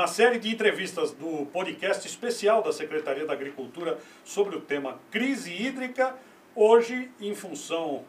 Na 0.00 0.06
série 0.06 0.38
de 0.38 0.48
entrevistas 0.48 1.12
do 1.12 1.44
podcast 1.52 2.08
especial 2.08 2.62
da 2.62 2.72
Secretaria 2.72 3.26
da 3.26 3.34
Agricultura 3.34 3.98
sobre 4.24 4.56
o 4.56 4.60
tema 4.62 4.98
crise 5.10 5.52
hídrica, 5.52 6.16
hoje, 6.54 7.10
em 7.20 7.34
função 7.34 8.02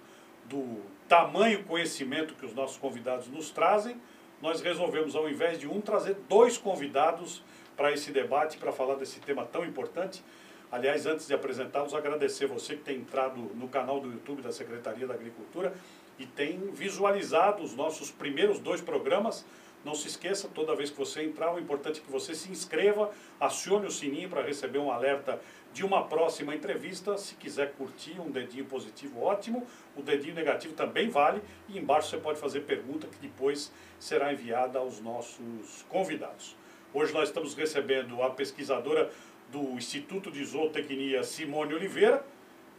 do 0.45 0.77
tamanho 1.09 1.65
conhecimento 1.65 2.33
que 2.35 2.45
os 2.45 2.53
nossos 2.53 2.77
convidados 2.77 3.27
nos 3.27 3.51
trazem, 3.51 3.99
nós 4.41 4.61
resolvemos, 4.61 5.17
ao 5.17 5.29
invés 5.29 5.59
de 5.59 5.67
um, 5.67 5.81
trazer 5.81 6.15
dois 6.29 6.57
convidados 6.57 7.43
para 7.75 7.91
esse 7.91 8.09
debate, 8.09 8.57
para 8.57 8.71
falar 8.71 8.95
desse 8.95 9.19
tema 9.19 9.45
tão 9.45 9.65
importante. 9.65 10.23
Aliás, 10.71 11.05
antes 11.05 11.27
de 11.27 11.33
apresentá-los, 11.33 11.93
agradecer 11.93 12.47
você 12.47 12.77
que 12.77 12.83
tem 12.83 12.99
entrado 12.99 13.37
no 13.53 13.67
canal 13.67 13.99
do 13.99 14.09
YouTube 14.09 14.41
da 14.41 14.53
Secretaria 14.53 15.05
da 15.05 15.13
Agricultura 15.13 15.73
e 16.17 16.25
tem 16.25 16.57
visualizado 16.71 17.61
os 17.61 17.75
nossos 17.75 18.09
primeiros 18.09 18.59
dois 18.59 18.79
programas 18.79 19.45
não 19.83 19.95
se 19.95 20.07
esqueça, 20.07 20.47
toda 20.47 20.75
vez 20.75 20.91
que 20.91 20.97
você 20.97 21.23
entrar, 21.23 21.53
o 21.53 21.59
importante 21.59 21.99
é 21.99 22.03
que 22.03 22.11
você 22.11 22.35
se 22.35 22.51
inscreva, 22.51 23.11
acione 23.39 23.87
o 23.87 23.91
sininho 23.91 24.29
para 24.29 24.41
receber 24.43 24.77
um 24.77 24.91
alerta 24.91 25.41
de 25.73 25.83
uma 25.83 26.03
próxima 26.05 26.53
entrevista. 26.53 27.17
Se 27.17 27.35
quiser 27.35 27.73
curtir, 27.73 28.19
um 28.19 28.29
dedinho 28.29 28.65
positivo, 28.65 29.21
ótimo. 29.21 29.65
O 29.95 30.01
dedinho 30.01 30.35
negativo 30.35 30.73
também 30.73 31.09
vale. 31.09 31.41
E 31.67 31.77
embaixo 31.77 32.09
você 32.09 32.17
pode 32.17 32.39
fazer 32.39 32.61
pergunta 32.61 33.07
que 33.07 33.17
depois 33.17 33.71
será 33.99 34.31
enviada 34.31 34.79
aos 34.79 34.99
nossos 34.99 35.83
convidados. 35.89 36.55
Hoje 36.93 37.13
nós 37.13 37.29
estamos 37.29 37.53
recebendo 37.53 38.21
a 38.21 38.29
pesquisadora 38.29 39.09
do 39.51 39.61
Instituto 39.77 40.29
de 40.29 40.43
Zootecnia, 40.43 41.23
Simone 41.23 41.73
Oliveira. 41.73 42.23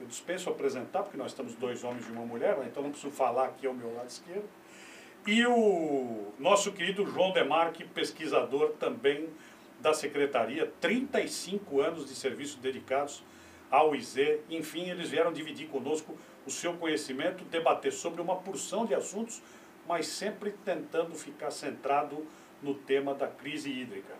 Eu 0.00 0.06
dispenso 0.06 0.50
apresentar, 0.50 1.02
porque 1.02 1.16
nós 1.16 1.30
estamos 1.30 1.54
dois 1.54 1.84
homens 1.84 2.06
e 2.08 2.12
uma 2.12 2.24
mulher, 2.24 2.56
né? 2.58 2.66
então 2.70 2.82
não 2.82 2.90
preciso 2.90 3.12
falar 3.12 3.46
aqui 3.46 3.66
ao 3.66 3.74
meu 3.74 3.94
lado 3.94 4.08
esquerdo. 4.08 4.48
E 5.24 5.46
o 5.46 6.32
nosso 6.36 6.72
querido 6.72 7.06
João 7.06 7.32
Demarque, 7.32 7.84
pesquisador 7.84 8.70
também 8.70 9.28
da 9.78 9.94
Secretaria, 9.94 10.72
35 10.80 11.80
anos 11.80 12.08
de 12.08 12.14
serviço 12.16 12.58
dedicados 12.58 13.22
ao 13.70 13.94
IZ. 13.94 14.16
Enfim, 14.50 14.90
eles 14.90 15.10
vieram 15.10 15.32
dividir 15.32 15.68
conosco 15.68 16.18
o 16.44 16.50
seu 16.50 16.74
conhecimento, 16.74 17.44
debater 17.44 17.92
sobre 17.92 18.20
uma 18.20 18.34
porção 18.34 18.84
de 18.84 18.96
assuntos, 18.96 19.40
mas 19.86 20.08
sempre 20.08 20.50
tentando 20.64 21.14
ficar 21.14 21.52
centrado 21.52 22.26
no 22.60 22.74
tema 22.74 23.14
da 23.14 23.28
crise 23.28 23.70
hídrica. 23.70 24.14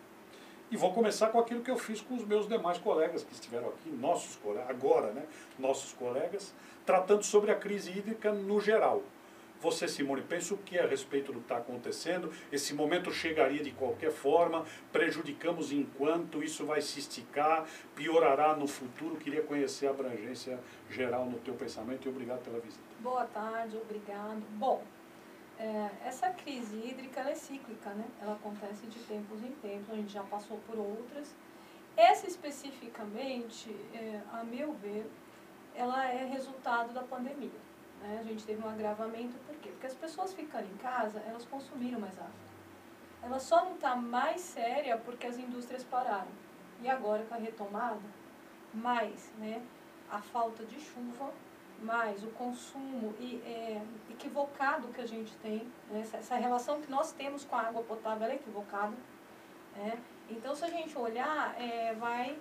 E 0.70 0.76
vou 0.76 0.92
começar 0.92 1.30
com 1.30 1.40
aquilo 1.40 1.62
que 1.62 1.70
eu 1.70 1.78
fiz 1.78 2.00
com 2.00 2.14
os 2.14 2.24
meus 2.24 2.46
demais 2.46 2.78
colegas 2.78 3.24
que 3.24 3.34
estiveram 3.34 3.70
aqui, 3.70 3.90
nossos 3.90 4.36
colegas, 4.36 4.70
agora, 4.70 5.10
né, 5.10 5.24
nossos 5.58 5.92
colegas, 5.94 6.54
tratando 6.86 7.24
sobre 7.24 7.50
a 7.50 7.56
crise 7.56 7.90
hídrica 7.90 8.32
no 8.32 8.60
geral. 8.60 9.02
Você, 9.62 9.86
Simone, 9.86 10.22
pensa 10.22 10.54
o 10.54 10.58
que 10.58 10.76
a 10.76 10.88
respeito 10.88 11.32
do 11.32 11.38
que 11.38 11.44
está 11.44 11.58
acontecendo? 11.58 12.32
Esse 12.50 12.74
momento 12.74 13.12
chegaria 13.12 13.62
de 13.62 13.70
qualquer 13.70 14.10
forma, 14.10 14.66
prejudicamos 14.90 15.70
enquanto 15.70 16.42
isso 16.42 16.66
vai 16.66 16.82
se 16.82 16.98
esticar, 16.98 17.64
piorará 17.94 18.56
no 18.56 18.66
futuro. 18.66 19.14
Queria 19.14 19.40
conhecer 19.40 19.86
a 19.86 19.90
abrangência 19.90 20.58
geral 20.90 21.26
no 21.26 21.38
teu 21.38 21.54
pensamento 21.54 22.06
e 22.06 22.08
obrigado 22.08 22.42
pela 22.42 22.58
visita. 22.58 22.82
Boa 22.98 23.24
tarde, 23.26 23.76
obrigado. 23.76 24.42
Bom, 24.58 24.82
é, 25.56 25.90
essa 26.06 26.28
crise 26.30 26.76
hídrica 26.76 27.20
é 27.20 27.34
cíclica, 27.36 27.90
né? 27.90 28.06
Ela 28.20 28.32
acontece 28.32 28.84
de 28.88 28.98
tempos 29.04 29.44
em 29.44 29.52
tempos, 29.62 29.90
a 29.92 29.94
gente 29.94 30.12
já 30.12 30.24
passou 30.24 30.58
por 30.66 30.76
outras. 30.76 31.36
Essa 31.96 32.26
especificamente, 32.26 33.70
é, 33.94 34.20
a 34.32 34.42
meu 34.42 34.72
ver, 34.72 35.06
ela 35.72 36.04
é 36.10 36.24
resultado 36.24 36.92
da 36.92 37.04
pandemia. 37.04 37.71
Né? 38.02 38.18
A 38.20 38.24
gente 38.24 38.44
teve 38.44 38.64
um 38.64 38.68
agravamento, 38.68 39.36
por 39.46 39.56
quê? 39.56 39.70
Porque 39.70 39.86
as 39.86 39.94
pessoas 39.94 40.32
ficando 40.34 40.66
em 40.66 40.76
casa, 40.76 41.20
elas 41.26 41.44
consumiram 41.44 42.00
mais 42.00 42.18
água. 42.18 42.30
Ela 43.22 43.38
só 43.38 43.64
não 43.64 43.74
está 43.74 43.94
mais 43.94 44.40
séria 44.40 44.98
porque 44.98 45.26
as 45.26 45.38
indústrias 45.38 45.84
pararam. 45.84 46.42
E 46.82 46.88
agora 46.88 47.22
com 47.24 47.34
a 47.34 47.38
retomada, 47.38 48.00
mais 48.74 49.32
né, 49.38 49.62
a 50.10 50.20
falta 50.20 50.64
de 50.64 50.80
chuva, 50.80 51.32
mais 51.80 52.24
o 52.24 52.28
consumo 52.28 53.14
e, 53.20 53.36
é, 53.44 53.82
equivocado 54.10 54.88
que 54.88 55.00
a 55.00 55.06
gente 55.06 55.34
tem, 55.36 55.70
né, 55.90 56.00
essa, 56.00 56.16
essa, 56.16 56.36
relação 56.36 56.80
que 56.80 56.90
nós 56.90 57.12
temos 57.12 57.44
com 57.44 57.54
a 57.54 57.62
água 57.62 57.82
potável 57.82 58.26
é 58.26 58.34
equivocada. 58.34 58.96
Né? 59.76 59.98
Então, 60.28 60.54
se 60.54 60.64
a 60.64 60.68
gente 60.68 60.96
olhar, 60.98 61.54
é, 61.60 61.94
vai 61.94 62.36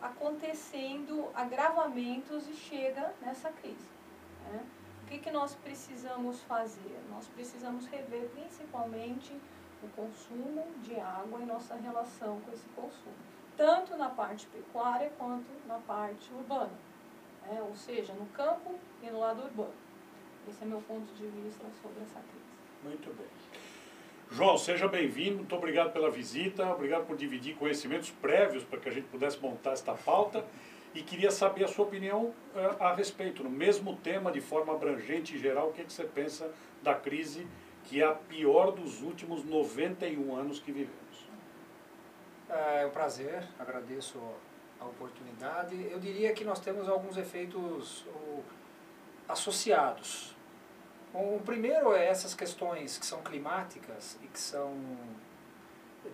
acontecendo 0.00 1.30
agravamentos 1.34 2.46
e 2.48 2.54
chega 2.54 3.14
nessa 3.22 3.50
crise. 3.50 3.88
Né? 4.52 4.64
O 5.06 5.08
que, 5.08 5.18
que 5.18 5.30
nós 5.30 5.54
precisamos 5.54 6.42
fazer? 6.42 6.98
Nós 7.08 7.28
precisamos 7.28 7.86
rever 7.86 8.28
principalmente 8.34 9.32
o 9.80 9.88
consumo 9.90 10.66
de 10.82 10.98
água 10.98 11.40
e 11.40 11.46
nossa 11.46 11.76
relação 11.76 12.40
com 12.40 12.52
esse 12.52 12.66
consumo, 12.70 13.14
tanto 13.56 13.96
na 13.96 14.08
parte 14.08 14.48
pecuária 14.48 15.12
quanto 15.16 15.46
na 15.68 15.78
parte 15.78 16.28
urbana, 16.32 16.72
né? 17.46 17.62
ou 17.62 17.76
seja, 17.76 18.12
no 18.14 18.26
campo 18.26 18.74
e 19.00 19.08
no 19.08 19.20
lado 19.20 19.44
urbano. 19.44 19.74
Esse 20.48 20.64
é 20.64 20.66
meu 20.66 20.80
ponto 20.80 21.14
de 21.14 21.26
vista 21.28 21.64
sobre 21.80 22.02
essa 22.02 22.18
crise. 22.18 22.82
Muito 22.82 23.16
bem. 23.16 23.26
João, 24.32 24.58
seja 24.58 24.88
bem-vindo, 24.88 25.36
muito 25.36 25.54
obrigado 25.54 25.92
pela 25.92 26.10
visita, 26.10 26.68
obrigado 26.68 27.06
por 27.06 27.16
dividir 27.16 27.54
conhecimentos 27.54 28.10
prévios 28.10 28.64
para 28.64 28.80
que 28.80 28.88
a 28.88 28.92
gente 28.92 29.06
pudesse 29.06 29.38
montar 29.38 29.70
esta 29.70 29.94
pauta 29.94 30.44
e 30.96 31.02
queria 31.02 31.30
saber 31.30 31.62
a 31.64 31.68
sua 31.68 31.84
opinião 31.84 32.32
uh, 32.54 32.82
a 32.82 32.94
respeito, 32.94 33.44
no 33.44 33.50
mesmo 33.50 33.96
tema, 33.96 34.32
de 34.32 34.40
forma 34.40 34.72
abrangente 34.72 35.36
e 35.36 35.38
geral, 35.38 35.68
o 35.68 35.72
que, 35.74 35.82
é 35.82 35.84
que 35.84 35.92
você 35.92 36.04
pensa 36.04 36.50
da 36.82 36.94
crise 36.94 37.46
que 37.84 38.02
é 38.02 38.06
a 38.06 38.14
pior 38.14 38.72
dos 38.72 39.02
últimos 39.02 39.44
91 39.44 40.34
anos 40.34 40.58
que 40.58 40.72
vivemos. 40.72 41.28
É 42.48 42.86
um 42.86 42.90
prazer, 42.90 43.46
agradeço 43.58 44.18
a 44.80 44.86
oportunidade. 44.86 45.86
Eu 45.90 46.00
diria 46.00 46.32
que 46.32 46.44
nós 46.44 46.58
temos 46.58 46.88
alguns 46.88 47.16
efeitos 47.16 48.04
associados. 49.28 50.34
O 51.14 51.40
primeiro 51.44 51.94
é 51.94 52.06
essas 52.06 52.34
questões 52.34 52.98
que 52.98 53.06
são 53.06 53.22
climáticas 53.22 54.18
e 54.22 54.26
que 54.26 54.40
são 54.40 54.74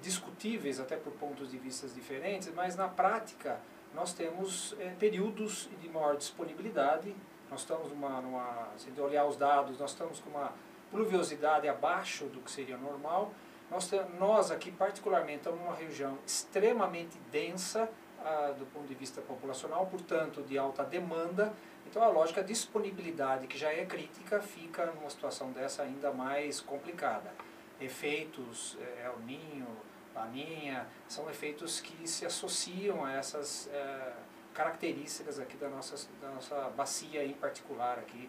discutíveis 0.02 0.78
até 0.78 0.96
por 0.96 1.12
pontos 1.14 1.50
de 1.50 1.56
vista 1.56 1.86
diferentes, 1.88 2.52
mas 2.54 2.76
na 2.76 2.88
prática 2.88 3.60
nós 3.94 4.12
temos 4.12 4.74
é, 4.78 4.90
períodos 4.98 5.68
de 5.80 5.88
maior 5.88 6.16
disponibilidade. 6.16 7.14
Nós 7.50 7.60
estamos 7.60 7.90
numa, 7.90 8.20
numa, 8.20 8.68
se 8.76 8.88
olhar 9.00 9.26
os 9.26 9.36
dados, 9.36 9.78
nós 9.78 9.90
estamos 9.90 10.20
com 10.20 10.30
uma 10.30 10.52
pluviosidade 10.90 11.68
abaixo 11.68 12.26
do 12.26 12.40
que 12.40 12.50
seria 12.50 12.76
normal. 12.76 13.32
Nós, 13.70 13.90
nós 14.18 14.50
aqui, 14.50 14.70
particularmente, 14.70 15.38
estamos 15.38 15.60
numa 15.60 15.74
região 15.74 16.18
extremamente 16.26 17.18
densa 17.30 17.88
ah, 18.24 18.54
do 18.56 18.66
ponto 18.66 18.86
de 18.86 18.94
vista 18.94 19.20
populacional, 19.20 19.86
portanto, 19.86 20.42
de 20.42 20.56
alta 20.56 20.84
demanda. 20.84 21.52
Então, 21.86 22.02
a 22.02 22.08
lógica 22.08 22.42
disponibilidade, 22.42 23.46
que 23.46 23.58
já 23.58 23.72
é 23.72 23.84
crítica, 23.84 24.40
fica 24.40 24.86
numa 24.86 25.10
situação 25.10 25.50
dessa 25.50 25.82
ainda 25.82 26.12
mais 26.12 26.60
complicada. 26.60 27.32
Efeitos, 27.80 28.78
é, 28.80 29.06
El 29.06 29.18
Ninho, 29.26 29.66
laninha, 30.14 30.86
são 31.08 31.28
efeitos 31.30 31.80
que 31.80 32.06
se 32.08 32.26
associam 32.26 33.04
a 33.04 33.12
essas 33.12 33.68
é, 33.72 34.12
características 34.54 35.38
aqui 35.38 35.56
da 35.56 35.68
nossa, 35.68 36.08
da 36.20 36.28
nossa 36.30 36.70
bacia 36.76 37.24
em 37.24 37.32
particular 37.32 37.98
aqui 37.98 38.28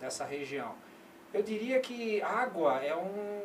dessa 0.00 0.24
região. 0.24 0.74
Eu 1.32 1.42
diria 1.42 1.80
que 1.80 2.20
água 2.22 2.82
é 2.84 2.94
um, 2.94 3.42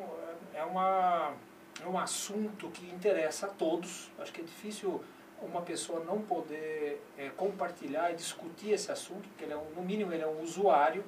é 0.54 0.64
uma, 0.64 1.34
é 1.82 1.88
um 1.88 1.98
assunto 1.98 2.70
que 2.70 2.86
interessa 2.90 3.48
a 3.48 3.50
todos. 3.50 4.12
Acho 4.20 4.34
que 4.34 4.42
é 4.42 4.44
difícil 4.44 5.02
uma 5.42 5.62
pessoa 5.62 6.04
não 6.04 6.22
poder 6.22 7.02
é, 7.18 7.30
compartilhar 7.30 8.12
e 8.12 8.16
discutir 8.16 8.72
esse 8.72 8.92
assunto, 8.92 9.28
porque 9.30 9.46
ele 9.46 9.54
é 9.54 9.58
um, 9.58 9.70
no 9.76 9.82
mínimo 9.82 10.12
ele 10.12 10.24
é 10.24 10.28
um 10.28 10.42
usuário, 10.42 11.04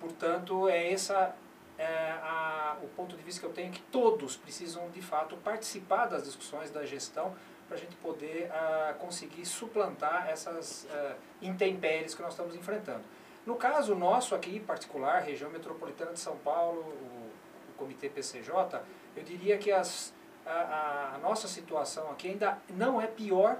portanto 0.00 0.68
é 0.68 0.92
essa 0.92 1.34
é, 1.78 1.86
a, 2.22 2.76
o 2.82 2.88
ponto 2.88 3.16
de 3.16 3.22
vista 3.22 3.40
que 3.40 3.46
eu 3.46 3.52
tenho 3.52 3.68
é 3.68 3.70
que 3.70 3.82
todos 3.82 4.36
precisam, 4.36 4.90
de 4.90 5.00
fato, 5.00 5.36
participar 5.36 6.06
das 6.06 6.24
discussões 6.24 6.70
da 6.70 6.84
gestão 6.84 7.34
para 7.68 7.76
a 7.76 7.80
gente 7.80 7.94
poder 7.96 8.50
a, 8.50 8.94
conseguir 8.98 9.46
suplantar 9.46 10.28
essas 10.28 10.86
a, 10.90 11.14
intempéries 11.40 12.14
que 12.14 12.22
nós 12.22 12.32
estamos 12.32 12.56
enfrentando. 12.56 13.04
No 13.46 13.54
caso 13.54 13.94
nosso 13.94 14.34
aqui, 14.34 14.58
particular, 14.58 15.20
região 15.20 15.50
metropolitana 15.50 16.12
de 16.12 16.20
São 16.20 16.36
Paulo, 16.38 16.80
o, 16.80 17.30
o 17.70 17.74
Comitê 17.76 18.08
PCJ, 18.08 18.82
eu 19.16 19.22
diria 19.22 19.56
que 19.56 19.70
as, 19.70 20.12
a, 20.44 21.14
a, 21.14 21.18
nossa 21.18 21.46
situação 21.46 22.10
aqui 22.10 22.28
ainda 22.28 22.58
não 22.68 23.00
é 23.00 23.06
pior 23.06 23.58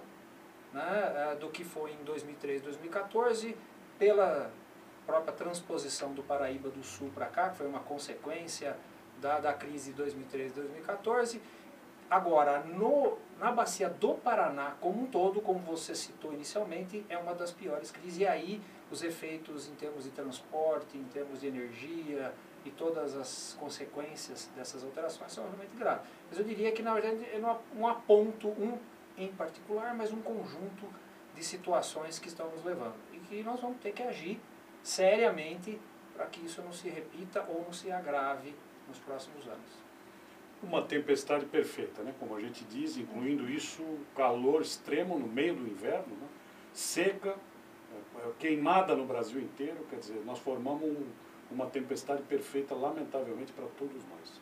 né, 0.73 1.37
do 1.41 1.49
que 1.51 1.65
foi 1.65 1.93
em 1.93 2.05
2013, 2.05 2.65
2014, 2.65 3.57
pela 3.99 4.51
própria 5.09 5.33
transposição 5.33 6.13
do 6.13 6.23
Paraíba 6.23 6.69
do 6.69 6.85
Sul 6.85 7.11
para 7.15 7.25
cá, 7.25 7.49
que 7.49 7.57
foi 7.57 7.67
uma 7.67 7.81
consequência 7.81 8.77
da, 9.23 9.41
da 9.41 9.55
crise 9.55 9.95
de 9.95 10.03
2013-2014. 10.03 11.41
Agora, 12.11 12.61
no, 12.61 13.17
na 13.41 13.51
bacia 13.51 13.89
do 13.89 14.15
Paraná 14.15 14.77
como 14.83 15.03
um 15.03 15.07
todo, 15.07 15.41
como 15.41 15.61
você 15.61 15.95
citou 15.95 16.35
inicialmente, 16.35 17.07
é 17.09 17.17
uma 17.17 17.35
das 17.35 17.51
piores 17.51 17.91
crises. 17.91 18.19
E 18.19 18.27
aí 18.27 18.61
os 18.91 19.03
efeitos 19.03 19.67
em 19.67 19.75
termos 19.77 20.05
de 20.05 20.11
transporte, 20.11 20.99
em 20.99 21.05
termos 21.05 21.41
de 21.41 21.47
energia, 21.47 22.35
e 22.67 22.71
todas 22.71 23.17
as 23.17 23.57
consequências 23.59 24.51
dessas 24.55 24.85
alterações 24.85 25.33
são 25.33 25.45
realmente 25.45 25.75
graves. 25.75 26.07
Mas 26.29 26.39
eu 26.39 26.45
diria 26.45 26.71
que, 26.71 26.83
na 26.83 26.93
verdade, 26.93 27.25
é 27.25 27.41
um 27.75 27.87
aponto, 27.87 28.49
um 28.49 28.79
em 29.17 29.29
particular, 29.29 29.95
mas 29.95 30.13
um 30.13 30.21
conjunto 30.21 30.87
de 31.35 31.43
situações 31.43 32.19
que 32.19 32.29
estão 32.29 32.51
nos 32.51 32.63
levando. 32.63 32.95
E 33.13 33.19
que 33.21 33.43
nós 33.43 33.59
vamos 33.59 33.79
ter 33.81 33.93
que 33.93 34.03
agir 34.03 34.39
seriamente 34.89 35.79
para 36.15 36.25
que 36.27 36.45
isso 36.45 36.63
não 36.63 36.73
se 36.73 36.89
repita 36.89 37.45
ou 37.47 37.63
não 37.63 37.73
se 37.73 37.93
agrave 37.93 38.55
nos 38.89 38.99
próximos 38.99 39.47
anos. 39.47 39.89
Uma 40.63 40.83
tempestade 40.83 41.45
perfeita, 41.45 42.03
né? 42.03 42.15
como 42.19 42.35
a 42.35 42.41
gente 42.41 42.65
diz, 42.65 42.97
incluindo 42.97 43.49
isso, 43.49 43.83
calor 44.17 44.63
extremo 44.63 45.19
no 45.19 45.29
meio 45.29 45.55
do 45.55 45.69
inverno, 45.69 46.17
né? 46.17 46.27
seca, 46.73 47.37
é, 48.17 48.31
queimada 48.39 48.97
no 48.97 49.05
Brasil 49.05 49.41
inteiro, 49.41 49.87
quer 49.91 49.99
dizer, 49.99 50.23
nós 50.25 50.39
formamos 50.39 50.83
um, 50.83 51.07
uma 51.51 51.67
tempestade 51.67 52.23
perfeita, 52.23 52.75
lamentavelmente, 52.75 53.53
para 53.53 53.67
todos 53.79 54.03
nós. 54.07 54.41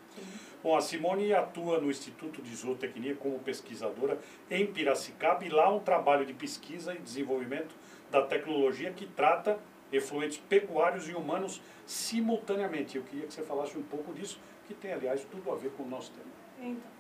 Bom, 0.63 0.77
a 0.77 0.81
Simone 0.81 1.35
atua 1.35 1.81
no 1.81 1.91
Instituto 1.91 2.41
de 2.41 2.55
Zootecnia 2.55 3.17
como 3.17 3.39
pesquisadora 3.41 4.19
em 4.49 4.65
Piracicaba 4.65 5.45
e 5.45 5.49
lá 5.49 5.69
um 5.75 5.81
trabalho 5.81 6.25
de 6.25 6.33
pesquisa 6.33 6.95
e 6.95 6.99
desenvolvimento 6.99 7.75
da 8.11 8.23
tecnologia 8.23 8.93
que 8.93 9.07
trata 9.07 9.59
efluentes 9.93 10.39
pecuários 10.49 11.09
e 11.09 11.15
humanos 11.15 11.63
simultaneamente. 11.87 12.97
Eu 12.97 13.05
queria 13.05 13.27
que 13.27 13.33
você 13.33 13.43
falasse 13.43 13.77
um 13.79 13.83
pouco 13.83 14.13
disso, 14.13 14.39
que 14.67 14.75
tem, 14.75 14.93
aliás, 14.93 15.25
tudo 15.25 15.51
a 15.51 15.55
ver 15.55 15.71
com 15.73 15.85
o 15.85 15.89
nosso 15.89 16.13
tema. 16.13 16.31
Então, 16.61 16.91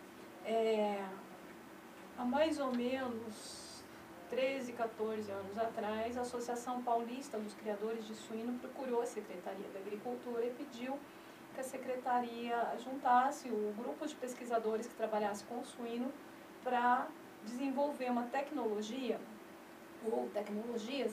é, 0.45 1.05
há 2.17 2.25
mais 2.25 2.59
ou 2.61 2.73
menos 2.75 3.85
13, 4.31 4.73
14 4.73 5.31
anos 5.31 5.59
atrás, 5.59 6.17
a 6.17 6.21
Associação 6.23 6.83
Paulista 6.83 7.39
dos 7.39 7.55
Criadores 7.55 8.07
de 8.07 8.15
Suíno 8.15 8.59
procurou 8.59 9.03
a 9.03 9.07
Secretaria 9.07 9.67
da 9.73 9.81
Agricultura 9.81 10.45
e 10.45 10.51
pediu 10.51 10.99
que 11.55 11.61
a 11.61 11.65
Secretaria 11.65 12.77
juntasse 12.83 13.49
o 13.49 13.75
grupo 13.77 14.07
de 14.07 14.15
pesquisadores 14.15 14.87
que 14.87 14.95
trabalhasse 14.95 15.45
com 15.45 15.61
o 15.61 15.65
suíno 15.65 16.13
para 16.63 17.09
desenvolver 17.45 18.11
uma 18.11 18.25
tecnologia 18.25 19.19
ou 20.05 20.29
tecnologias 20.35 21.13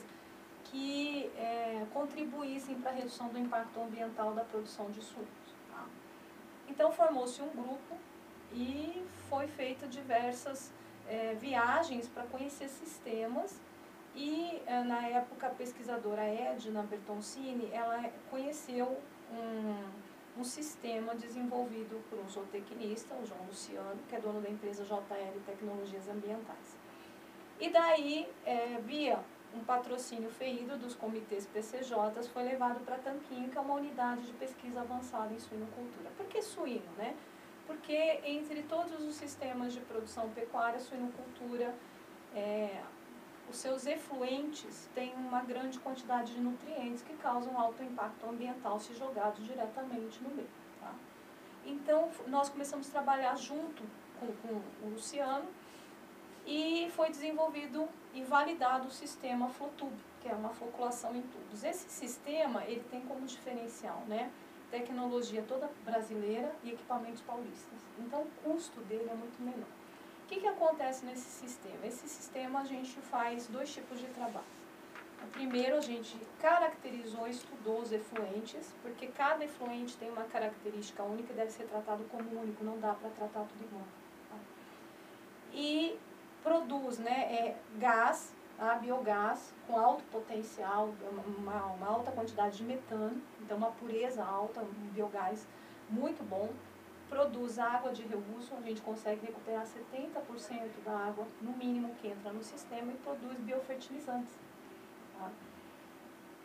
que 0.74 1.30
é, 1.36 1.86
contribuíssem 1.92 2.74
para 2.80 2.90
a 2.90 2.94
redução 2.94 3.28
do 3.28 3.38
impacto 3.38 3.80
ambiental 3.80 4.34
da 4.34 4.42
produção 4.42 4.90
de 4.90 5.00
suínos. 5.00 5.54
Tá? 5.70 5.86
Então 6.68 6.90
formou-se 6.90 7.40
um 7.40 7.48
grupo 7.50 7.96
e 8.52 9.06
foi 9.28 9.46
feita 9.46 9.86
diversas 9.86 10.72
é, 11.08 11.34
viagens 11.34 12.08
para 12.08 12.24
conhecer 12.24 12.68
sistemas 12.68 13.60
e 14.16 14.60
é, 14.66 14.82
na 14.82 15.06
época 15.06 15.46
a 15.46 15.50
pesquisadora 15.50 16.22
Edna 16.22 16.82
Bertoncini, 16.82 17.70
ela 17.72 18.10
conheceu 18.28 19.00
um, 19.30 20.40
um 20.40 20.42
sistema 20.42 21.14
desenvolvido 21.14 22.02
por 22.10 22.18
um 22.18 22.28
zootecnista, 22.28 23.14
o 23.14 23.24
João 23.24 23.44
Luciano, 23.46 24.00
que 24.08 24.16
é 24.16 24.20
dono 24.20 24.40
da 24.40 24.50
empresa 24.50 24.82
JL 24.82 25.40
Tecnologias 25.46 26.08
Ambientais. 26.08 26.76
E 27.60 27.70
daí, 27.70 28.28
é, 28.44 28.80
via 28.84 29.20
um 29.54 29.60
patrocínio 29.64 30.30
ferido 30.30 30.76
dos 30.76 30.94
comitês 30.94 31.46
PCJs, 31.46 32.28
foi 32.32 32.42
levado 32.42 32.84
para 32.84 32.98
Tanquim, 32.98 33.48
que 33.48 33.56
é 33.56 33.60
uma 33.60 33.74
unidade 33.74 34.22
de 34.22 34.32
pesquisa 34.32 34.80
avançada 34.80 35.32
em 35.32 35.38
suinocultura. 35.38 36.10
Por 36.16 36.26
que 36.26 36.42
suíno, 36.42 36.90
né? 36.98 37.14
porque 37.66 38.20
entre 38.24 38.62
todos 38.62 39.02
os 39.02 39.14
sistemas 39.14 39.72
de 39.72 39.80
produção 39.80 40.28
pecuária, 40.30 40.78
suinocultura, 40.78 41.74
é, 42.34 42.82
os 43.48 43.56
seus 43.56 43.86
efluentes 43.86 44.88
têm 44.94 45.14
uma 45.14 45.42
grande 45.42 45.78
quantidade 45.78 46.34
de 46.34 46.40
nutrientes 46.40 47.02
que 47.02 47.14
causam 47.14 47.58
alto 47.58 47.82
impacto 47.82 48.26
ambiental 48.26 48.78
se 48.78 48.94
jogados 48.94 49.44
diretamente 49.44 50.22
no 50.22 50.30
meio. 50.30 50.48
Tá? 50.80 50.92
Então, 51.64 52.10
nós 52.26 52.48
começamos 52.48 52.88
a 52.88 52.92
trabalhar 52.92 53.36
junto 53.36 53.82
com, 54.18 54.26
com 54.26 54.86
o 54.86 54.90
Luciano 54.90 55.46
e 56.46 56.90
foi 56.94 57.10
desenvolvido 57.10 57.88
e 58.12 58.22
validado 58.22 58.88
o 58.88 58.90
sistema 58.90 59.48
Flotube, 59.48 59.96
que 60.20 60.28
é 60.28 60.34
uma 60.34 60.50
floculação 60.50 61.14
em 61.16 61.22
tubos. 61.22 61.64
Esse 61.64 61.88
sistema, 61.88 62.64
ele 62.64 62.84
tem 62.90 63.00
como 63.02 63.26
diferencial, 63.26 64.02
né? 64.06 64.30
tecnologia 64.70 65.44
toda 65.46 65.70
brasileira 65.84 66.52
e 66.64 66.70
equipamentos 66.70 67.20
paulistas. 67.22 67.78
Então, 67.98 68.22
o 68.22 68.30
custo 68.42 68.80
dele 68.82 69.08
é 69.08 69.14
muito 69.14 69.40
menor. 69.40 69.68
O 70.24 70.26
que, 70.26 70.40
que 70.40 70.46
acontece 70.48 71.04
nesse 71.04 71.28
sistema? 71.28 71.86
Esse 71.86 72.08
sistema 72.08 72.60
a 72.60 72.64
gente 72.64 72.98
faz 73.02 73.46
dois 73.46 73.72
tipos 73.72 74.00
de 74.00 74.06
trabalho. 74.06 74.46
Primeiro, 75.32 75.76
a 75.76 75.80
gente 75.80 76.18
caracterizou, 76.40 77.26
estudou 77.28 77.80
os 77.80 77.92
efluentes, 77.92 78.74
porque 78.82 79.06
cada 79.06 79.44
efluente 79.44 79.96
tem 79.96 80.10
uma 80.10 80.24
característica 80.24 81.02
única 81.02 81.32
e 81.32 81.36
deve 81.36 81.50
ser 81.50 81.64
tratado 81.64 82.04
como 82.10 82.40
único, 82.40 82.64
não 82.64 82.78
dá 82.78 82.94
para 82.94 83.08
tratar 83.10 83.44
tudo 83.44 83.64
igual. 83.64 83.86
Tá? 84.28 84.36
E 85.52 85.98
produz 86.44 86.98
né, 86.98 87.22
é, 87.32 87.56
gás 87.78 88.32
a 88.58 88.74
biogás 88.74 89.52
com 89.66 89.76
alto 89.76 90.04
potencial, 90.12 90.94
uma, 91.38 91.64
uma, 91.72 91.86
alta 91.88 92.12
quantidade 92.12 92.58
de 92.58 92.64
metano, 92.64 93.20
então 93.40 93.56
uma 93.56 93.72
pureza 93.72 94.22
alta, 94.22 94.60
um 94.60 94.90
biogás 94.92 95.46
muito 95.88 96.22
bom. 96.22 96.50
Produz 97.08 97.58
água 97.58 97.92
de 97.92 98.02
reuso, 98.02 98.54
a 98.56 98.60
gente 98.60 98.80
consegue 98.82 99.26
recuperar 99.26 99.64
70% 99.64 100.70
da 100.84 100.92
água, 100.92 101.26
no 101.40 101.52
mínimo, 101.52 101.94
que 101.96 102.08
entra 102.08 102.32
no 102.32 102.42
sistema 102.42 102.92
e 102.92 102.96
produz 102.96 103.38
biofertilizantes. 103.38 104.34
Tá? 105.18 105.30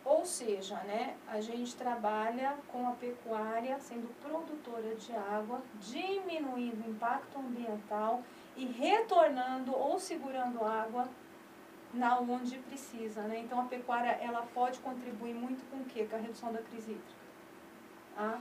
Ou 0.04 0.24
seja, 0.24 0.76
né, 0.84 1.16
a 1.28 1.40
gente 1.40 1.76
trabalha 1.76 2.56
com 2.68 2.88
a 2.88 2.92
pecuária 2.92 3.78
sendo 3.80 4.08
produtora 4.22 4.94
de 4.94 5.12
água, 5.12 5.60
diminuindo 5.78 6.86
o 6.86 6.90
impacto 6.90 7.38
ambiental 7.38 8.22
e 8.60 8.66
retornando 8.66 9.74
ou 9.74 9.98
segurando 9.98 10.62
água 10.62 11.08
na 11.94 12.18
onde 12.20 12.58
precisa. 12.58 13.22
Né? 13.22 13.40
Então, 13.40 13.58
a 13.58 13.64
pecuária 13.64 14.10
ela 14.20 14.46
pode 14.54 14.78
contribuir 14.80 15.34
muito 15.34 15.64
com 15.70 15.78
o 15.78 15.84
quê? 15.86 16.06
Com 16.08 16.16
a 16.16 16.18
redução 16.18 16.52
da 16.52 16.60
crise 16.60 16.92
hídrica. 16.92 17.20
Ah. 18.16 18.38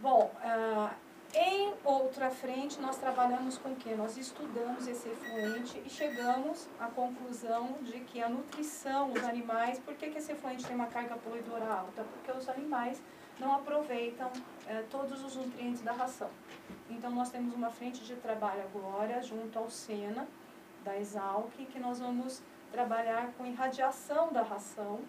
Bom, 0.00 0.32
ah, 0.42 0.94
em 1.32 1.74
outra 1.84 2.28
frente, 2.30 2.80
nós 2.80 2.96
trabalhamos 2.96 3.56
com 3.58 3.70
o 3.70 3.76
quê? 3.76 3.94
Nós 3.94 4.16
estudamos 4.16 4.88
esse 4.88 5.08
efluente 5.08 5.80
e 5.86 5.88
chegamos 5.88 6.68
à 6.80 6.86
conclusão 6.86 7.76
de 7.82 8.00
que 8.00 8.20
a 8.20 8.28
nutrição, 8.28 9.12
os 9.12 9.22
animais, 9.22 9.78
por 9.78 9.94
que, 9.94 10.10
que 10.10 10.18
esse 10.18 10.32
efluente 10.32 10.66
tem 10.66 10.74
uma 10.74 10.86
carga 10.86 11.16
poluidora 11.16 11.66
alta? 11.66 12.04
Porque 12.04 12.36
os 12.36 12.48
animais 12.48 13.00
não 13.38 13.54
aproveitam 13.54 14.30
eh, 14.66 14.84
todos 14.90 15.22
os 15.22 15.36
nutrientes 15.36 15.82
da 15.82 15.92
ração. 15.92 16.30
Então, 16.88 17.10
nós 17.10 17.30
temos 17.30 17.54
uma 17.54 17.70
frente 17.70 18.04
de 18.04 18.16
trabalho 18.16 18.62
agora, 18.62 19.20
junto 19.22 19.58
ao 19.58 19.68
SENA, 19.68 20.26
da 20.84 20.96
Exalc, 20.98 21.52
que 21.56 21.78
nós 21.78 22.00
vamos 22.00 22.42
trabalhar 22.72 23.32
com 23.36 23.46
irradiação 23.46 24.32
da 24.32 24.42
ração 24.42 25.00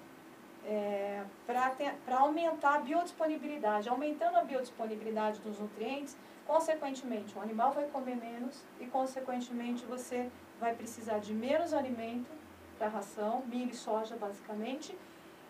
é, 0.65 1.23
para 1.45 2.17
aumentar 2.17 2.75
a 2.75 2.79
biodisponibilidade. 2.79 3.89
Aumentando 3.89 4.37
a 4.37 4.43
biodisponibilidade 4.43 5.39
dos 5.39 5.59
nutrientes, 5.59 6.17
consequentemente 6.45 7.37
o 7.37 7.41
animal 7.41 7.71
vai 7.71 7.85
comer 7.87 8.15
menos 8.15 8.63
e 8.79 8.85
consequentemente 8.85 9.85
você 9.85 10.29
vai 10.59 10.73
precisar 10.73 11.19
de 11.19 11.33
menos 11.33 11.73
alimento 11.73 12.29
para 12.77 12.87
ração, 12.87 13.43
milho 13.45 13.71
e 13.71 13.75
soja 13.75 14.15
basicamente, 14.15 14.97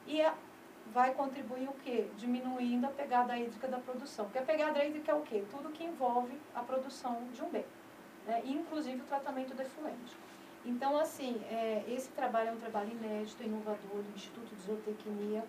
e 0.05 0.21
a, 0.21 0.33
vai 0.93 1.13
contribuir 1.13 1.67
o 1.67 1.74
quê? 1.84 2.08
Diminuindo 2.17 2.86
a 2.86 2.89
pegada 2.89 3.38
hídrica 3.38 3.67
da 3.67 3.77
produção. 3.77 4.25
Porque 4.25 4.39
a 4.39 4.43
pegada 4.43 4.84
hídrica 4.84 5.12
é 5.12 5.15
o 5.15 5.22
quê? 5.22 5.43
Tudo 5.51 5.69
que 5.69 5.84
envolve 5.84 6.38
a 6.53 6.62
produção 6.62 7.24
de 7.34 7.41
um 7.41 7.50
bem 7.50 7.65
né, 8.29 8.43
inclusive 8.46 9.01
o 9.01 9.05
tratamento 9.05 9.55
do 9.55 9.62
efluente. 9.62 10.15
Então, 10.63 10.98
assim, 11.00 11.41
é, 11.50 11.84
esse 11.88 12.10
trabalho 12.10 12.50
é 12.50 12.51
um 12.51 12.58
trabalho 12.58 12.91
inédito, 12.91 13.43
inovador 13.43 14.03
do 14.03 14.15
Instituto 14.15 14.53
de 14.55 14.62
Zootecnia, 14.62 15.43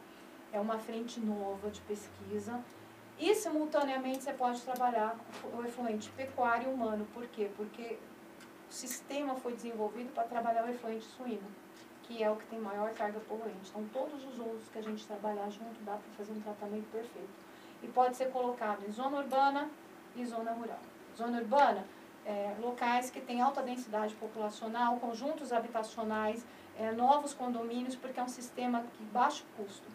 é 0.52 0.58
uma 0.58 0.78
frente 0.78 1.20
nova 1.20 1.70
de 1.70 1.80
pesquisa, 1.82 2.60
e 3.18 3.34
simultaneamente 3.34 4.22
você 4.22 4.32
pode 4.32 4.62
trabalhar 4.62 5.14
o 5.52 5.62
efluente 5.62 6.10
pecuário 6.10 6.70
e 6.70 6.72
humano. 6.72 7.06
Por 7.12 7.26
quê? 7.26 7.50
Porque 7.54 7.98
o 8.68 8.72
sistema 8.72 9.34
foi 9.34 9.52
desenvolvido 9.52 10.10
para 10.14 10.24
trabalhar 10.24 10.64
o 10.64 10.70
efluente 10.70 11.04
suíno, 11.04 11.46
que 12.10 12.24
é 12.24 12.28
o 12.28 12.34
que 12.34 12.44
tem 12.46 12.58
maior 12.58 12.92
carga 12.92 13.20
poluente. 13.20 13.70
Então, 13.70 13.86
todos 13.92 14.24
os 14.24 14.40
outros 14.40 14.68
que 14.72 14.78
a 14.78 14.82
gente 14.82 15.06
trabalhar 15.06 15.48
junto 15.48 15.80
dá 15.84 15.92
para 15.92 16.10
fazer 16.16 16.32
um 16.32 16.40
tratamento 16.40 16.90
perfeito. 16.90 17.30
E 17.84 17.86
pode 17.86 18.16
ser 18.16 18.32
colocado 18.32 18.84
em 18.84 18.90
zona 18.90 19.18
urbana 19.18 19.70
e 20.16 20.24
zona 20.26 20.50
rural. 20.50 20.80
Zona 21.16 21.38
urbana, 21.38 21.86
é, 22.26 22.56
locais 22.60 23.10
que 23.10 23.20
têm 23.20 23.40
alta 23.40 23.62
densidade 23.62 24.12
populacional, 24.16 24.96
conjuntos 24.96 25.52
habitacionais, 25.52 26.44
é, 26.76 26.90
novos 26.90 27.32
condomínios, 27.32 27.94
porque 27.94 28.18
é 28.18 28.22
um 28.24 28.28
sistema 28.28 28.84
de 28.98 29.04
baixo 29.04 29.44
custo. 29.56 29.88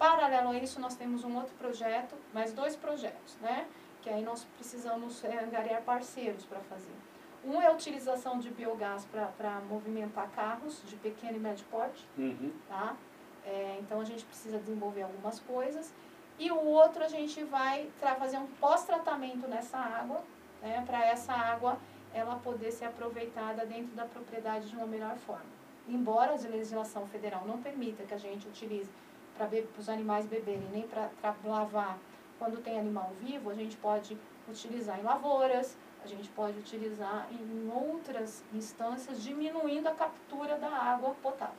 Paralelo 0.00 0.50
a 0.50 0.58
isso, 0.58 0.80
nós 0.80 0.96
temos 0.96 1.22
um 1.22 1.36
outro 1.36 1.54
projeto, 1.54 2.16
mais 2.34 2.52
dois 2.52 2.74
projetos, 2.74 3.36
né? 3.40 3.68
que 4.02 4.10
aí 4.10 4.22
nós 4.24 4.44
precisamos 4.56 5.22
é, 5.22 5.44
angariar 5.44 5.82
parceiros 5.82 6.44
para 6.44 6.58
fazer. 6.60 6.96
Um 7.44 7.60
é 7.60 7.66
a 7.68 7.72
utilização 7.72 8.38
de 8.38 8.50
biogás 8.50 9.06
para 9.06 9.60
movimentar 9.68 10.30
carros 10.30 10.82
de 10.86 10.96
pequeno 10.96 11.36
e 11.36 11.40
médio 11.40 11.64
porte. 11.70 12.06
Uhum. 12.18 12.52
Tá? 12.68 12.96
É, 13.44 13.78
então, 13.80 14.00
a 14.00 14.04
gente 14.04 14.24
precisa 14.24 14.58
desenvolver 14.58 15.02
algumas 15.02 15.40
coisas. 15.40 15.92
e 16.38 16.50
o 16.50 16.64
outro 16.64 17.04
a 17.04 17.08
gente 17.08 17.44
vai 17.44 17.90
fazer 18.18 18.38
um 18.38 18.46
pós-tratamento 18.46 19.46
nessa 19.46 19.76
água, 19.76 20.22
né, 20.62 20.82
para 20.86 21.04
essa 21.04 21.34
água 21.34 21.78
ela 22.14 22.36
poder 22.36 22.72
ser 22.72 22.86
aproveitada 22.86 23.64
dentro 23.66 23.94
da 23.94 24.06
propriedade 24.06 24.68
de 24.68 24.74
uma 24.74 24.86
melhor 24.86 25.16
forma. 25.18 25.44
Embora 25.86 26.32
a 26.32 26.48
legislação 26.48 27.06
federal 27.06 27.44
não 27.46 27.58
permita 27.60 28.02
que 28.04 28.14
a 28.14 28.18
gente 28.18 28.48
utilize 28.48 28.90
para 29.36 29.48
os 29.78 29.88
animais 29.88 30.26
beberem, 30.26 30.66
nem 30.72 30.88
para 30.88 31.10
lavar 31.44 31.98
quando 32.38 32.62
tem 32.62 32.78
animal 32.78 33.12
vivo, 33.20 33.50
a 33.50 33.54
gente 33.54 33.76
pode 33.76 34.16
utilizar 34.48 34.98
em 34.98 35.02
lavouras, 35.02 35.76
a 36.04 36.06
gente 36.06 36.28
pode 36.30 36.58
utilizar 36.58 37.28
em 37.30 37.70
outras 37.70 38.42
instâncias, 38.54 39.22
diminuindo 39.22 39.88
a 39.88 39.94
captura 39.94 40.56
da 40.56 40.68
água 40.68 41.14
potável. 41.22 41.54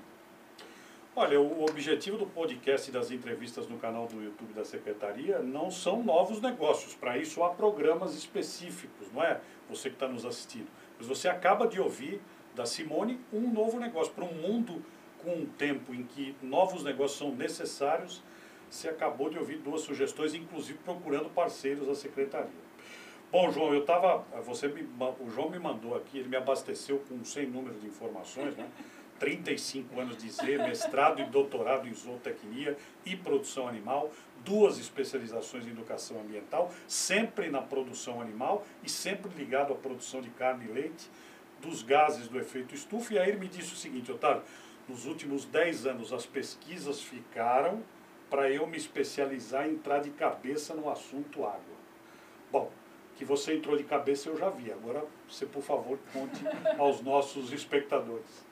Olha, 1.13 1.41
o 1.41 1.65
objetivo 1.65 2.17
do 2.17 2.25
podcast 2.25 2.89
e 2.89 2.93
das 2.93 3.11
entrevistas 3.11 3.67
no 3.67 3.77
canal 3.77 4.07
do 4.07 4.23
YouTube 4.23 4.53
da 4.53 4.63
Secretaria 4.63 5.39
não 5.39 5.69
são 5.69 6.01
novos 6.01 6.39
negócios. 6.39 6.95
Para 6.95 7.17
isso 7.17 7.43
há 7.43 7.49
programas 7.49 8.15
específicos, 8.15 9.11
não 9.11 9.21
é? 9.21 9.41
Você 9.69 9.89
que 9.89 9.95
está 9.95 10.07
nos 10.07 10.25
assistindo. 10.25 10.67
Mas 10.97 11.07
você 11.07 11.27
acaba 11.27 11.67
de 11.67 11.81
ouvir 11.81 12.21
da 12.55 12.65
Simone 12.65 13.19
um 13.33 13.51
novo 13.51 13.77
negócio. 13.77 14.13
Para 14.13 14.23
um 14.23 14.33
mundo 14.33 14.81
com 15.21 15.31
um 15.31 15.45
tempo 15.45 15.93
em 15.93 16.03
que 16.03 16.33
novos 16.41 16.83
negócios 16.83 17.19
são 17.19 17.35
necessários, 17.35 18.23
você 18.69 18.87
acabou 18.87 19.29
de 19.29 19.37
ouvir 19.37 19.57
duas 19.57 19.81
sugestões, 19.81 20.33
inclusive 20.33 20.79
procurando 20.79 21.29
parceiros 21.29 21.87
da 21.87 21.93
Secretaria. 21.93 22.70
Bom, 23.31 23.49
João, 23.49 23.73
eu 23.73 23.79
estava. 23.79 24.25
Você 24.43 24.67
me, 24.67 24.81
o 25.21 25.29
João 25.29 25.49
me 25.49 25.57
mandou 25.57 25.95
aqui, 25.95 26.17
ele 26.17 26.27
me 26.27 26.35
abasteceu 26.35 26.99
com 27.07 27.15
um 27.15 27.23
sem 27.23 27.47
número 27.47 27.79
de 27.79 27.87
informações, 27.87 28.57
né? 28.57 28.69
35 29.19 29.97
anos 30.01 30.17
de 30.17 30.29
Z, 30.29 30.57
mestrado 30.57 31.21
e 31.21 31.25
doutorado 31.25 31.87
em 31.87 31.93
zootecnia 31.93 32.75
e 33.05 33.15
produção 33.15 33.69
animal, 33.69 34.11
duas 34.43 34.79
especializações 34.79 35.65
em 35.65 35.69
educação 35.69 36.19
ambiental, 36.19 36.73
sempre 36.87 37.49
na 37.49 37.61
produção 37.61 38.19
animal 38.19 38.65
e 38.83 38.89
sempre 38.89 39.31
ligado 39.33 39.71
à 39.71 39.75
produção 39.77 40.19
de 40.19 40.29
carne 40.31 40.65
e 40.65 40.71
leite, 40.73 41.09
dos 41.61 41.83
gases 41.83 42.27
do 42.27 42.37
efeito 42.37 42.75
estufa. 42.75 43.13
E 43.13 43.19
aí 43.19 43.29
ele 43.29 43.39
me 43.39 43.47
disse 43.47 43.71
o 43.71 43.77
seguinte, 43.77 44.11
Otávio, 44.11 44.43
nos 44.89 45.05
últimos 45.05 45.45
10 45.45 45.85
anos 45.85 46.11
as 46.11 46.25
pesquisas 46.25 47.01
ficaram 47.01 47.81
para 48.29 48.49
eu 48.49 48.67
me 48.67 48.75
especializar 48.75 49.69
e 49.69 49.71
entrar 49.71 49.99
de 49.99 50.09
cabeça 50.09 50.73
no 50.73 50.89
assunto 50.89 51.45
água. 51.45 51.79
Bom, 52.51 52.71
que 53.21 53.25
você 53.25 53.53
entrou 53.53 53.77
de 53.77 53.83
cabeça 53.83 54.29
eu 54.29 54.35
já 54.35 54.49
vi. 54.49 54.71
Agora 54.71 55.05
você, 55.29 55.45
por 55.45 55.61
favor, 55.61 55.99
conte 56.11 56.43
aos 56.79 57.01
nossos 57.01 57.53
espectadores. 57.53 58.43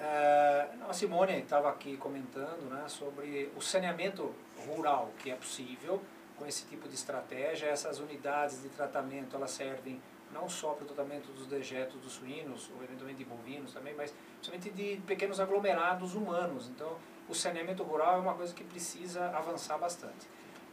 É, 0.00 0.66
a 0.88 0.92
Simone 0.94 1.40
estava 1.40 1.68
aqui 1.68 1.94
comentando 1.98 2.70
né, 2.70 2.84
sobre 2.88 3.52
o 3.54 3.60
saneamento 3.60 4.34
rural 4.66 5.10
que 5.18 5.30
é 5.30 5.34
possível 5.34 6.00
com 6.38 6.46
esse 6.46 6.64
tipo 6.64 6.88
de 6.88 6.94
estratégia. 6.94 7.66
Essas 7.66 8.00
unidades 8.00 8.62
de 8.62 8.70
tratamento 8.70 9.36
elas 9.36 9.50
servem 9.50 10.00
não 10.32 10.48
só 10.48 10.70
para 10.70 10.84
o 10.84 10.86
tratamento 10.86 11.30
dos 11.32 11.46
dejetos 11.46 12.00
dos 12.00 12.12
suínos, 12.12 12.70
ou 12.74 12.82
eventualmente 12.82 13.18
de 13.18 13.26
bovinos 13.26 13.74
também, 13.74 13.94
mas 13.94 14.14
principalmente 14.38 14.70
de 14.70 15.02
pequenos 15.06 15.38
aglomerados 15.38 16.14
humanos. 16.14 16.70
Então, 16.70 16.96
o 17.28 17.34
saneamento 17.34 17.82
rural 17.82 18.16
é 18.16 18.20
uma 18.20 18.34
coisa 18.34 18.54
que 18.54 18.64
precisa 18.64 19.26
avançar 19.36 19.76
bastante. 19.76 20.26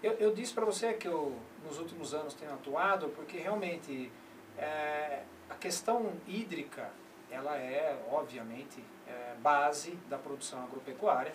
Eu, 0.05 0.13
eu 0.19 0.31
disse 0.31 0.53
para 0.53 0.63
você 0.63 0.93
que 0.93 1.07
eu, 1.07 1.35
nos 1.63 1.79
últimos 1.79 2.13
anos, 2.13 2.35
tenho 2.35 2.53
atuado 2.53 3.09
porque 3.15 3.39
realmente 3.39 4.11
é, 4.55 5.23
a 5.49 5.55
questão 5.55 6.13
hídrica 6.27 6.91
ela 7.31 7.57
é, 7.57 7.99
obviamente, 8.11 8.83
é, 9.07 9.33
base 9.41 9.95
da 10.07 10.19
produção 10.19 10.63
agropecuária, 10.63 11.33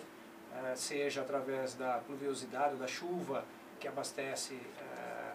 é, 0.55 0.73
seja 0.73 1.19
através 1.19 1.73
da 1.73 1.97
pluviosidade 1.97 2.75
ou 2.75 2.79
da 2.79 2.87
chuva 2.87 3.43
que 3.77 3.89
abastece 3.89 4.53
é, 4.53 5.33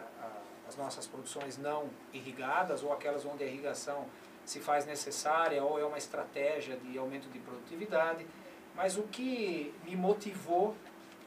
as 0.67 0.75
nossas 0.75 1.05
produções 1.05 1.59
não 1.59 1.91
irrigadas 2.11 2.81
ou 2.81 2.91
aquelas 2.91 3.23
onde 3.23 3.43
a 3.43 3.45
irrigação 3.45 4.07
se 4.45 4.59
faz 4.59 4.83
necessária 4.87 5.63
ou 5.63 5.79
é 5.79 5.85
uma 5.85 5.99
estratégia 5.99 6.75
de 6.77 6.97
aumento 6.97 7.29
de 7.29 7.37
produtividade. 7.37 8.25
Mas 8.75 8.97
o 8.97 9.03
que 9.03 9.75
me 9.85 9.95
motivou 9.95 10.75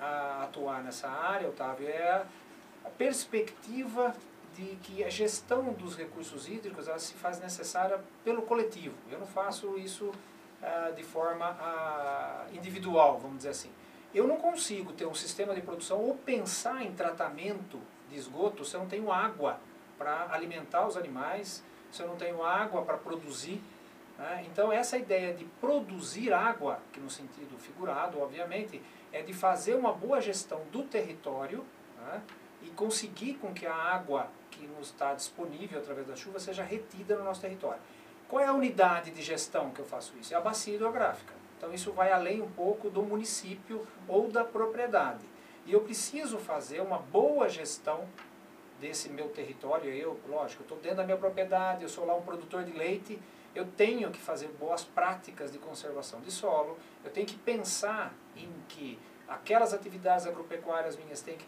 a 0.00 0.44
atuar 0.44 0.82
nessa 0.82 1.08
área, 1.08 1.48
Otávio, 1.48 1.88
é 1.88 2.24
a 2.84 2.90
perspectiva 2.90 4.14
de 4.54 4.76
que 4.82 5.04
a 5.04 5.10
gestão 5.10 5.72
dos 5.72 5.96
recursos 5.96 6.48
hídricos 6.48 6.88
ela 6.88 6.98
se 6.98 7.14
faz 7.14 7.40
necessária 7.40 8.00
pelo 8.24 8.42
coletivo. 8.42 8.94
Eu 9.10 9.18
não 9.18 9.26
faço 9.26 9.78
isso 9.78 10.10
ah, 10.62 10.92
de 10.94 11.02
forma 11.02 11.56
ah, 11.60 12.46
individual, 12.52 13.18
vamos 13.18 13.38
dizer 13.38 13.50
assim. 13.50 13.70
Eu 14.12 14.26
não 14.26 14.36
consigo 14.36 14.92
ter 14.92 15.06
um 15.06 15.14
sistema 15.14 15.54
de 15.54 15.60
produção 15.60 15.98
ou 15.98 16.16
pensar 16.16 16.82
em 16.82 16.92
tratamento 16.92 17.78
de 18.08 18.16
esgoto 18.16 18.64
se 18.64 18.74
eu 18.74 18.80
não 18.80 18.88
tenho 18.88 19.12
água 19.12 19.60
para 19.96 20.28
alimentar 20.32 20.86
os 20.86 20.96
animais, 20.96 21.62
se 21.92 22.02
eu 22.02 22.08
não 22.08 22.16
tenho 22.16 22.42
água 22.42 22.82
para 22.82 22.96
produzir. 22.96 23.62
Né? 24.18 24.44
Então, 24.50 24.72
essa 24.72 24.98
ideia 24.98 25.32
de 25.32 25.44
produzir 25.60 26.32
água, 26.32 26.80
que 26.92 26.98
no 26.98 27.08
sentido 27.08 27.56
figurado, 27.56 28.20
obviamente, 28.20 28.82
é 29.12 29.22
de 29.22 29.32
fazer 29.32 29.74
uma 29.74 29.92
boa 29.92 30.20
gestão 30.20 30.60
do 30.70 30.82
território 30.82 31.64
né? 31.98 32.22
e 32.62 32.70
conseguir 32.70 33.34
com 33.34 33.52
que 33.52 33.66
a 33.66 33.74
água 33.74 34.28
que 34.50 34.66
nos 34.66 34.88
está 34.88 35.14
disponível 35.14 35.78
através 35.78 36.06
da 36.06 36.16
chuva 36.16 36.38
seja 36.38 36.62
retida 36.62 37.16
no 37.16 37.24
nosso 37.24 37.40
território. 37.40 37.80
Qual 38.28 38.40
é 38.40 38.46
a 38.46 38.52
unidade 38.52 39.10
de 39.10 39.22
gestão 39.22 39.70
que 39.70 39.80
eu 39.80 39.84
faço 39.84 40.14
isso? 40.20 40.32
É 40.32 40.36
a 40.36 40.40
bacia 40.40 40.74
hidrográfica. 40.74 41.34
Então 41.56 41.74
isso 41.74 41.92
vai 41.92 42.12
além 42.12 42.40
um 42.40 42.50
pouco 42.50 42.88
do 42.88 43.02
município 43.02 43.86
ou 44.06 44.28
da 44.28 44.44
propriedade. 44.44 45.24
E 45.66 45.72
eu 45.72 45.80
preciso 45.80 46.38
fazer 46.38 46.80
uma 46.80 46.98
boa 46.98 47.48
gestão 47.48 48.08
desse 48.80 49.10
meu 49.10 49.28
território. 49.28 49.92
Eu, 49.92 50.18
lógico, 50.28 50.62
estou 50.62 50.78
dentro 50.78 50.98
da 50.98 51.04
minha 51.04 51.16
propriedade, 51.16 51.82
eu 51.82 51.88
sou 51.88 52.06
lá 52.06 52.14
um 52.14 52.22
produtor 52.22 52.64
de 52.64 52.72
leite, 52.72 53.20
eu 53.54 53.66
tenho 53.66 54.10
que 54.10 54.18
fazer 54.18 54.48
boas 54.48 54.84
práticas 54.84 55.52
de 55.52 55.58
conservação 55.58 56.20
de 56.20 56.30
solo, 56.30 56.78
eu 57.04 57.10
tenho 57.10 57.26
que 57.26 57.36
pensar 57.36 58.14
em 58.36 58.48
que 58.68 58.98
aquelas 59.28 59.72
atividades 59.72 60.26
agropecuárias 60.26 60.96
minhas 60.96 61.22
têm 61.22 61.36
que 61.36 61.46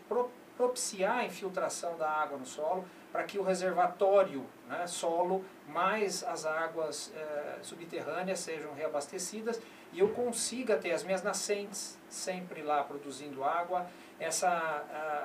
propiciar 0.56 1.18
a 1.18 1.24
infiltração 1.24 1.96
da 1.96 2.08
água 2.08 2.38
no 2.38 2.46
solo, 2.46 2.84
para 3.10 3.24
que 3.24 3.38
o 3.38 3.42
reservatório, 3.42 4.46
né, 4.68 4.86
solo, 4.86 5.44
mais 5.68 6.24
as 6.24 6.46
águas 6.46 7.12
eh, 7.14 7.58
subterrâneas 7.62 8.40
sejam 8.40 8.72
reabastecidas 8.72 9.60
e 9.92 10.00
eu 10.00 10.08
consiga 10.10 10.76
ter 10.76 10.92
as 10.92 11.04
minhas 11.04 11.22
nascentes 11.22 11.98
sempre 12.08 12.62
lá 12.62 12.82
produzindo 12.82 13.44
água, 13.44 13.86
esse 14.22 14.44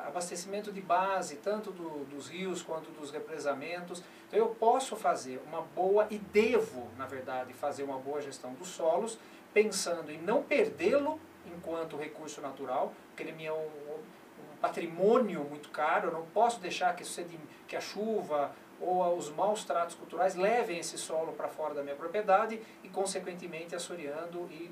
abastecimento 0.05 0.71
de 0.71 0.81
base, 0.81 1.37
tanto 1.37 1.71
do, 1.71 2.05
dos 2.05 2.27
rios 2.27 2.61
quanto 2.61 2.91
dos 2.91 3.11
represamentos. 3.11 4.03
Então 4.27 4.39
eu 4.39 4.47
posso 4.47 4.95
fazer 4.95 5.41
uma 5.47 5.61
boa, 5.61 6.07
e 6.09 6.17
devo, 6.17 6.89
na 6.97 7.05
verdade, 7.05 7.53
fazer 7.53 7.83
uma 7.83 7.97
boa 7.97 8.21
gestão 8.21 8.53
dos 8.53 8.69
solos, 8.69 9.17
pensando 9.53 10.11
em 10.11 10.17
não 10.17 10.43
perdê-lo 10.43 11.19
enquanto 11.45 11.97
recurso 11.97 12.41
natural, 12.41 12.93
porque 13.09 13.23
ele 13.23 13.45
é 13.45 13.53
um, 13.53 13.67
patrimônio 14.59 15.43
muito 15.43 15.69
caro, 15.69 16.07
eu 16.07 16.13
não 16.13 16.25
posso 16.27 16.59
deixar 16.59 16.95
que, 16.95 17.03
que 17.67 17.75
a 17.75 17.81
chuva 17.81 18.51
ou 18.79 19.15
os 19.17 19.29
maus 19.29 19.63
tratos 19.63 19.95
culturais 19.95 20.35
levem 20.35 20.79
esse 20.79 20.97
solo 20.97 21.33
para 21.33 21.47
fora 21.47 21.73
da 21.73 21.83
minha 21.83 21.95
propriedade 21.95 22.59
e, 22.83 22.89
consequentemente, 22.89 23.75
assoreando 23.75 24.47
e 24.51 24.71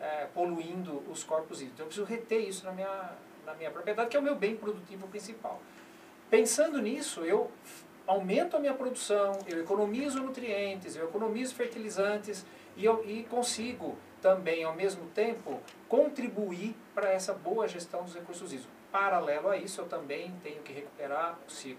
é, 0.00 0.26
poluindo 0.34 1.02
os 1.10 1.22
corpos 1.22 1.60
hídricos. 1.60 1.74
Então, 1.74 1.84
eu 1.84 1.88
preciso 1.88 2.06
reter 2.06 2.48
isso 2.48 2.64
na 2.64 2.72
minha, 2.72 3.12
na 3.44 3.54
minha 3.54 3.70
propriedade, 3.70 4.08
que 4.08 4.16
é 4.16 4.20
o 4.20 4.22
meu 4.22 4.36
bem 4.36 4.56
produtivo 4.56 5.06
principal. 5.08 5.60
Pensando 6.30 6.80
nisso, 6.80 7.20
eu 7.24 7.50
aumento 8.06 8.56
a 8.56 8.60
minha 8.60 8.74
produção, 8.74 9.38
eu 9.46 9.60
economizo 9.60 10.20
nutrientes, 10.20 10.96
eu 10.96 11.04
economizo 11.04 11.54
fertilizantes 11.54 12.44
e, 12.76 12.84
eu, 12.84 13.04
e 13.04 13.24
consigo 13.24 13.96
também, 14.20 14.64
ao 14.64 14.74
mesmo 14.74 15.06
tempo, 15.10 15.60
contribuir 15.88 16.76
para 16.94 17.10
essa 17.10 17.34
boa 17.34 17.66
gestão 17.66 18.04
dos 18.04 18.14
recursos 18.14 18.52
hídricos. 18.52 18.72
Paralelo 18.90 19.48
a 19.48 19.56
isso, 19.56 19.80
eu 19.80 19.86
também 19.86 20.32
tenho 20.42 20.62
que 20.62 20.72
recuperar, 20.72 21.38
se 21.48 21.76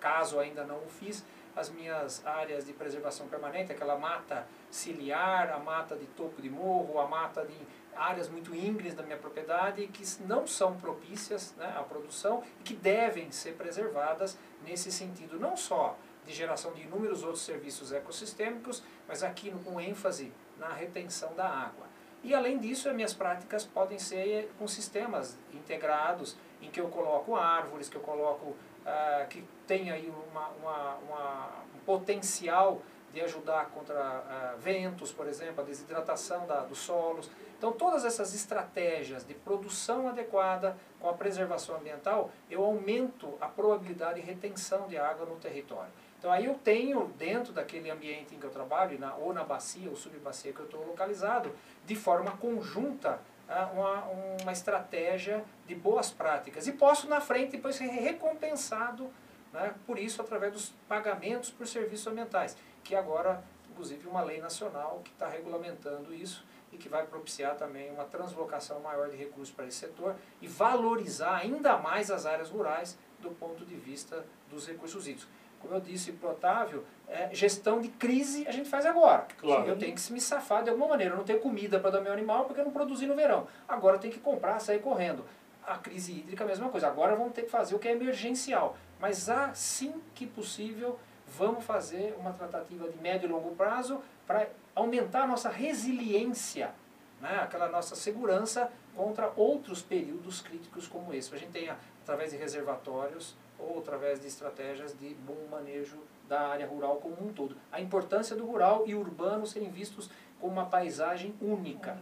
caso 0.00 0.38
ainda 0.38 0.64
não 0.64 0.78
o 0.78 0.88
fiz, 0.88 1.24
as 1.54 1.70
minhas 1.70 2.24
áreas 2.26 2.66
de 2.66 2.72
preservação 2.74 3.28
permanente, 3.28 3.72
aquela 3.72 3.96
mata 3.96 4.46
ciliar, 4.70 5.50
a 5.50 5.58
mata 5.58 5.96
de 5.96 6.04
topo 6.08 6.42
de 6.42 6.50
morro, 6.50 7.00
a 7.00 7.06
mata 7.06 7.46
de 7.46 7.56
áreas 7.96 8.28
muito 8.28 8.54
íngremes 8.54 8.94
da 8.94 9.02
minha 9.02 9.16
propriedade 9.16 9.86
que 9.88 10.04
não 10.22 10.46
são 10.46 10.76
propícias 10.76 11.54
né, 11.56 11.74
à 11.76 11.82
produção 11.82 12.42
e 12.60 12.62
que 12.62 12.74
devem 12.74 13.30
ser 13.30 13.54
preservadas 13.54 14.38
nesse 14.64 14.92
sentido, 14.92 15.38
não 15.38 15.56
só 15.56 15.96
de 16.24 16.32
geração 16.32 16.72
de 16.72 16.82
inúmeros 16.82 17.22
outros 17.22 17.42
serviços 17.42 17.92
ecossistêmicos, 17.92 18.82
mas 19.06 19.22
aqui 19.22 19.52
com 19.64 19.80
ênfase 19.80 20.32
na 20.58 20.68
retenção 20.68 21.34
da 21.34 21.48
água. 21.48 21.86
E 22.22 22.34
além 22.34 22.58
disso, 22.58 22.88
as 22.88 22.94
minhas 22.94 23.14
práticas 23.14 23.64
podem 23.64 23.98
ser 23.98 24.50
com 24.58 24.66
sistemas 24.66 25.38
integrados, 25.52 26.36
em 26.60 26.70
que 26.70 26.80
eu 26.80 26.88
coloco 26.88 27.36
árvores, 27.36 27.88
que 27.88 27.96
eu 27.96 28.00
coloco, 28.00 28.50
uh, 28.50 29.28
que 29.28 29.44
tem 29.66 29.90
aí 29.90 30.12
uma, 30.32 30.48
uma, 30.48 30.94
uma, 30.96 31.48
um 31.76 31.78
potencial 31.84 32.82
de 33.16 33.22
ajudar 33.22 33.70
contra 33.70 33.94
uh, 33.94 34.58
ventos, 34.58 35.10
por 35.10 35.26
exemplo, 35.26 35.62
a 35.62 35.64
desidratação 35.64 36.46
da, 36.46 36.60
dos 36.60 36.76
solos. 36.76 37.30
Então, 37.56 37.72
todas 37.72 38.04
essas 38.04 38.34
estratégias 38.34 39.26
de 39.26 39.32
produção 39.32 40.06
adequada 40.06 40.76
com 41.00 41.08
a 41.08 41.14
preservação 41.14 41.76
ambiental, 41.76 42.30
eu 42.50 42.62
aumento 42.62 43.32
a 43.40 43.46
probabilidade 43.46 44.20
de 44.20 44.26
retenção 44.26 44.86
de 44.86 44.98
água 44.98 45.24
no 45.24 45.36
território. 45.36 45.90
Então, 46.18 46.30
aí 46.30 46.44
eu 46.44 46.56
tenho, 46.56 47.06
dentro 47.16 47.54
daquele 47.54 47.88
ambiente 47.88 48.34
em 48.34 48.38
que 48.38 48.44
eu 48.44 48.50
trabalho, 48.50 48.98
na, 48.98 49.14
ou 49.14 49.32
na 49.32 49.42
bacia 49.42 49.88
ou 49.88 49.96
subbacia 49.96 50.52
que 50.52 50.60
eu 50.60 50.66
estou 50.66 50.86
localizado, 50.86 51.50
de 51.86 51.96
forma 51.96 52.36
conjunta, 52.36 53.18
uh, 53.48 53.80
uma, 53.80 54.04
uma 54.42 54.52
estratégia 54.52 55.42
de 55.66 55.74
boas 55.74 56.10
práticas. 56.10 56.66
E 56.66 56.72
posso, 56.72 57.08
na 57.08 57.22
frente, 57.22 57.52
depois 57.52 57.76
ser 57.76 57.86
recompensado 57.86 59.10
né, 59.54 59.72
por 59.86 59.98
isso 59.98 60.20
através 60.20 60.52
dos 60.52 60.74
pagamentos 60.86 61.48
por 61.48 61.66
serviços 61.66 62.06
ambientais 62.06 62.54
que 62.86 62.94
agora, 62.94 63.42
inclusive, 63.70 64.06
uma 64.06 64.22
lei 64.22 64.40
nacional 64.40 65.00
que 65.04 65.10
está 65.10 65.28
regulamentando 65.28 66.14
isso 66.14 66.44
e 66.72 66.76
que 66.76 66.88
vai 66.88 67.04
propiciar 67.04 67.56
também 67.56 67.90
uma 67.90 68.04
translocação 68.04 68.80
maior 68.80 69.08
de 69.08 69.16
recursos 69.16 69.52
para 69.54 69.66
esse 69.66 69.78
setor 69.78 70.14
e 70.40 70.46
valorizar 70.46 71.36
ainda 71.36 71.76
mais 71.76 72.10
as 72.10 72.26
áreas 72.26 72.48
rurais 72.48 72.96
do 73.20 73.30
ponto 73.30 73.64
de 73.64 73.74
vista 73.74 74.24
dos 74.48 74.66
recursos 74.66 75.06
hídricos. 75.06 75.28
Como 75.60 75.74
eu 75.74 75.80
disse 75.80 76.12
para 76.12 76.28
o 76.28 76.32
Otávio, 76.32 76.84
é, 77.08 77.34
gestão 77.34 77.80
de 77.80 77.88
crise 77.88 78.46
a 78.46 78.52
gente 78.52 78.68
faz 78.68 78.86
agora. 78.86 79.26
Claro. 79.38 79.66
Eu 79.66 79.76
tenho 79.76 79.94
que 79.94 80.12
me 80.12 80.20
safar 80.20 80.62
de 80.62 80.70
alguma 80.70 80.88
maneira. 80.88 81.14
Eu 81.14 81.16
não 81.16 81.24
tenho 81.24 81.40
comida 81.40 81.80
para 81.80 81.90
dar 81.90 82.00
meu 82.00 82.12
animal 82.12 82.44
porque 82.44 82.60
eu 82.60 82.64
não 82.64 82.72
produzi 82.72 83.06
no 83.06 83.16
verão. 83.16 83.48
Agora 83.66 83.96
eu 83.96 84.00
tenho 84.00 84.12
que 84.12 84.20
comprar, 84.20 84.60
sair 84.60 84.80
correndo. 84.80 85.24
A 85.66 85.78
crise 85.78 86.12
hídrica 86.12 86.44
é 86.44 86.46
a 86.46 86.48
mesma 86.48 86.68
coisa. 86.68 86.86
Agora 86.86 87.16
vamos 87.16 87.32
ter 87.32 87.42
que 87.42 87.50
fazer 87.50 87.74
o 87.74 87.78
que 87.78 87.88
é 87.88 87.92
emergencial. 87.92 88.76
Mas 89.00 89.28
assim 89.28 89.94
que 90.14 90.26
possível, 90.26 90.98
vamos 91.26 91.64
fazer 91.64 92.14
uma 92.18 92.32
tratativa 92.32 92.88
de 92.88 92.98
médio 92.98 93.28
e 93.28 93.32
longo 93.32 93.54
prazo 93.54 94.00
para 94.26 94.48
aumentar 94.74 95.22
a 95.22 95.26
nossa 95.26 95.48
resiliência, 95.48 96.74
né, 97.20 97.40
aquela 97.42 97.68
nossa 97.68 97.96
segurança 97.96 98.70
contra 98.94 99.32
outros 99.36 99.82
períodos 99.82 100.40
críticos 100.40 100.86
como 100.86 101.12
esse. 101.12 101.34
A 101.34 101.38
gente 101.38 101.52
tenha, 101.52 101.76
através 102.02 102.30
de 102.30 102.36
reservatórios 102.36 103.34
ou 103.58 103.78
através 103.78 104.20
de 104.20 104.26
estratégias 104.26 104.96
de 104.98 105.14
bom 105.14 105.46
manejo 105.50 105.98
da 106.28 106.48
área 106.48 106.66
rural 106.66 106.96
como 106.96 107.16
um 107.26 107.32
todo. 107.32 107.56
A 107.70 107.80
importância 107.80 108.36
do 108.36 108.44
rural 108.44 108.84
e 108.86 108.94
urbano 108.94 109.46
serem 109.46 109.70
vistos 109.70 110.10
como 110.40 110.52
uma 110.52 110.66
paisagem 110.66 111.34
única. 111.40 111.98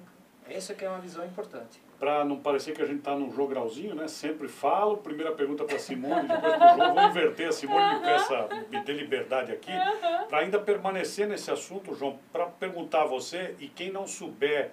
Essa 0.49 0.75
que 0.75 0.85
é 0.85 0.89
uma 0.89 0.99
visão 0.99 1.25
importante. 1.25 1.81
Para 1.99 2.25
não 2.25 2.39
parecer 2.39 2.75
que 2.75 2.83
a 2.83 2.87
gente 2.87 2.99
está 2.99 3.17
num 3.17 3.33
jogralzinho, 3.33 3.95
né? 3.95 4.07
Sempre 4.09 4.47
falo, 4.47 4.99
primeira 4.99 5.33
pergunta 5.33 5.65
para 5.65 5.79
Simone, 5.79 6.29
depois 6.29 6.57
para 6.57 6.75
o 6.75 6.77
João, 6.77 6.95
vou 6.95 7.03
inverter, 7.05 7.49
a 7.49 7.53
Simone 7.53 7.95
me 7.95 8.01
peça, 8.01 8.49
me 8.71 8.81
dê 8.85 8.93
liberdade 8.93 9.53
aqui, 9.53 9.73
para 10.29 10.41
ainda 10.41 10.59
permanecer 10.59 11.27
nesse 11.27 11.51
assunto, 11.51 11.95
João, 11.95 12.19
para 12.31 12.47
perguntar 12.47 13.03
a 13.03 13.07
você, 13.07 13.55
e 13.59 13.69
quem 13.69 13.91
não 13.91 14.07
souber 14.07 14.71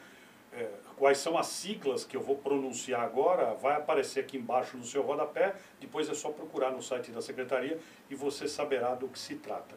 é, 0.53 0.67
quais 0.97 1.17
são 1.17 1.37
as 1.37 1.47
siglas 1.47 2.03
que 2.03 2.17
eu 2.17 2.21
vou 2.21 2.35
pronunciar 2.35 3.01
agora, 3.01 3.53
vai 3.53 3.77
aparecer 3.77 4.19
aqui 4.19 4.37
embaixo 4.37 4.75
no 4.75 4.83
seu 4.83 5.01
rodapé, 5.01 5.55
depois 5.79 6.09
é 6.09 6.13
só 6.13 6.29
procurar 6.29 6.71
no 6.71 6.81
site 6.81 7.11
da 7.11 7.21
Secretaria 7.21 7.79
e 8.09 8.15
você 8.15 8.47
saberá 8.47 8.93
do 8.93 9.07
que 9.07 9.17
se 9.17 9.35
trata. 9.35 9.75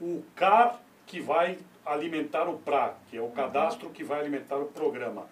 O 0.00 0.22
CAR 0.34 0.80
que 1.04 1.20
vai 1.20 1.58
alimentar 1.86 2.48
o 2.48 2.58
PRA, 2.58 2.94
que 3.08 3.16
é 3.16 3.22
o 3.22 3.30
cadastro 3.30 3.90
que 3.90 4.04
vai 4.04 4.20
alimentar 4.20 4.56
o 4.56 4.66
programa 4.66 5.26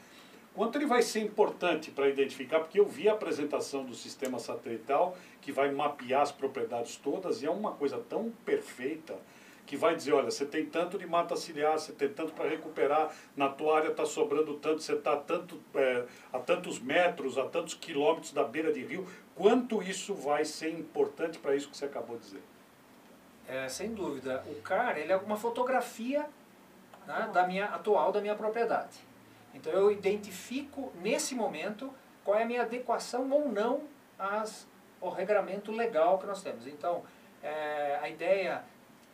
Quanto 0.55 0.79
ele 0.79 0.87
vai 0.87 1.03
ser 1.03 1.19
importante 1.19 1.91
para 1.91 2.09
identificar, 2.09 2.61
porque 2.61 2.79
eu 2.79 2.87
vi 2.87 3.09
a 3.09 3.13
apresentação 3.13 3.85
do 3.85 3.93
sistema 3.93 4.39
satelital 4.39 5.17
que 5.41 5.51
vai 5.51 5.73
mapear 5.73 6.23
as 6.23 6.31
propriedades 6.31 6.95
todas 6.95 7.43
e 7.43 7.47
é 7.47 7.51
uma 7.51 7.73
coisa 7.73 7.99
tão 8.09 8.31
perfeita 8.45 9.19
que 9.67 9.77
vai 9.77 9.97
dizer, 9.97 10.13
olha, 10.13 10.31
você 10.31 10.47
tem 10.47 10.65
tanto 10.67 10.97
de 10.97 11.07
mata 11.07 11.35
ciliar, 11.35 11.77
você 11.77 11.93
tem 11.93 12.09
tanto 12.09 12.33
para 12.35 12.49
recuperar, 12.49 13.13
na 13.37 13.49
tua 13.49 13.79
área 13.79 13.89
está 13.89 14.05
sobrando 14.05 14.55
tanto, 14.59 14.81
você 14.81 14.93
está 14.93 15.17
tanto, 15.17 15.59
é, 15.75 16.05
a 16.33 16.39
tantos 16.39 16.79
metros, 16.79 17.37
a 17.37 17.47
tantos 17.47 17.75
quilômetros 17.75 18.33
da 18.33 18.45
beira 18.45 18.73
de 18.73 18.85
rio. 18.85 19.09
Quanto 19.35 19.83
isso 19.83 20.15
vai 20.15 20.45
ser 20.45 20.71
importante 20.71 21.39
para 21.39 21.57
isso 21.57 21.69
que 21.69 21.77
você 21.77 21.87
acabou 21.87 22.17
de 22.17 22.25
dizer? 22.25 22.43
É, 23.49 23.69
sem 23.69 23.93
dúvida. 23.93 24.45
O 24.47 24.63
CAR 24.63 24.99
ele 24.99 25.13
é 25.13 25.17
uma 25.17 25.37
fotografia 25.37 26.29
né, 27.07 27.31
da 27.33 27.47
minha, 27.47 27.67
atual 27.67 28.13
da 28.13 28.21
minha 28.21 28.35
propriedade. 28.35 28.99
Então 29.55 29.73
eu 29.73 29.91
identifico 29.91 30.93
nesse 30.97 31.35
momento 31.35 31.93
qual 32.25 32.39
é 32.39 32.43
a 32.43 32.47
minha 32.47 32.63
adequação 32.63 33.31
ou 33.31 33.49
não 33.49 33.83
às, 34.19 34.67
ao 35.01 35.11
regramento 35.11 35.71
legal 35.71 36.19
que 36.19 36.27
nós 36.27 36.43
temos. 36.43 36.67
Então, 36.67 37.03
é, 37.43 37.99
a 38.03 38.09
ideia 38.09 38.65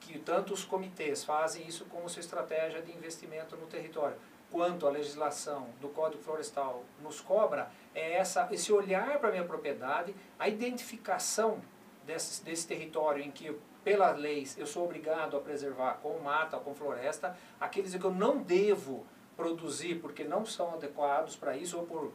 que 0.00 0.18
tanto 0.18 0.54
os 0.54 0.64
comitês 0.64 1.24
fazem 1.24 1.66
isso 1.66 1.84
como 1.86 2.08
sua 2.08 2.20
estratégia 2.20 2.80
de 2.80 2.92
investimento 2.92 3.56
no 3.56 3.66
território, 3.66 4.16
quanto 4.50 4.86
a 4.86 4.90
legislação 4.90 5.68
do 5.80 5.88
Código 5.88 6.22
Florestal 6.22 6.84
nos 7.02 7.20
cobra, 7.20 7.70
é 7.94 8.14
essa, 8.14 8.48
esse 8.50 8.72
olhar 8.72 9.18
para 9.18 9.28
a 9.28 9.32
minha 9.32 9.44
propriedade, 9.44 10.14
a 10.38 10.48
identificação 10.48 11.60
desse, 12.06 12.42
desse 12.42 12.66
território 12.66 13.22
em 13.22 13.30
que 13.30 13.54
pelas 13.84 14.18
leis 14.18 14.56
eu 14.58 14.66
sou 14.66 14.84
obrigado 14.84 15.36
a 15.36 15.40
preservar 15.40 15.98
com 16.02 16.18
mata, 16.18 16.58
com 16.58 16.74
floresta, 16.74 17.36
aqueles 17.58 17.94
que 17.94 18.04
eu 18.04 18.12
não 18.12 18.38
devo 18.38 19.06
produzir 19.36 19.96
porque 19.96 20.24
não 20.24 20.44
são 20.44 20.74
adequados 20.74 21.36
para 21.36 21.56
isso, 21.56 21.78
ou 21.78 21.86
por 21.86 22.04
uh, 22.04 22.12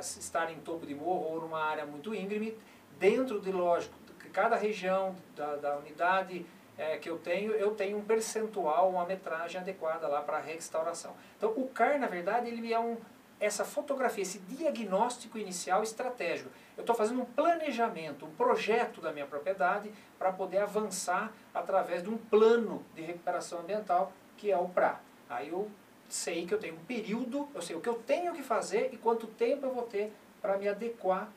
estar 0.00 0.52
em 0.52 0.58
topo 0.60 0.86
de 0.86 0.94
morro 0.94 1.32
ou 1.32 1.40
numa 1.40 1.62
área 1.62 1.86
muito 1.86 2.14
íngreme, 2.14 2.56
dentro 2.98 3.40
de, 3.40 3.50
lógico, 3.50 3.94
que 4.20 4.28
cada 4.28 4.56
região 4.56 5.14
da, 5.34 5.56
da 5.56 5.76
unidade 5.78 6.44
é, 6.76 6.96
que 6.96 7.10
eu 7.10 7.18
tenho, 7.18 7.52
eu 7.52 7.72
tenho 7.72 7.98
um 7.98 8.02
percentual, 8.02 8.90
uma 8.90 9.04
metragem 9.04 9.60
adequada 9.60 10.06
lá 10.06 10.22
para 10.22 10.38
restauração. 10.38 11.14
Então, 11.36 11.50
o 11.56 11.68
CAR, 11.68 11.98
na 11.98 12.06
verdade, 12.06 12.48
ele 12.48 12.72
é 12.72 12.78
um, 12.78 12.96
essa 13.40 13.64
fotografia, 13.64 14.22
esse 14.22 14.38
diagnóstico 14.40 15.38
inicial 15.38 15.82
estratégico. 15.82 16.50
Eu 16.76 16.82
estou 16.82 16.94
fazendo 16.94 17.22
um 17.22 17.24
planejamento, 17.24 18.26
um 18.26 18.30
projeto 18.30 19.00
da 19.00 19.12
minha 19.12 19.26
propriedade 19.26 19.90
para 20.18 20.32
poder 20.32 20.58
avançar 20.58 21.32
através 21.54 22.02
de 22.02 22.10
um 22.10 22.16
plano 22.16 22.84
de 22.94 23.02
recuperação 23.02 23.60
ambiental, 23.60 24.12
que 24.36 24.50
é 24.50 24.58
o 24.58 24.68
PRA. 24.68 25.00
Aí 25.28 25.48
eu 25.48 25.70
sei 26.08 26.46
que 26.46 26.54
eu 26.54 26.58
tenho 26.58 26.74
um 26.74 26.84
período, 26.84 27.48
eu 27.54 27.62
sei 27.62 27.76
o 27.76 27.80
que 27.80 27.88
eu 27.88 27.94
tenho 27.94 28.32
que 28.32 28.42
fazer 28.42 28.90
e 28.92 28.96
quanto 28.96 29.26
tempo 29.26 29.66
eu 29.66 29.74
vou 29.74 29.84
ter 29.84 30.12
para 30.40 30.56
me 30.56 30.68
adequar 30.68 31.28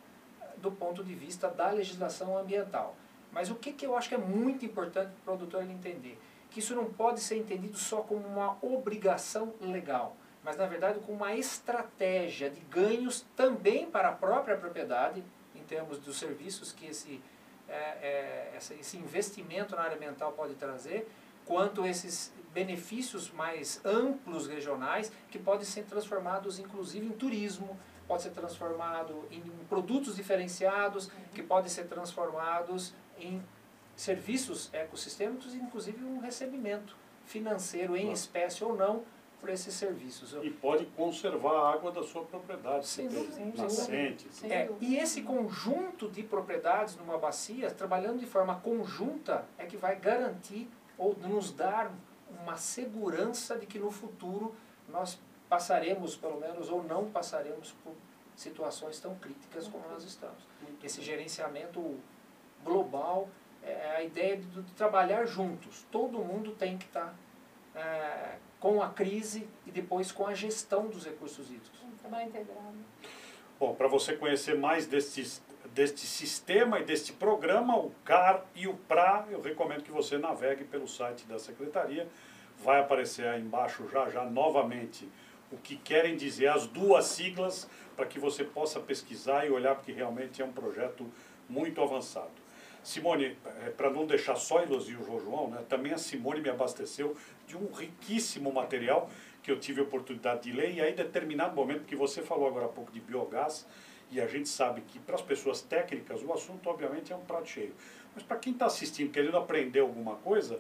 do 0.58 0.72
ponto 0.72 1.04
de 1.04 1.14
vista 1.14 1.50
da 1.50 1.70
legislação 1.72 2.38
ambiental. 2.38 2.96
Mas 3.32 3.50
o 3.50 3.56
que, 3.56 3.72
que 3.72 3.86
eu 3.86 3.96
acho 3.96 4.10
que 4.10 4.16
é 4.16 4.18
muito 4.18 4.66
importante 4.66 5.12
para 5.24 5.34
o 5.34 5.38
produtor 5.38 5.64
entender? 5.64 6.20
Que 6.50 6.60
isso 6.60 6.76
não 6.76 6.86
pode 6.86 7.20
ser 7.22 7.38
entendido 7.38 7.78
só 7.78 8.02
como 8.02 8.28
uma 8.28 8.58
obrigação 8.62 9.54
legal, 9.62 10.16
mas 10.44 10.58
na 10.58 10.66
verdade 10.66 11.00
como 11.00 11.18
uma 11.18 11.36
estratégia 11.36 12.50
de 12.50 12.60
ganhos 12.62 13.26
também 13.36 13.90
para 13.90 14.10
a 14.10 14.12
própria 14.12 14.58
propriedade, 14.58 15.24
em 15.56 15.64
termos 15.64 15.98
dos 15.98 16.18
serviços 16.18 16.72
que 16.72 16.88
esse, 16.88 17.22
é, 17.68 17.74
é, 17.74 18.58
esse 18.80 18.98
investimento 18.98 19.76
na 19.76 19.84
área 19.84 19.96
ambiental 19.96 20.32
pode 20.34 20.56
trazer, 20.56 21.08
quanto 21.46 21.86
esses 21.86 22.34
benefícios 22.54 23.32
mais 23.32 23.80
amplos 23.86 24.48
regionais 24.48 25.12
que 25.30 25.40
podem 25.40 25.66
ser 25.66 25.84
transformados 25.84 26.60
inclusive 26.60 27.06
em 27.06 27.12
turismo, 27.12 27.80
pode 28.08 28.24
ser 28.24 28.32
transformado 28.32 29.26
em 29.32 29.42
produtos 29.70 30.16
diferenciados, 30.16 31.10
que 31.34 31.42
podem 31.42 31.70
ser 31.70 31.86
transformados 31.86 32.94
em 33.18 33.42
serviços 33.96 34.70
ecossistêmicos, 34.74 35.54
inclusive 35.54 36.04
um 36.04 36.20
recebimento 36.20 36.98
financeiro 37.26 37.96
em 37.96 38.12
espécie 38.12 38.64
ou 38.64 38.76
não 38.76 39.04
por 39.42 39.50
esses 39.50 39.74
serviços. 39.74 40.38
E 40.44 40.52
pode 40.52 40.86
conservar 40.96 41.54
a 41.54 41.74
água 41.74 41.92
da 41.92 42.04
sua 42.04 42.24
propriedade, 42.24 42.88
sem 42.88 43.08
dúvida, 43.08 43.64
nascentes. 43.64 44.44
É, 44.44 44.70
e 44.80 44.96
esse 44.98 45.24
conjunto 45.24 46.08
de 46.08 46.22
propriedades 46.22 46.96
numa 46.96 47.18
bacia, 47.18 47.72
trabalhando 47.72 48.20
de 48.20 48.28
forma 48.28 48.60
conjunta, 48.60 49.44
é 49.58 49.66
que 49.66 49.76
vai 49.76 49.96
garantir 49.96 50.70
ou 50.96 51.18
nos 51.18 51.52
dar 51.52 51.92
uma 52.44 52.56
segurança 52.56 53.58
de 53.58 53.66
que 53.66 53.80
no 53.80 53.90
futuro 53.90 54.56
nós 54.88 55.20
passaremos, 55.50 56.16
pelo 56.16 56.40
menos, 56.40 56.70
ou 56.70 56.84
não 56.84 57.10
passaremos 57.10 57.74
por 57.84 57.94
situações 58.36 59.00
tão 59.00 59.16
críticas 59.16 59.68
como 59.68 59.84
nós 59.90 60.04
estamos. 60.04 60.48
Esse 60.84 61.02
gerenciamento 61.02 61.98
global 62.64 63.28
é 63.64 63.96
a 63.98 64.04
ideia 64.04 64.38
de, 64.38 64.46
de 64.46 64.72
trabalhar 64.74 65.26
juntos. 65.26 65.86
Todo 65.92 66.20
mundo 66.20 66.52
tem 66.52 66.78
que 66.78 66.86
estar 66.86 67.14
é, 67.76 68.38
com 68.62 68.82
a 68.82 68.90
crise 68.90 69.50
e 69.66 69.72
depois 69.72 70.12
com 70.12 70.26
a 70.26 70.34
gestão 70.34 70.88
dos 70.88 71.04
recursos 71.04 71.50
hídricos. 71.50 71.82
Um 71.84 71.98
trabalho 71.98 72.30
integrado. 72.30 72.78
Bom, 73.60 73.76
para 73.76 73.88
você 73.88 74.16
conhecer 74.16 74.58
mais 74.58 74.88
destes 74.88 75.42
deste 75.74 76.02
sistema 76.02 76.80
e 76.80 76.84
deste 76.84 77.14
programa, 77.14 77.78
o 77.78 77.92
CAR 78.04 78.46
e 78.54 78.68
o 78.68 78.74
PRA, 78.74 79.26
eu 79.32 79.42
recomendo 79.42 79.84
que 79.84 79.92
você 79.92 80.18
navegue 80.18 80.66
pelo 80.66 80.88
site 80.88 81.26
da 81.26 81.40
Secretaria. 81.40 82.08
Vai 82.64 82.82
aparecer 82.82 83.26
aí 83.26 83.42
embaixo 83.42 83.88
já 83.88 84.10
já 84.10 84.26
novamente 84.26 85.08
o 85.52 85.58
que 85.58 85.78
querem 85.78 86.18
dizer 86.18 86.48
as 86.48 86.68
duas 86.68 87.06
siglas 87.06 87.70
para 87.96 88.06
que 88.06 88.20
você 88.20 88.44
possa 88.44 88.80
pesquisar 88.80 89.46
e 89.46 89.50
olhar 89.50 89.76
porque 89.76 89.92
realmente 89.92 90.42
é 90.42 90.46
um 90.46 90.52
projeto 90.52 91.10
muito 91.48 91.82
avançado. 91.82 92.41
Simone, 92.84 93.38
é, 93.66 93.70
para 93.70 93.90
não 93.90 94.06
deixar 94.06 94.36
só 94.36 94.62
elogio 94.62 95.00
o 95.02 95.20
João, 95.20 95.50
né, 95.50 95.64
também 95.70 95.94
a 95.94 95.98
Simone 95.98 96.42
me 96.42 96.50
abasteceu 96.50 97.16
de 97.48 97.56
um 97.56 97.72
riquíssimo 97.72 98.52
material 98.52 99.10
que 99.44 99.52
eu 99.52 99.60
tive 99.60 99.82
a 99.82 99.84
oportunidade 99.84 100.44
de 100.44 100.52
ler, 100.52 100.74
e 100.74 100.82
aí, 100.82 100.94
determinado 100.94 101.56
momento, 101.56 101.86
que 101.86 101.96
você 101.96 102.22
falou 102.22 102.48
agora 102.48 102.66
há 102.66 102.70
pouco 102.70 102.92
de 102.92 103.00
biogás, 103.00 103.68
e 104.12 104.20
a 104.20 104.28
gente 104.28 104.50
sabe 104.50 104.82
que 104.82 105.00
para 105.00 105.16
as 105.16 105.22
pessoas 105.22 105.62
técnicas 105.62 106.22
o 106.22 106.34
assunto, 106.34 106.70
obviamente, 106.70 107.14
é 107.14 107.16
um 107.16 107.22
prato 107.22 107.48
cheio. 107.48 107.74
Mas 108.14 108.24
para 108.24 108.38
quem 108.38 108.52
está 108.54 108.66
assistindo, 108.66 109.12
querendo 109.12 109.38
aprender 109.38 109.80
alguma 109.80 110.16
coisa, 110.18 110.60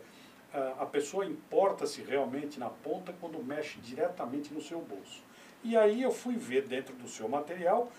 a 0.79 0.85
pessoa 0.85 1.25
importa-se 1.25 2.01
realmente 2.01 2.59
na 2.59 2.69
ponta 2.69 3.13
quando 3.19 3.43
mexe 3.43 3.79
diretamente 3.79 4.53
no 4.53 4.61
seu 4.61 4.79
bolso. 4.79 5.21
E 5.63 5.77
aí 5.77 6.01
eu 6.01 6.11
fui 6.11 6.35
ver 6.35 6.63
dentro 6.63 6.95
do 6.95 7.07
seu 7.07 7.27
material 7.27 7.91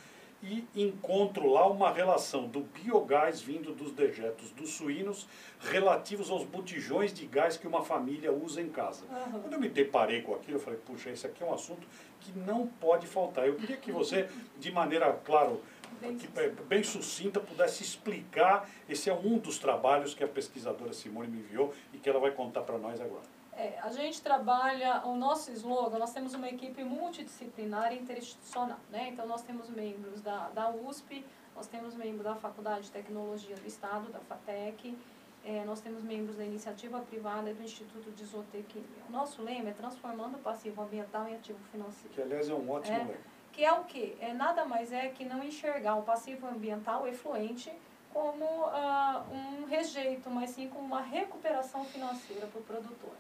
e 0.43 0.67
encontro 0.75 1.47
lá 1.47 1.69
uma 1.69 1.93
relação 1.93 2.49
do 2.49 2.61
biogás 2.61 3.41
vindo 3.41 3.73
dos 3.73 3.93
dejetos 3.93 4.51
dos 4.51 4.71
suínos 4.71 5.29
relativos 5.61 6.31
aos 6.31 6.45
botijões 6.45 7.13
de 7.13 7.27
gás 7.27 7.57
que 7.57 7.67
uma 7.67 7.85
família 7.85 8.33
usa 8.33 8.61
em 8.61 8.69
casa. 8.69 9.05
Uhum. 9.05 9.41
Quando 9.41 9.53
eu 9.53 9.61
me 9.61 9.69
deparei 9.69 10.23
com 10.23 10.35
aquilo, 10.35 10.57
eu 10.57 10.61
falei, 10.61 10.79
puxa, 10.85 11.11
esse 11.11 11.27
aqui 11.27 11.43
é 11.43 11.47
um 11.47 11.55
assunto 11.55 11.87
que 12.21 12.37
não 12.41 12.67
pode 12.67 13.07
faltar. 13.07 13.47
Eu 13.47 13.55
queria 13.55 13.77
que 13.77 13.93
você, 13.93 14.29
de 14.59 14.73
maneira, 14.73 15.13
claro, 15.25 15.63
bem, 16.01 16.17
que, 16.17 16.27
bem 16.65 16.83
sucinta, 16.83 17.39
pudesse 17.39 17.83
explicar. 17.85 18.69
Esse 18.89 19.09
é 19.09 19.15
um 19.15 19.39
dos 19.39 19.59
trabalhos 19.59 20.13
que 20.13 20.25
a 20.25 20.29
pesquisadora 20.29 20.93
Simone 20.93 21.29
me 21.29 21.39
enviou 21.39 21.73
e 21.93 21.99
que 21.99 22.09
ela 22.09 22.19
vai 22.19 22.33
contar 22.33 22.63
para 22.63 22.79
nós 22.79 23.01
agora. 23.01 23.42
É, 23.55 23.79
a 23.81 23.91
gente 23.91 24.23
trabalha, 24.23 25.03
o 25.05 25.15
nosso 25.15 25.51
slogan, 25.53 25.99
nós 25.99 26.13
temos 26.13 26.35
uma 26.35 26.49
equipe 26.49 26.83
multidisciplinar 26.83 27.93
e 27.93 27.99
interinstitucional. 27.99 28.79
Né? 28.91 29.09
Então, 29.11 29.27
nós 29.27 29.43
temos 29.43 29.69
membros 29.69 30.23
da, 30.23 30.49
da 30.49 30.71
USP, 30.71 31.25
nós 31.55 31.67
temos 31.67 31.95
membros 31.95 32.25
da 32.25 32.35
Faculdade 32.35 32.85
de 32.85 32.91
Tecnologia 32.91 33.55
do 33.55 33.67
Estado, 33.67 34.11
da 34.11 34.21
FATEC, 34.21 34.97
é, 35.45 35.65
nós 35.65 35.81
temos 35.81 36.03
membros 36.03 36.37
da 36.37 36.45
iniciativa 36.45 37.01
privada 37.01 37.51
e 37.51 37.55
do 37.55 37.63
Instituto 37.63 38.11
de 38.13 38.25
Zootecnia. 38.25 38.85
O 39.09 39.13
nosso 39.13 39.43
lema 39.43 39.71
é 39.71 39.73
transformando 39.73 40.37
o 40.37 40.39
passivo 40.39 40.83
ambiental 40.83 41.27
em 41.29 41.35
ativo 41.35 41.59
financeiro. 41.71 42.15
Que, 42.15 42.23
aliás, 42.23 42.49
é 42.49 42.55
um 42.55 42.71
ótimo 42.71 42.97
é, 42.97 42.99
lema. 42.99 43.15
Que 43.53 43.65
é 43.65 43.73
o 43.73 43.85
quê? 43.85 44.17
É, 44.21 44.33
nada 44.33 44.65
mais 44.65 44.93
é 44.93 45.09
que 45.09 45.25
não 45.25 45.43
enxergar 45.43 45.97
o 45.97 46.03
passivo 46.03 46.47
ambiental 46.47 47.07
efluente 47.09 47.73
como 48.13 48.45
uh, 48.45 49.35
um 49.35 49.65
rejeito, 49.65 50.31
mas 50.31 50.51
sim 50.51 50.69
como 50.69 50.85
uma 50.85 51.01
recuperação 51.01 51.85
financeira 51.85 52.47
para 52.47 52.61
o 52.61 52.63
produtor. 52.63 53.13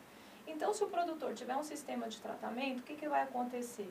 Então, 0.46 0.72
se 0.74 0.82
o 0.82 0.88
produtor 0.88 1.34
tiver 1.34 1.56
um 1.56 1.62
sistema 1.62 2.08
de 2.08 2.20
tratamento, 2.20 2.80
o 2.80 2.82
que, 2.82 2.94
que 2.94 3.08
vai 3.08 3.22
acontecer? 3.22 3.90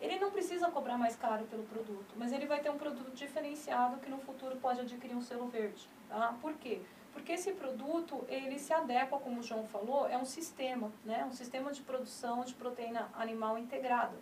Ele 0.00 0.18
não 0.18 0.30
precisa 0.30 0.70
cobrar 0.70 0.98
mais 0.98 1.16
caro 1.16 1.44
pelo 1.46 1.62
produto, 1.64 2.14
mas 2.16 2.32
ele 2.32 2.46
vai 2.46 2.60
ter 2.60 2.70
um 2.70 2.76
produto 2.76 3.10
diferenciado 3.12 3.98
que 3.98 4.10
no 4.10 4.18
futuro 4.18 4.56
pode 4.56 4.80
adquirir 4.80 5.16
um 5.16 5.22
selo 5.22 5.46
verde. 5.46 5.88
Tá? 6.08 6.34
Por 6.40 6.54
quê? 6.54 6.80
Porque 7.12 7.32
esse 7.32 7.52
produto, 7.52 8.24
ele 8.28 8.58
se 8.58 8.74
adequa, 8.74 9.18
como 9.18 9.40
o 9.40 9.42
João 9.42 9.66
falou, 9.66 10.06
é 10.06 10.18
um 10.18 10.24
sistema, 10.24 10.92
né? 11.02 11.24
um 11.24 11.32
sistema 11.32 11.72
de 11.72 11.80
produção 11.80 12.44
de 12.44 12.52
proteína 12.54 13.08
animal 13.14 13.56
integrado. 13.56 14.16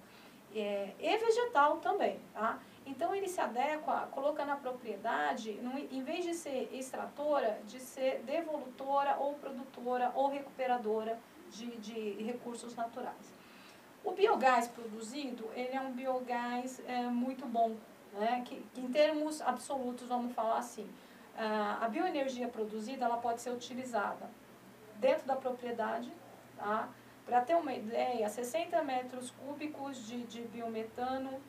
É, 0.54 0.92
e 1.00 1.18
vegetal 1.18 1.78
também. 1.78 2.20
Tá? 2.32 2.60
Então, 2.86 3.12
ele 3.12 3.26
se 3.28 3.40
adequa, 3.40 4.08
colocando 4.12 4.50
a 4.50 4.56
propriedade, 4.56 5.58
em 5.90 6.02
vez 6.04 6.24
de 6.24 6.34
ser 6.34 6.70
extratora, 6.72 7.58
de 7.66 7.80
ser 7.80 8.22
devolutora 8.22 9.16
ou 9.18 9.34
produtora 9.34 10.12
ou 10.14 10.28
recuperadora 10.28 11.18
de, 11.54 11.76
de 11.76 12.22
recursos 12.22 12.74
naturais. 12.74 13.32
O 14.02 14.12
biogás 14.12 14.68
produzido, 14.68 15.48
ele 15.54 15.74
é 15.74 15.80
um 15.80 15.92
biogás 15.92 16.80
é, 16.86 17.02
muito 17.04 17.46
bom, 17.46 17.74
né? 18.12 18.42
que, 18.44 18.62
que, 18.74 18.80
em 18.80 18.88
termos 18.88 19.40
absolutos, 19.40 20.08
vamos 20.08 20.34
falar 20.34 20.58
assim, 20.58 20.88
a 21.36 21.88
bioenergia 21.88 22.48
produzida 22.48 23.04
ela 23.04 23.16
pode 23.16 23.40
ser 23.40 23.50
utilizada 23.50 24.30
dentro 25.00 25.26
da 25.26 25.34
propriedade, 25.34 26.12
tá? 26.56 26.88
Para 27.26 27.40
ter 27.40 27.54
uma 27.56 27.72
ideia, 27.72 28.28
60 28.28 28.82
metros 28.82 29.30
cúbicos 29.30 30.06
de, 30.06 30.22
de 30.24 30.42
biometano, 30.42 31.40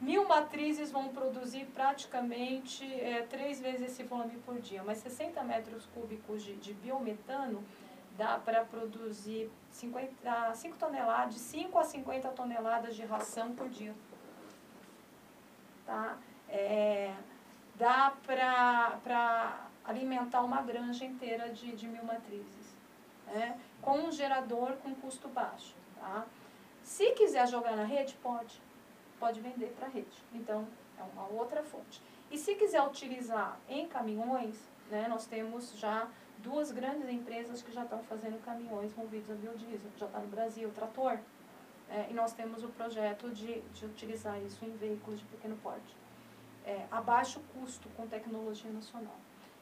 mil 0.00 0.28
matrizes 0.28 0.90
vão 0.90 1.08
produzir 1.08 1.64
praticamente 1.74 2.84
é, 2.84 3.22
três 3.22 3.60
vezes 3.60 3.82
esse 3.82 4.02
volume 4.02 4.36
por 4.44 4.60
dia, 4.60 4.82
mas 4.84 4.98
60 4.98 5.42
metros 5.42 5.86
cúbicos 5.86 6.42
de, 6.42 6.54
de 6.56 6.74
biometano 6.74 7.64
dá 8.16 8.38
para 8.38 8.64
produzir 8.64 9.50
50, 9.70 10.54
5 10.54 10.76
toneladas, 10.76 11.34
de 11.34 11.40
5 11.40 11.78
a 11.78 11.84
50 11.84 12.28
toneladas 12.30 12.94
de 12.94 13.04
ração 13.04 13.54
por 13.54 13.68
dia. 13.68 13.94
Tá? 15.86 16.18
É, 16.48 17.14
dá 17.74 18.12
para 18.24 19.66
alimentar 19.84 20.42
uma 20.42 20.62
granja 20.62 21.04
inteira 21.04 21.50
de, 21.50 21.72
de 21.72 21.88
mil 21.88 22.04
matrizes. 22.04 22.76
Né? 23.26 23.58
Com 23.80 23.98
um 23.98 24.12
gerador 24.12 24.76
com 24.76 24.94
custo 24.94 25.28
baixo. 25.28 25.74
Tá? 25.98 26.26
Se 26.82 27.12
quiser 27.12 27.48
jogar 27.48 27.76
na 27.76 27.84
rede, 27.84 28.14
pode. 28.22 28.60
Pode 29.18 29.40
vender 29.40 29.74
para 29.78 29.86
a 29.86 29.90
rede. 29.90 30.22
Então, 30.32 30.66
é 30.98 31.02
uma 31.02 31.26
outra 31.28 31.62
fonte. 31.62 32.02
E 32.30 32.38
se 32.38 32.54
quiser 32.54 32.82
utilizar 32.82 33.58
em 33.68 33.86
caminhões, 33.86 34.56
né, 34.90 35.06
nós 35.08 35.26
temos 35.26 35.72
já 35.78 36.08
duas 36.42 36.72
grandes 36.72 37.08
empresas 37.08 37.62
que 37.62 37.72
já 37.72 37.84
estão 37.84 38.02
fazendo 38.04 38.42
caminhões 38.44 38.94
movidos 38.94 39.30
a 39.30 39.34
biodiesel. 39.34 39.90
Já 39.96 40.06
está 40.06 40.18
no 40.18 40.28
Brasil, 40.28 40.68
o 40.68 40.72
Trator. 40.72 41.18
É, 41.88 42.06
e 42.10 42.14
nós 42.14 42.32
temos 42.32 42.62
o 42.64 42.68
projeto 42.68 43.30
de, 43.30 43.60
de 43.60 43.84
utilizar 43.86 44.40
isso 44.42 44.64
em 44.64 44.70
veículos 44.76 45.20
de 45.20 45.26
pequeno 45.26 45.56
porte. 45.62 45.96
É, 46.64 46.86
a 46.90 47.00
baixo 47.00 47.40
custo, 47.54 47.88
com 47.96 48.06
tecnologia 48.06 48.70
nacional. 48.70 49.16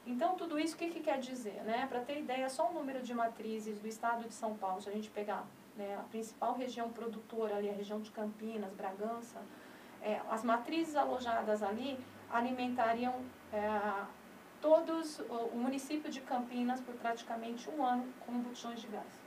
Então, 0.06 0.34
tudo 0.36 0.58
isso, 0.58 0.74
o 0.74 0.78
que, 0.78 0.90
que 0.90 1.00
quer 1.00 1.18
dizer? 1.18 1.62
Né? 1.64 1.86
Para 1.88 2.00
ter 2.00 2.18
ideia, 2.18 2.48
só 2.48 2.70
o 2.70 2.72
número 2.72 3.02
de 3.02 3.12
matrizes 3.12 3.78
do 3.78 3.86
estado 3.86 4.26
de 4.26 4.34
São 4.34 4.56
Paulo, 4.56 4.80
se 4.80 4.88
a 4.88 4.92
gente 4.92 5.10
pegar 5.10 5.44
né, 5.76 5.96
a 5.98 6.02
principal 6.04 6.54
região 6.54 6.90
produtora 6.90 7.56
ali, 7.56 7.68
a 7.68 7.72
região 7.72 8.00
de 8.00 8.10
Campinas, 8.10 8.72
Bragança, 8.74 9.40
é, 10.02 10.20
as 10.30 10.42
matrizes 10.42 10.96
alojadas 10.96 11.62
ali 11.62 11.98
alimentariam 12.30 13.14
é, 13.52 13.58
todos 14.60 15.20
o 15.20 15.56
município 15.56 16.10
de 16.10 16.20
Campinas 16.20 16.80
por 16.80 16.94
praticamente 16.94 17.68
um 17.70 17.84
ano 17.84 18.06
com 18.24 18.32
botijões 18.40 18.80
de 18.80 18.88
gás. 18.88 19.20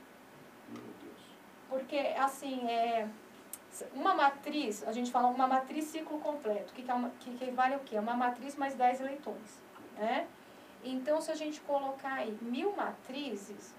Meu 0.68 0.82
Deus. 0.82 1.22
Porque, 1.68 1.98
assim, 2.18 2.68
é, 2.68 3.08
uma 3.94 4.14
matriz, 4.14 4.86
a 4.86 4.92
gente 4.92 5.10
fala 5.10 5.28
uma 5.28 5.46
matriz 5.46 5.86
ciclo 5.86 6.18
completo, 6.20 6.72
que, 6.72 6.82
que, 6.82 6.90
é 6.90 6.94
uma, 6.94 7.10
que, 7.20 7.36
que 7.36 7.50
vale 7.50 7.76
o 7.76 7.80
quê? 7.80 7.98
Uma 7.98 8.14
matriz 8.14 8.54
mais 8.56 8.74
10 8.74 9.00
eleitões. 9.00 9.62
Né? 9.96 10.28
Então, 10.84 11.20
se 11.20 11.30
a 11.30 11.34
gente 11.34 11.60
colocar 11.62 12.14
aí 12.14 12.36
mil 12.40 12.74
matrizes, 12.76 13.74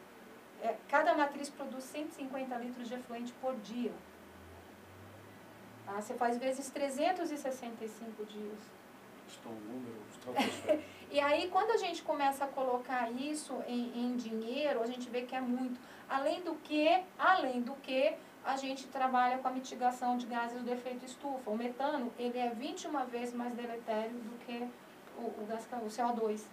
é, 0.62 0.76
cada 0.90 1.14
matriz 1.16 1.50
produz 1.50 1.84
150 1.86 2.56
litros 2.58 2.88
de 2.88 2.96
efluente 2.96 3.32
por 3.34 3.56
dia. 3.58 3.94
Tá? 5.86 6.02
Você 6.02 6.16
faz 6.16 6.38
vezes 6.38 6.70
365 6.70 8.26
dias. 8.26 8.60
Estão 9.28 9.52
números 9.52 10.06
E 11.12 11.20
aí, 11.20 11.50
quando 11.50 11.72
a 11.72 11.78
gente 11.78 12.02
começa 12.02 12.46
a 12.46 12.48
colocar 12.48 13.12
isso 13.12 13.54
em, 13.68 13.92
em 13.96 14.16
dinheiro, 14.16 14.82
a 14.82 14.88
gente 14.88 15.10
vê 15.10 15.22
que 15.22 15.36
é 15.36 15.42
muito. 15.42 15.80
Além 16.10 16.42
do 16.42 16.56
que, 16.56 17.04
além 17.18 17.62
do 17.62 17.74
que, 17.76 18.16
a 18.44 18.56
gente 18.58 18.86
trabalha 18.88 19.40
com 19.40 19.48
a 19.48 19.52
mitigação 19.52 20.18
de 20.18 20.28
gases 20.28 20.62
do 20.62 20.72
efeito 20.72 21.06
estufa. 21.06 21.50
O 21.50 21.58
metano, 21.58 22.12
ele 22.18 22.38
é 22.38 22.50
21 22.50 23.06
vezes 23.06 23.34
mais 23.34 23.54
deletério 23.56 24.12
do 24.12 24.38
que 24.46 24.68
o, 25.18 25.42
o, 25.42 25.46
gás, 25.48 25.66
o 25.82 25.88
CO2 25.88 26.44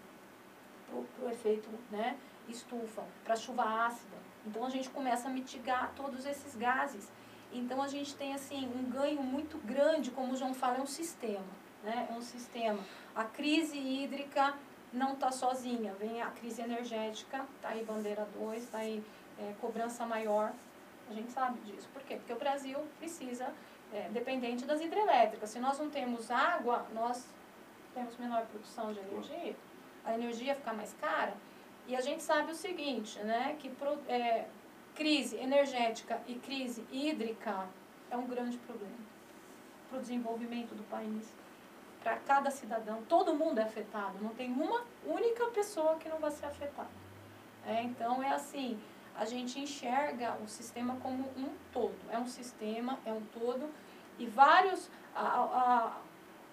para 0.89 1.27
o 1.27 1.31
efeito 1.31 1.69
né, 1.91 2.17
estufa, 2.49 3.03
para 3.25 3.37
chuva 3.37 3.87
ácida. 3.87 4.17
Então, 4.47 4.65
a 4.65 4.71
gente 4.71 4.89
começa 4.91 5.29
a 5.29 5.31
mitigar 5.31 5.93
todos 5.95 6.25
esses 6.25 6.57
gases. 6.57 7.11
Então, 7.53 7.83
a 7.83 7.89
gente 7.89 8.15
tem, 8.15 8.33
assim, 8.33 8.67
um 8.75 8.91
ganho 8.91 9.23
muito 9.23 9.59
grande, 9.59 10.11
como 10.11 10.33
o 10.33 10.37
João 10.37 10.55
fala, 10.55 10.79
é 10.79 10.81
um 10.81 10.87
sistema. 10.87 11.63
Né? 11.83 12.09
É 12.11 12.13
um 12.15 12.23
sistema 12.23 12.79
a 13.15 13.25
crise 13.25 13.79
hídrica 13.79 14.55
não 14.93 15.15
está 15.15 15.31
sozinha, 15.31 15.93
vem 15.95 16.21
a 16.23 16.31
crise 16.31 16.63
energética, 16.63 17.45
está 17.57 17.71
aí 17.71 17.85
bandeira 17.85 18.27
2, 18.39 18.63
está 18.63 18.79
aí 18.79 19.03
é, 19.39 19.55
cobrança 19.61 20.05
maior, 20.05 20.53
a 21.09 21.13
gente 21.13 21.31
sabe 21.33 21.59
disso. 21.61 21.89
Por 21.93 22.03
quê? 22.03 22.17
Porque 22.17 22.33
o 22.33 22.39
Brasil 22.39 22.79
precisa, 22.99 23.53
é, 23.93 24.09
dependente 24.11 24.65
das 24.65 24.81
hidrelétricas. 24.81 25.51
Se 25.51 25.59
nós 25.59 25.79
não 25.79 25.91
temos 25.91 26.31
água, 26.31 26.87
nós 26.95 27.27
temos 27.95 28.17
menor 28.17 28.47
produção 28.47 28.93
de 28.93 29.01
energia, 29.01 29.57
a 30.05 30.15
energia 30.15 30.55
fica 30.55 30.73
mais 30.73 30.95
cara, 30.95 31.35
e 31.87 31.97
a 31.97 32.01
gente 32.01 32.23
sabe 32.23 32.53
o 32.53 32.55
seguinte, 32.55 33.19
né, 33.21 33.57
que 33.59 33.69
pro, 33.69 33.99
é, 34.09 34.47
crise 34.95 35.37
energética 35.37 36.21
e 36.27 36.35
crise 36.35 36.87
hídrica 36.91 37.67
é 38.11 38.17
um 38.17 38.27
grande 38.27 38.57
problema 38.59 38.95
para 39.89 39.99
o 39.99 40.01
desenvolvimento 40.01 40.75
do 40.75 40.83
país 40.85 41.33
para 42.03 42.17
cada 42.17 42.51
cidadão. 42.51 43.03
Todo 43.09 43.35
mundo 43.35 43.59
é 43.59 43.63
afetado, 43.63 44.19
não 44.21 44.31
tem 44.31 44.53
uma 44.53 44.83
única 45.07 45.47
pessoa 45.47 45.97
que 45.97 46.09
não 46.09 46.19
vai 46.19 46.31
ser 46.31 46.47
afetada. 46.47 46.91
É, 47.67 47.83
então 47.83 48.23
é 48.23 48.31
assim, 48.31 48.79
a 49.17 49.25
gente 49.25 49.61
enxerga 49.61 50.37
o 50.45 50.49
sistema 50.49 50.97
como 50.97 51.25
um 51.37 51.49
todo. 51.73 51.95
É 52.11 52.19
um 52.19 52.27
sistema, 52.27 52.99
é 53.07 53.13
um 53.13 53.23
todo, 53.33 53.71
e 54.19 54.27
vários, 54.27 54.91
a, 55.15 55.21
a, 55.23 55.97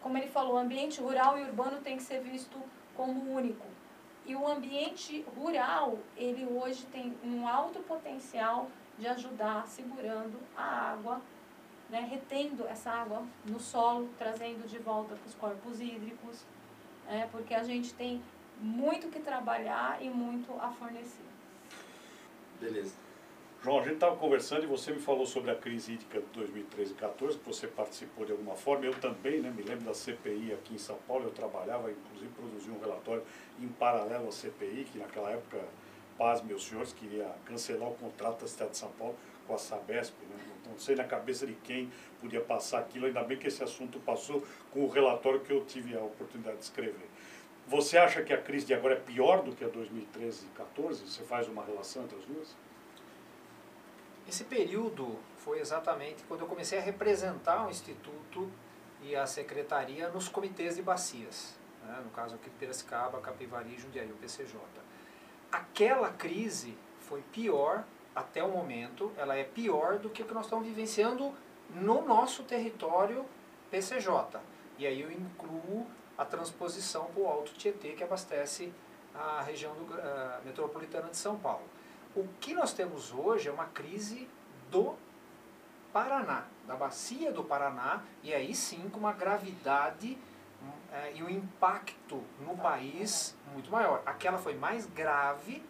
como 0.01 0.17
ele 0.17 0.27
falou, 0.27 0.55
o 0.55 0.57
ambiente 0.57 1.01
rural 1.01 1.37
e 1.37 1.43
urbano 1.43 1.81
tem 1.81 1.97
que 1.97 2.03
ser 2.03 2.21
visto 2.21 2.57
como 2.95 3.33
único. 3.33 3.65
e 4.25 4.35
o 4.35 4.47
ambiente 4.47 5.25
rural, 5.35 5.97
ele 6.15 6.45
hoje 6.45 6.85
tem 6.91 7.17
um 7.23 7.47
alto 7.47 7.79
potencial 7.79 8.69
de 8.99 9.07
ajudar 9.07 9.65
segurando 9.65 10.37
a 10.55 10.91
água, 10.91 11.21
né, 11.89 12.07
retendo 12.09 12.67
essa 12.67 12.91
água 12.91 13.23
no 13.45 13.59
solo, 13.59 14.09
trazendo 14.17 14.67
de 14.67 14.77
volta 14.77 15.15
para 15.15 15.27
os 15.27 15.35
corpos 15.35 15.79
hídricos, 15.79 16.45
é, 17.07 17.27
porque 17.31 17.53
a 17.53 17.63
gente 17.63 17.93
tem 17.93 18.21
muito 18.59 19.07
que 19.07 19.19
trabalhar 19.19 20.01
e 20.01 20.09
muito 20.09 20.53
a 20.59 20.69
fornecer. 20.69 21.23
Beleza. 22.59 22.93
João, 23.61 23.79
a 23.79 23.83
gente 23.83 23.95
estava 23.95 24.15
conversando 24.15 24.63
e 24.63 24.67
você 24.67 24.93
me 24.93 24.99
falou 24.99 25.25
sobre 25.25 25.51
a 25.51 25.55
crise 25.55 25.93
hídrica 25.93 26.21
de 26.21 26.27
2013 26.27 26.91
e 26.91 26.95
2014, 26.95 27.39
que 27.39 27.45
você 27.45 27.67
participou 27.67 28.25
de 28.25 28.31
alguma 28.31 28.55
forma, 28.55 28.85
eu 28.85 28.93
também, 28.93 29.41
né, 29.41 29.49
me 29.49 29.63
lembro 29.63 29.83
da 29.83 29.93
CPI 29.93 30.53
aqui 30.53 30.75
em 30.75 30.77
São 30.77 30.97
Paulo, 31.05 31.25
eu 31.25 31.31
trabalhava, 31.31 31.91
inclusive 31.91 32.31
produzi 32.31 32.69
um 32.69 32.79
relatório 32.79 33.23
em 33.59 33.67
paralelo 33.67 34.29
à 34.29 34.31
CPI, 34.31 34.87
que 34.89 34.97
naquela 34.97 35.31
época, 35.31 35.61
paz 36.17 36.41
meus 36.41 36.65
senhores, 36.65 36.93
queria 36.93 37.35
cancelar 37.43 37.89
o 37.89 37.95
contrato 37.95 38.41
da 38.41 38.47
cidade 38.47 38.71
de 38.71 38.77
São 38.77 38.91
Paulo 38.91 39.15
com 39.49 39.55
a 39.55 39.57
Sabesp, 39.57 40.13
né? 40.29 40.37
não 40.69 40.77
sei 40.77 40.95
na 40.95 41.03
cabeça 41.03 41.47
de 41.47 41.55
quem 41.55 41.91
podia 42.21 42.39
passar 42.39 42.79
aquilo, 42.79 43.07
ainda 43.07 43.23
bem 43.23 43.35
que 43.35 43.47
esse 43.47 43.63
assunto 43.63 43.99
passou 43.99 44.45
com 44.71 44.85
o 44.85 44.87
relatório 44.87 45.39
que 45.39 45.51
eu 45.51 45.65
tive 45.65 45.97
a 45.97 46.01
oportunidade 46.01 46.57
de 46.57 46.63
escrever. 46.65 47.09
Você 47.67 47.97
acha 47.97 48.21
que 48.21 48.31
a 48.31 48.39
crise 48.39 48.67
de 48.67 48.75
agora 48.75 48.93
é 48.93 48.99
pior 48.99 49.41
do 49.41 49.55
que 49.55 49.63
a 49.63 49.67
2013 49.67 50.45
e 50.45 50.49
2014? 50.49 51.07
Você 51.07 51.23
faz 51.23 51.47
uma 51.47 51.65
relação 51.65 52.03
entre 52.03 52.17
as 52.17 52.25
duas? 52.25 52.55
Esse 54.27 54.43
período 54.43 55.17
foi 55.37 55.59
exatamente 55.59 56.23
quando 56.27 56.41
eu 56.41 56.47
comecei 56.47 56.77
a 56.77 56.81
representar 56.81 57.65
o 57.65 57.71
Instituto 57.71 58.51
e 59.01 59.15
a 59.15 59.25
Secretaria 59.25 60.09
nos 60.09 60.27
comitês 60.27 60.75
de 60.75 60.83
bacias, 60.83 61.57
né? 61.83 61.99
no 62.03 62.11
caso 62.11 62.35
aqui 62.35 62.51
de 62.51 62.55
Piracicaba, 62.57 63.19
Capivari 63.19 63.75
Jundiaí, 63.79 64.11
o 64.11 64.15
PCJ. 64.15 64.59
Aquela 65.51 66.09
crise 66.11 66.77
foi 66.99 67.23
pior 67.31 67.83
até 68.15 68.43
o 68.43 68.49
momento, 68.49 69.11
ela 69.17 69.35
é 69.35 69.43
pior 69.43 69.99
do 69.99 70.09
que 70.09 70.21
o 70.21 70.25
que 70.25 70.33
nós 70.33 70.45
estamos 70.45 70.65
vivenciando 70.65 71.33
no 71.69 72.05
nosso 72.05 72.43
território 72.43 73.25
PCJ. 73.69 74.39
E 74.77 74.87
aí 74.87 75.01
eu 75.01 75.11
incluo 75.11 75.85
a 76.17 76.25
transposição 76.25 77.05
para 77.05 77.21
o 77.21 77.27
Alto 77.27 77.53
Tietê, 77.53 77.93
que 77.93 78.03
abastece 78.03 78.73
a 79.13 79.41
região 79.41 79.73
do, 79.73 79.83
uh, 79.83 80.45
metropolitana 80.45 81.09
de 81.09 81.17
São 81.17 81.37
Paulo. 81.37 81.63
O 82.15 82.27
que 82.39 82.53
nós 82.53 82.73
temos 82.73 83.13
hoje 83.13 83.47
é 83.47 83.51
uma 83.51 83.65
crise 83.65 84.27
do 84.71 84.95
Paraná, 85.93 86.45
da 86.67 86.75
bacia 86.75 87.31
do 87.31 87.43
Paraná, 87.43 88.03
e 88.23 88.33
aí 88.33 88.53
sim 88.53 88.89
com 88.89 88.99
uma 88.99 89.13
gravidade 89.13 90.17
é, 90.91 91.13
e 91.15 91.23
um 91.23 91.29
impacto 91.29 92.23
no 92.41 92.57
país 92.57 93.35
muito 93.53 93.71
maior. 93.71 94.01
Aquela 94.05 94.37
foi 94.37 94.55
mais 94.55 94.85
grave 94.85 95.63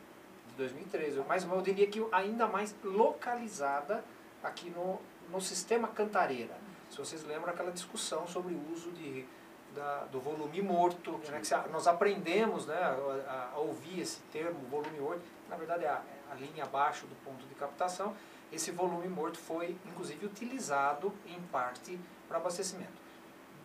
2013, 0.60 1.24
mas 1.28 1.44
eu 1.44 1.62
diria 1.62 1.88
que 1.88 2.06
ainda 2.12 2.48
mais 2.48 2.76
localizada 2.84 4.04
aqui 4.44 4.70
no, 4.70 5.00
no 5.32 5.42
sistema 5.42 5.88
Cantareira. 5.88 6.56
Se 6.90 6.98
vocês 6.98 7.24
lembram 7.24 7.54
aquela 7.54 7.72
discussão 7.72 8.28
sobre 8.28 8.54
o 8.54 8.72
uso 8.72 8.92
de, 8.92 9.26
da, 9.74 10.06
do 10.06 10.20
volume 10.20 10.62
morto, 10.62 11.12
né, 11.30 11.42
que 11.42 11.72
nós 11.72 11.88
aprendemos 11.88 12.66
né, 12.66 12.76
a, 12.76 13.52
a, 13.54 13.58
ouvir 13.60 14.02
esse 14.02 14.20
termo, 14.32 14.60
volume 14.70 15.00
morto, 15.00 15.22
na 15.50 15.56
verdade 15.56 15.86
é 15.86 15.90
a, 15.90 16.02
a 16.32 16.36
linha 16.36 16.64
abaixo 16.64 17.08
do 17.08 17.16
ponto 17.24 17.46
de 17.46 17.56
captação, 17.56 18.16
esse 18.52 18.72
volume 18.72 19.08
morto 19.08 19.38
foi 19.38 19.78
inclusive 19.86 20.26
utilizado 20.26 21.14
em 21.28 21.40
parte 21.44 22.00
para 22.28 22.38
abastecimento. 22.38 23.00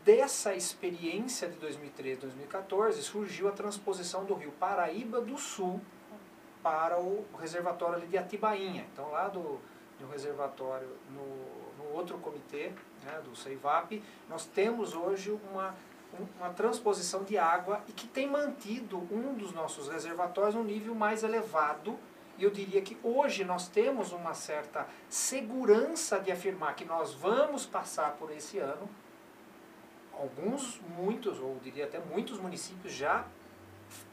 Dessa 0.04 0.54
experiência 0.54 1.48
de 1.48 1.56
2013 1.56 2.20
2014 2.20 3.02
surgiu 3.02 3.48
a 3.48 3.52
transposição 3.52 4.26
do 4.26 4.34
rio 4.34 4.52
Paraíba 4.52 5.18
do 5.18 5.38
Sul 5.38 5.80
para 6.64 6.98
o 6.98 7.26
reservatório 7.38 7.96
ali 7.96 8.06
de 8.06 8.16
Atibainha. 8.16 8.86
Então 8.90 9.10
lá 9.10 9.28
do, 9.28 9.60
do 10.00 10.06
reservatório 10.10 10.88
no, 11.10 11.84
no 11.84 11.94
outro 11.94 12.16
comitê, 12.18 12.72
né, 13.04 13.20
do 13.22 13.36
CEIVAP, 13.36 14.02
nós 14.30 14.46
temos 14.46 14.94
hoje 14.94 15.38
uma, 15.50 15.74
uma 16.40 16.48
transposição 16.54 17.22
de 17.22 17.36
água 17.36 17.82
e 17.86 17.92
que 17.92 18.08
tem 18.08 18.26
mantido 18.26 18.96
um 19.12 19.34
dos 19.34 19.52
nossos 19.52 19.88
reservatórios 19.88 20.54
um 20.54 20.64
nível 20.64 20.94
mais 20.94 21.22
elevado 21.22 21.98
e 22.36 22.42
eu 22.42 22.50
diria 22.50 22.82
que 22.82 22.96
hoje 23.02 23.44
nós 23.44 23.68
temos 23.68 24.12
uma 24.12 24.34
certa 24.34 24.88
segurança 25.08 26.18
de 26.18 26.32
afirmar 26.32 26.74
que 26.74 26.84
nós 26.84 27.14
vamos 27.14 27.64
passar 27.64 28.12
por 28.14 28.32
esse 28.32 28.58
ano. 28.58 28.88
Alguns, 30.12 30.80
muitos, 30.96 31.38
ou 31.38 31.58
diria 31.62 31.84
até 31.84 32.00
muitos 32.00 32.40
municípios 32.40 32.92
já 32.92 33.24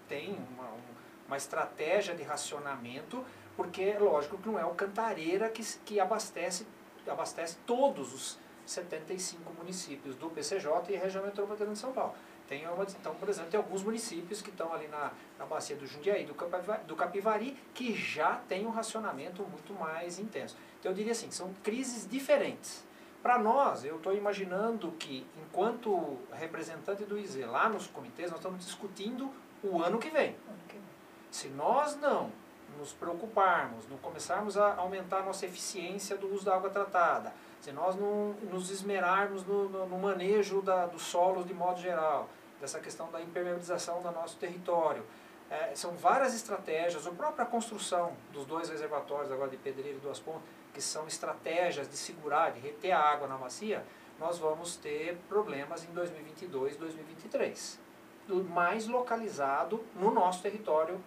têm 0.07 0.37
uma, 0.53 0.65
uma 0.65 1.00
estratégia 1.37 2.15
de 2.15 2.23
racionamento, 2.23 3.23
porque 3.55 3.81
é 3.81 3.99
lógico 3.99 4.37
que 4.37 4.47
não 4.47 4.59
é 4.59 4.65
o 4.65 4.71
Cantareira 4.71 5.49
que, 5.49 5.63
que 5.85 5.99
abastece, 5.99 6.65
abastece 7.07 7.57
todos 7.65 8.13
os 8.13 8.39
75 8.65 9.53
municípios 9.53 10.15
do 10.15 10.29
PCJ 10.29 10.93
e 10.93 10.97
região 10.97 11.23
metropolitana 11.23 11.73
de 11.73 11.77
São 11.77 11.91
Paulo. 11.91 12.13
Tem 12.47 12.67
uma, 12.67 12.83
então, 12.83 13.15
por 13.15 13.29
exemplo, 13.29 13.49
tem 13.49 13.57
alguns 13.57 13.81
municípios 13.81 14.41
que 14.41 14.49
estão 14.49 14.73
ali 14.73 14.87
na, 14.87 15.11
na 15.39 15.45
bacia 15.45 15.75
do 15.75 15.87
Jundiaí, 15.87 16.25
do 16.25 16.33
Capivari, 16.33 16.83
do 16.83 16.95
Capivari, 16.95 17.57
que 17.73 17.93
já 17.95 18.35
tem 18.47 18.65
um 18.67 18.71
racionamento 18.71 19.41
muito 19.43 19.73
mais 19.73 20.19
intenso. 20.19 20.57
Então 20.79 20.91
eu 20.91 20.95
diria 20.95 21.13
assim, 21.13 21.31
são 21.31 21.53
crises 21.63 22.07
diferentes. 22.09 22.83
Para 23.21 23.37
nós, 23.37 23.85
eu 23.85 23.97
estou 23.97 24.13
imaginando 24.13 24.91
que, 24.93 25.25
enquanto 25.37 26.17
representante 26.33 27.03
do 27.05 27.17
IZ 27.17 27.45
lá 27.45 27.69
nos 27.69 27.87
comitês, 27.87 28.31
nós 28.31 28.39
estamos 28.39 28.65
discutindo 28.65 29.31
o 29.63 29.81
ano 29.81 29.99
que 29.99 30.09
vem. 30.09 30.35
Se 31.31 31.47
nós 31.47 31.95
não 31.95 32.31
nos 32.77 32.93
preocuparmos, 32.93 33.87
não 33.87 33.97
começarmos 33.97 34.57
a 34.57 34.75
aumentar 34.75 35.19
a 35.19 35.23
nossa 35.23 35.45
eficiência 35.45 36.17
do 36.17 36.33
uso 36.33 36.45
da 36.45 36.55
água 36.55 36.69
tratada, 36.69 37.33
se 37.59 37.71
nós 37.71 37.95
não 37.95 38.33
nos 38.51 38.69
esmerarmos 38.69 39.45
no, 39.45 39.69
no, 39.69 39.87
no 39.87 39.97
manejo 39.97 40.61
da, 40.61 40.85
dos 40.85 41.03
solos 41.03 41.45
de 41.45 41.53
modo 41.53 41.79
geral, 41.79 42.27
dessa 42.59 42.79
questão 42.79 43.09
da 43.11 43.21
impermeabilização 43.21 44.01
do 44.01 44.11
nosso 44.11 44.37
território. 44.37 45.03
É, 45.49 45.75
são 45.75 45.91
várias 45.91 46.33
estratégias, 46.33 47.05
a 47.05 47.11
própria 47.11 47.45
construção 47.45 48.13
dos 48.31 48.45
dois 48.45 48.69
reservatórios 48.69 49.31
agora 49.31 49.49
de 49.49 49.57
Pedreiro 49.57 49.97
e 49.97 50.01
Duas 50.01 50.19
Pontas, 50.19 50.43
que 50.73 50.81
são 50.81 51.07
estratégias 51.07 51.89
de 51.89 51.97
segurar, 51.97 52.51
de 52.51 52.59
reter 52.59 52.91
a 52.91 52.99
água 52.99 53.27
na 53.27 53.37
bacia, 53.37 53.85
nós 54.19 54.37
vamos 54.37 54.77
ter 54.77 55.17
problemas 55.27 55.83
em 55.83 55.91
2022, 55.93 56.77
2023. 56.77 57.79
Mais 58.49 58.87
localizado 58.87 59.83
no 59.95 60.11
nosso 60.11 60.41
território, 60.41 61.01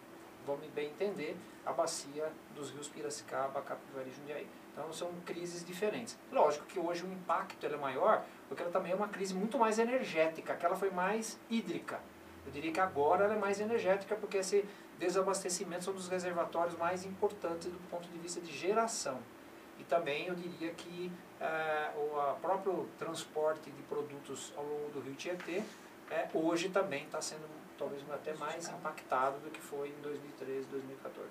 vamos 0.46 0.66
bem 0.68 0.88
entender, 0.88 1.36
a 1.64 1.72
bacia 1.72 2.30
dos 2.54 2.70
rios 2.70 2.88
Piracicaba, 2.88 3.62
Capivari 3.62 4.10
e 4.10 4.12
Jundiaí. 4.12 4.46
Então 4.72 4.92
são 4.92 5.10
crises 5.24 5.64
diferentes. 5.64 6.18
Lógico 6.32 6.66
que 6.66 6.78
hoje 6.78 7.04
o 7.04 7.12
impacto 7.12 7.64
é 7.64 7.76
maior, 7.76 8.24
porque 8.48 8.62
ela 8.62 8.72
também 8.72 8.92
é 8.92 8.94
uma 8.94 9.08
crise 9.08 9.34
muito 9.34 9.58
mais 9.58 9.78
energética, 9.78 10.52
aquela 10.52 10.76
foi 10.76 10.90
mais 10.90 11.38
hídrica. 11.48 12.00
Eu 12.44 12.52
diria 12.52 12.72
que 12.72 12.80
agora 12.80 13.24
ela 13.24 13.34
é 13.34 13.38
mais 13.38 13.60
energética, 13.60 14.16
porque 14.16 14.38
esse 14.38 14.64
desabastecimento 14.98 15.84
são 15.84 15.94
dos 15.94 16.08
reservatórios 16.08 16.76
mais 16.76 17.04
importantes 17.04 17.68
do 17.68 17.78
ponto 17.88 18.08
de 18.08 18.18
vista 18.18 18.40
de 18.40 18.52
geração. 18.52 19.18
E 19.78 19.84
também 19.84 20.26
eu 20.26 20.34
diria 20.34 20.72
que 20.72 21.10
é, 21.40 21.90
o 21.96 22.34
próprio 22.40 22.88
transporte 22.98 23.70
de 23.70 23.82
produtos 23.84 24.52
ao 24.56 24.64
longo 24.64 24.90
do 24.90 25.00
rio 25.00 25.14
Tietê 25.14 25.62
é, 26.10 26.28
hoje 26.34 26.68
também 26.68 27.04
está 27.04 27.20
sendo 27.20 27.46
talvez 27.84 28.02
até 28.10 28.34
mais 28.34 28.68
impactado 28.68 29.38
do 29.40 29.50
que 29.50 29.60
foi 29.60 29.88
em 29.88 30.02
2013, 30.02 30.66
2014. 30.68 31.28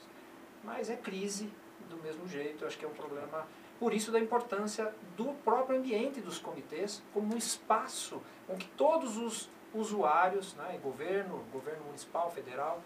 Mas 0.63 0.89
é 0.89 0.95
crise, 0.95 1.49
do 1.89 1.97
mesmo 1.97 2.27
jeito, 2.27 2.65
acho 2.65 2.77
que 2.77 2.85
é 2.85 2.87
um 2.87 2.93
problema. 2.93 3.47
Por 3.79 3.93
isso 3.93 4.11
da 4.11 4.19
importância 4.19 4.93
do 5.17 5.33
próprio 5.43 5.79
ambiente 5.79 6.21
dos 6.21 6.37
comitês 6.37 7.01
como 7.13 7.33
um 7.33 7.37
espaço 7.37 8.21
com 8.47 8.55
que 8.55 8.67
todos 8.69 9.17
os 9.17 9.49
usuários, 9.73 10.53
né, 10.53 10.79
governo, 10.81 11.43
governo 11.51 11.85
municipal, 11.85 12.31
federal, 12.31 12.81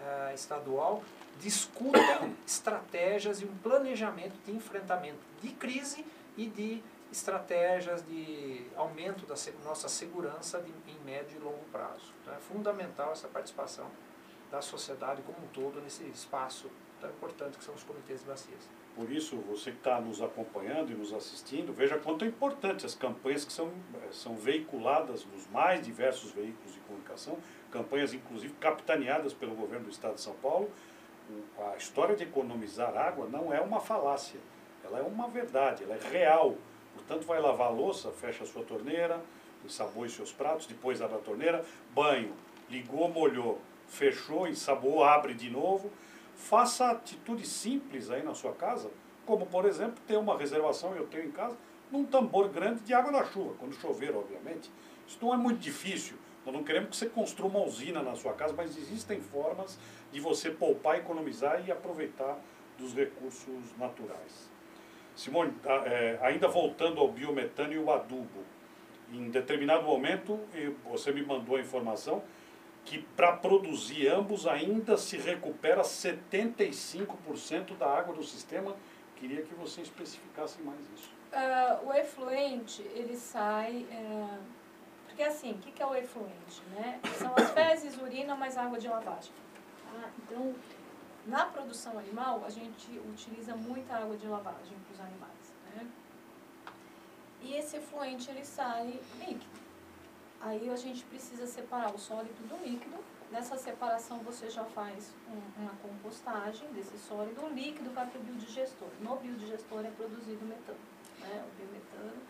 eh, 0.00 0.32
estadual, 0.34 1.04
discutam 1.38 2.34
estratégias 2.46 3.42
e 3.42 3.44
um 3.44 3.54
planejamento 3.58 4.34
de 4.44 4.52
enfrentamento 4.52 5.20
de 5.42 5.50
crise 5.50 6.04
e 6.36 6.46
de 6.46 6.82
estratégias 7.12 8.04
de 8.06 8.66
aumento 8.74 9.26
da 9.26 9.34
nossa 9.62 9.88
segurança 9.88 10.60
de, 10.60 10.70
em 10.90 10.98
médio 11.04 11.36
e 11.36 11.44
longo 11.44 11.64
prazo. 11.70 12.14
Então 12.22 12.34
é 12.34 12.38
fundamental 12.38 13.12
essa 13.12 13.28
participação 13.28 13.88
da 14.50 14.62
sociedade 14.62 15.22
como 15.22 15.38
um 15.38 15.48
todo 15.48 15.80
nesse 15.80 16.04
espaço 16.04 16.70
tão 17.00 17.10
importante 17.10 17.58
que 17.58 17.64
são 17.64 17.74
os 17.74 17.84
comitês 17.84 18.20
de 18.20 18.26
bacias. 18.26 18.68
Por 18.94 19.10
isso, 19.10 19.36
você 19.38 19.70
que 19.70 19.78
está 19.78 20.00
nos 20.00 20.20
acompanhando 20.20 20.92
e 20.92 20.94
nos 20.94 21.12
assistindo, 21.12 21.72
veja 21.72 21.98
quanto 21.98 22.24
é 22.24 22.28
importante 22.28 22.84
as 22.84 22.94
campanhas 22.94 23.44
que 23.44 23.52
são, 23.52 23.68
eh, 23.94 24.08
são 24.12 24.36
veiculadas 24.36 25.24
nos 25.24 25.46
mais 25.48 25.82
diversos 25.82 26.30
veículos 26.30 26.74
de 26.74 26.80
comunicação, 26.80 27.38
campanhas 27.70 28.12
inclusive 28.12 28.52
capitaneadas 28.54 29.32
pelo 29.32 29.54
governo 29.54 29.86
do 29.86 29.90
Estado 29.90 30.14
de 30.14 30.20
São 30.20 30.34
Paulo. 30.34 30.70
A 31.72 31.76
história 31.76 32.14
de 32.14 32.24
economizar 32.24 32.94
água 32.94 33.26
não 33.26 33.52
é 33.52 33.60
uma 33.60 33.80
falácia, 33.80 34.38
ela 34.84 34.98
é 34.98 35.02
uma 35.02 35.28
verdade, 35.28 35.84
ela 35.84 35.94
é 35.94 36.08
real. 36.10 36.56
Portanto, 37.06 37.26
vai 37.26 37.40
lavar 37.40 37.68
a 37.68 37.70
louça, 37.70 38.10
fecha 38.10 38.44
a 38.44 38.46
sua 38.46 38.62
torneira, 38.64 39.20
ensaboe 39.64 40.08
seus 40.08 40.32
pratos, 40.32 40.66
depois 40.66 41.02
abre 41.02 41.16
a 41.16 41.20
torneira, 41.20 41.64
banho, 41.94 42.32
ligou, 42.70 43.08
molhou, 43.08 43.60
fechou, 43.88 44.46
ensaboou, 44.46 45.04
abre 45.04 45.34
de 45.34 45.50
novo. 45.50 45.90
Faça 46.36 46.90
atitudes 46.90 47.48
simples 47.48 48.10
aí 48.10 48.22
na 48.22 48.34
sua 48.34 48.52
casa, 48.52 48.90
como 49.26 49.46
por 49.46 49.64
exemplo 49.64 49.96
ter 50.06 50.16
uma 50.16 50.36
reservação, 50.36 50.96
eu 50.96 51.06
tenho 51.06 51.26
em 51.26 51.30
casa, 51.30 51.56
num 51.90 52.04
tambor 52.04 52.48
grande 52.48 52.80
de 52.80 52.94
água 52.94 53.12
da 53.12 53.24
chuva, 53.24 53.54
quando 53.58 53.74
chover, 53.74 54.16
obviamente. 54.16 54.70
Isso 55.06 55.18
não 55.20 55.34
é 55.34 55.36
muito 55.36 55.60
difícil. 55.60 56.16
Nós 56.44 56.54
não 56.54 56.64
queremos 56.64 56.90
que 56.90 56.96
você 56.96 57.06
construa 57.06 57.48
uma 57.48 57.60
usina 57.60 58.02
na 58.02 58.16
sua 58.16 58.32
casa, 58.32 58.54
mas 58.56 58.76
existem 58.76 59.20
formas 59.20 59.78
de 60.10 60.18
você 60.18 60.50
poupar, 60.50 60.98
economizar 60.98 61.62
e 61.66 61.70
aproveitar 61.70 62.38
dos 62.78 62.94
recursos 62.94 63.76
naturais. 63.78 64.50
Simone, 65.14 65.52
é, 65.86 66.18
ainda 66.22 66.48
voltando 66.48 67.00
ao 67.00 67.08
biometano 67.08 67.72
e 67.72 67.78
o 67.78 67.90
adubo, 67.90 68.44
em 69.12 69.30
determinado 69.30 69.84
momento 69.84 70.40
você 70.84 71.12
me 71.12 71.22
mandou 71.22 71.56
a 71.56 71.60
informação 71.60 72.22
que 72.84 72.98
para 72.98 73.32
produzir 73.32 74.08
ambos 74.08 74.46
ainda 74.46 74.96
se 74.96 75.16
recupera 75.16 75.82
75% 75.82 77.76
da 77.76 77.86
água 77.86 78.14
do 78.14 78.22
sistema. 78.22 78.76
Queria 79.16 79.42
que 79.42 79.54
você 79.54 79.82
especificasse 79.82 80.60
mais 80.62 80.80
isso. 80.94 81.10
Uh, 81.32 81.88
o 81.88 81.92
efluente, 81.92 82.82
ele 82.94 83.16
sai... 83.16 83.86
Uh, 83.90 84.38
porque 85.06 85.22
assim, 85.22 85.52
o 85.52 85.58
que, 85.58 85.70
que 85.70 85.82
é 85.82 85.86
o 85.86 85.94
efluente? 85.94 86.62
Né? 86.74 86.98
São 87.18 87.32
as 87.36 87.50
fezes, 87.50 87.96
urina, 88.00 88.34
mais 88.34 88.56
água 88.56 88.78
de 88.78 88.88
lavagem. 88.88 89.32
Tá? 89.84 90.10
Então, 90.18 90.54
na 91.26 91.46
produção 91.46 91.98
animal, 91.98 92.44
a 92.44 92.50
gente 92.50 92.98
utiliza 92.98 93.54
muita 93.54 93.94
água 93.96 94.16
de 94.16 94.26
lavagem 94.26 94.76
para 94.86 94.94
os 94.94 95.00
animais. 95.00 95.54
Né? 95.74 95.86
E 97.42 97.54
esse 97.54 97.76
efluente, 97.76 98.30
ele 98.30 98.44
sai 98.44 99.00
líquido. 99.20 99.62
Aí 100.40 100.68
a 100.68 100.76
gente 100.76 101.04
precisa 101.04 101.46
separar 101.46 101.94
o 101.94 101.98
sólido 101.98 102.48
do 102.48 102.64
líquido. 102.64 102.96
Nessa 103.30 103.56
separação 103.56 104.18
você 104.18 104.50
já 104.50 104.64
faz 104.64 105.14
um, 105.28 105.62
uma 105.62 105.72
compostagem 105.76 106.68
desse 106.72 106.98
sólido. 106.98 107.48
Líquido 107.54 107.90
vai 107.92 108.06
para 108.06 108.20
o 108.20 108.22
biodigestor. 108.22 108.88
No 109.00 109.16
biodigestor 109.16 109.86
é 109.86 109.90
produzido 109.90 110.44
metano, 110.44 110.78
né? 111.20 111.44
o 111.46 111.56
biometano. 111.56 112.22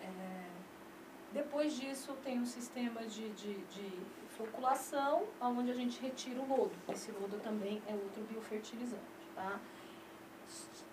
É... 0.00 0.52
Depois 1.32 1.74
disso 1.74 2.14
tem 2.22 2.38
um 2.38 2.46
sistema 2.46 3.02
de, 3.02 3.28
de, 3.30 3.54
de 3.54 3.98
floculação, 4.42 5.24
onde 5.40 5.70
a 5.70 5.74
gente 5.74 6.00
retira 6.00 6.40
o 6.40 6.48
lodo. 6.48 6.72
Esse 6.88 7.10
lodo 7.12 7.38
também 7.40 7.82
é 7.86 7.92
outro 7.92 8.22
biofertilizante. 8.24 9.02
Tá? 9.34 9.60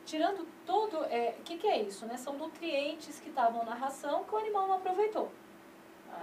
Tirando 0.05 0.47
tudo, 0.65 0.99
o 0.99 1.03
é, 1.05 1.35
que, 1.43 1.57
que 1.57 1.67
é 1.67 1.81
isso? 1.81 2.05
Né? 2.05 2.17
São 2.17 2.37
nutrientes 2.37 3.19
que 3.19 3.29
estavam 3.29 3.63
na 3.65 3.73
ração 3.73 4.23
que 4.23 4.33
o 4.33 4.37
animal 4.37 4.67
não 4.67 4.75
aproveitou. 4.75 5.31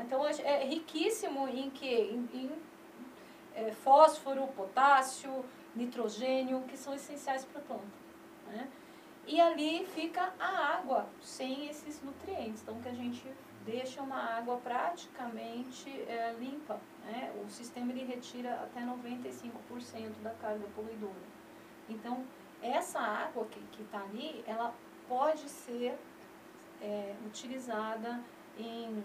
Então 0.00 0.26
é 0.26 0.64
riquíssimo 0.64 1.48
em 1.48 1.70
que? 1.70 1.86
Em, 1.86 2.28
em 2.34 2.50
é, 3.54 3.70
fósforo, 3.72 4.46
potássio, 4.48 5.44
nitrogênio, 5.74 6.62
que 6.62 6.76
são 6.76 6.94
essenciais 6.94 7.44
para 7.44 7.60
a 7.60 7.64
planta. 7.64 7.84
Né? 8.48 8.68
E 9.26 9.40
ali 9.40 9.86
fica 9.86 10.32
a 10.38 10.76
água 10.76 11.08
sem 11.22 11.68
esses 11.68 12.02
nutrientes. 12.02 12.62
Então 12.62 12.80
que 12.80 12.88
a 12.88 12.94
gente 12.94 13.24
deixa 13.66 14.00
uma 14.00 14.16
água 14.16 14.56
praticamente 14.58 15.90
é, 16.02 16.34
limpa. 16.38 16.80
Né? 17.06 17.32
O 17.44 17.48
sistema 17.48 17.92
ele 17.92 18.04
retira 18.04 18.54
até 18.54 18.80
95% 18.80 20.22
da 20.22 20.30
carga 20.30 20.66
poluidora. 20.74 21.14
Então, 21.88 22.24
essa 22.60 22.98
água 22.98 23.46
que 23.46 23.82
está 23.82 24.00
ali, 24.00 24.42
ela 24.46 24.74
pode 25.08 25.48
ser 25.48 25.96
é, 26.82 27.14
utilizada 27.24 28.20
em 28.58 29.04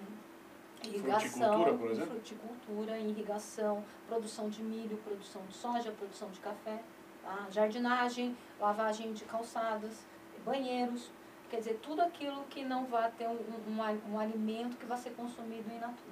irrigação, 0.84 1.64
fruticultura, 1.64 2.06
fruticultura, 2.08 2.98
irrigação, 2.98 3.84
produção 4.08 4.50
de 4.50 4.64
milho, 4.64 4.98
produção 4.98 5.42
de 5.46 5.54
soja, 5.54 5.92
produção 5.92 6.30
de 6.32 6.40
café, 6.40 6.82
tá? 7.22 7.48
jardinagem, 7.52 8.36
lavagem 8.60 9.14
de 9.14 9.24
calçadas, 9.26 10.04
banheiros, 10.44 11.12
quer 11.52 11.58
dizer, 11.58 11.80
tudo 11.84 12.02
aquilo 12.02 12.44
que 12.46 12.64
não 12.64 12.86
vai 12.86 13.12
ter 13.12 13.28
um, 13.28 13.34
um, 13.34 14.14
um 14.14 14.20
alimento 14.20 14.76
que 14.78 14.86
vai 14.86 14.98
ser 14.98 15.12
consumido 15.12 15.70
in 15.72 15.78
natura. 15.78 16.11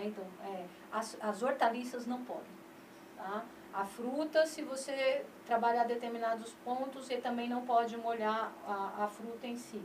É, 0.00 0.04
então, 0.06 0.24
é, 0.44 0.66
as, 0.90 1.16
as 1.20 1.42
hortaliças 1.42 2.06
não 2.06 2.24
podem. 2.24 2.52
Tá? 3.16 3.44
A 3.72 3.84
fruta, 3.84 4.46
se 4.46 4.62
você 4.62 5.24
trabalhar 5.46 5.84
determinados 5.84 6.52
pontos, 6.64 7.06
você 7.06 7.16
também 7.16 7.48
não 7.48 7.64
pode 7.64 7.96
molhar 7.96 8.52
a, 8.66 9.04
a 9.04 9.08
fruta 9.08 9.46
em 9.46 9.56
si 9.56 9.82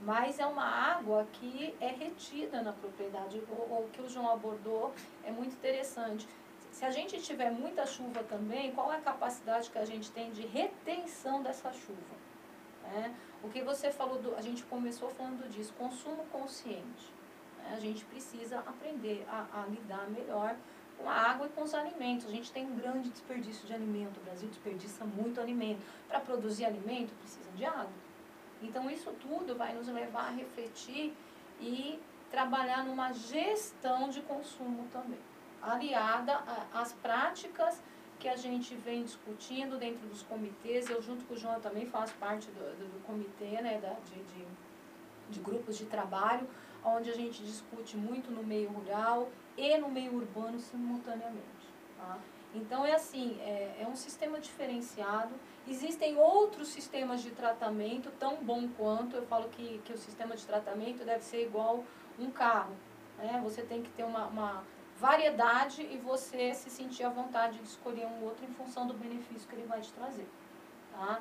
mas 0.00 0.38
é 0.38 0.46
uma 0.46 0.64
água 0.64 1.26
que 1.32 1.74
é 1.80 1.88
retida 1.88 2.62
na 2.62 2.72
propriedade. 2.72 3.38
O, 3.48 3.52
o 3.52 3.88
que 3.92 4.02
o 4.02 4.08
João 4.08 4.30
abordou 4.30 4.92
é 5.24 5.30
muito 5.30 5.54
interessante. 5.54 6.28
Se 6.70 6.84
a 6.84 6.90
gente 6.90 7.20
tiver 7.22 7.50
muita 7.50 7.86
chuva 7.86 8.22
também, 8.24 8.72
qual 8.72 8.92
é 8.92 8.96
a 8.96 9.00
capacidade 9.00 9.70
que 9.70 9.78
a 9.78 9.84
gente 9.84 10.10
tem 10.10 10.30
de 10.30 10.46
retenção 10.46 11.42
dessa 11.42 11.72
chuva? 11.72 12.26
É, 12.94 13.10
o 13.42 13.48
que 13.48 13.62
você 13.62 13.90
falou, 13.90 14.18
do, 14.18 14.36
a 14.36 14.40
gente 14.42 14.62
começou 14.64 15.08
falando 15.08 15.48
disso, 15.48 15.72
consumo 15.78 16.24
consciente. 16.26 17.15
A 17.72 17.80
gente 17.80 18.04
precisa 18.04 18.58
aprender 18.60 19.26
a, 19.28 19.62
a 19.62 19.66
lidar 19.66 20.08
melhor 20.10 20.56
com 20.98 21.08
a 21.08 21.12
água 21.12 21.46
e 21.46 21.50
com 21.50 21.62
os 21.62 21.74
alimentos. 21.74 22.26
A 22.26 22.30
gente 22.30 22.50
tem 22.52 22.64
um 22.64 22.76
grande 22.76 23.10
desperdício 23.10 23.66
de 23.66 23.74
alimento. 23.74 24.18
O 24.18 24.24
Brasil 24.24 24.48
desperdiça 24.48 25.04
muito 25.04 25.40
alimento. 25.40 25.80
Para 26.08 26.20
produzir 26.20 26.64
alimento, 26.64 27.12
precisa 27.20 27.50
de 27.52 27.64
água. 27.64 27.90
Então, 28.62 28.90
isso 28.90 29.12
tudo 29.20 29.54
vai 29.54 29.74
nos 29.74 29.88
levar 29.88 30.28
a 30.28 30.30
refletir 30.30 31.14
e 31.60 32.00
trabalhar 32.30 32.84
numa 32.84 33.12
gestão 33.12 34.08
de 34.08 34.20
consumo 34.22 34.86
também, 34.92 35.18
aliada 35.62 36.42
às 36.72 36.92
práticas 36.92 37.80
que 38.18 38.28
a 38.28 38.36
gente 38.36 38.74
vem 38.74 39.04
discutindo 39.04 39.78
dentro 39.78 40.06
dos 40.08 40.22
comitês. 40.22 40.88
Eu, 40.88 41.02
junto 41.02 41.24
com 41.26 41.34
o 41.34 41.36
João, 41.36 41.60
também 41.60 41.86
faço 41.86 42.14
parte 42.14 42.48
do, 42.48 42.60
do, 42.78 42.92
do 42.94 43.04
comitê 43.04 43.60
né, 43.60 43.78
da, 43.78 43.92
de, 44.10 44.22
de, 44.22 44.46
de 45.30 45.40
grupos 45.40 45.76
de 45.76 45.84
trabalho, 45.84 46.48
onde 46.86 47.10
a 47.10 47.14
gente 47.14 47.44
discute 47.44 47.96
muito 47.96 48.30
no 48.30 48.42
meio 48.42 48.70
rural 48.70 49.28
e 49.56 49.76
no 49.78 49.88
meio 49.88 50.14
urbano 50.14 50.58
simultaneamente. 50.58 51.66
Tá? 51.98 52.18
Então, 52.54 52.86
é 52.86 52.94
assim, 52.94 53.38
é, 53.40 53.78
é 53.80 53.86
um 53.86 53.96
sistema 53.96 54.40
diferenciado 54.40 55.34
Existem 55.68 56.16
outros 56.16 56.68
sistemas 56.68 57.20
de 57.22 57.32
tratamento 57.32 58.12
tão 58.20 58.36
bom 58.36 58.68
quanto. 58.68 59.16
Eu 59.16 59.26
falo 59.26 59.48
que, 59.48 59.80
que 59.84 59.92
o 59.92 59.98
sistema 59.98 60.36
de 60.36 60.46
tratamento 60.46 61.04
deve 61.04 61.24
ser 61.24 61.42
igual 61.42 61.82
um 62.18 62.30
carro. 62.30 62.72
Né? 63.18 63.40
Você 63.42 63.62
tem 63.62 63.82
que 63.82 63.90
ter 63.90 64.04
uma, 64.04 64.26
uma 64.26 64.64
variedade 64.96 65.82
e 65.82 65.98
você 65.98 66.54
se 66.54 66.70
sentir 66.70 67.02
à 67.02 67.08
vontade 67.08 67.58
de 67.58 67.66
escolher 67.66 68.06
um 68.06 68.24
outro 68.24 68.44
em 68.44 68.52
função 68.54 68.86
do 68.86 68.94
benefício 68.94 69.48
que 69.48 69.56
ele 69.56 69.66
vai 69.66 69.80
te 69.80 69.92
trazer. 69.92 70.28
Tá? 70.92 71.20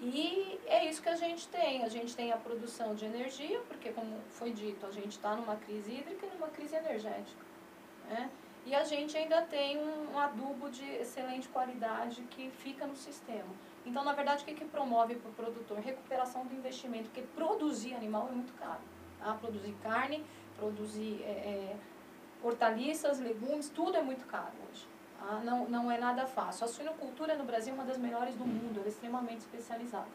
E 0.00 0.60
é 0.66 0.84
isso 0.88 1.02
que 1.02 1.08
a 1.08 1.16
gente 1.16 1.48
tem. 1.48 1.82
A 1.82 1.88
gente 1.88 2.14
tem 2.14 2.32
a 2.32 2.36
produção 2.36 2.94
de 2.94 3.06
energia, 3.06 3.60
porque, 3.68 3.90
como 3.90 4.20
foi 4.28 4.52
dito, 4.52 4.84
a 4.86 4.90
gente 4.90 5.12
está 5.12 5.34
numa 5.34 5.56
crise 5.56 5.90
hídrica 5.90 6.26
e 6.26 6.30
numa 6.30 6.48
crise 6.48 6.76
energética. 6.76 7.44
Né? 8.08 8.30
E 8.66 8.74
a 8.74 8.84
gente 8.84 9.16
ainda 9.16 9.42
tem 9.42 9.78
um, 9.78 10.12
um 10.12 10.18
adubo 10.18 10.68
de 10.68 10.84
excelente 10.84 11.48
qualidade 11.48 12.22
que 12.22 12.50
fica 12.50 12.86
no 12.86 12.96
sistema. 12.96 13.48
Então, 13.86 14.04
na 14.04 14.12
verdade, 14.12 14.42
o 14.42 14.46
que, 14.46 14.54
que 14.54 14.64
promove 14.64 15.14
para 15.14 15.30
o 15.30 15.34
produtor? 15.34 15.78
Recuperação 15.78 16.44
do 16.44 16.54
investimento, 16.54 17.04
porque 17.04 17.22
produzir 17.22 17.94
animal 17.94 18.28
é 18.28 18.32
muito 18.32 18.52
caro. 18.54 18.80
Tá? 19.18 19.32
Produzir 19.34 19.74
carne, 19.82 20.24
produzir 20.58 21.22
é, 21.22 21.30
é, 21.30 21.76
hortaliças, 22.42 23.20
legumes, 23.20 23.68
tudo 23.68 23.96
é 23.96 24.02
muito 24.02 24.26
caro 24.26 24.52
hoje. 24.68 24.86
Tá? 25.26 25.40
Não, 25.40 25.68
não 25.68 25.90
é 25.90 25.98
nada 25.98 26.26
fácil. 26.26 26.64
A 26.64 26.68
suinocultura 26.68 27.34
no 27.34 27.44
Brasil 27.44 27.72
é 27.72 27.74
uma 27.74 27.84
das 27.84 27.98
melhores 27.98 28.36
do 28.36 28.46
mundo, 28.46 28.78
ela 28.78 28.86
é 28.86 28.88
extremamente 28.88 29.40
especializada. 29.40 30.06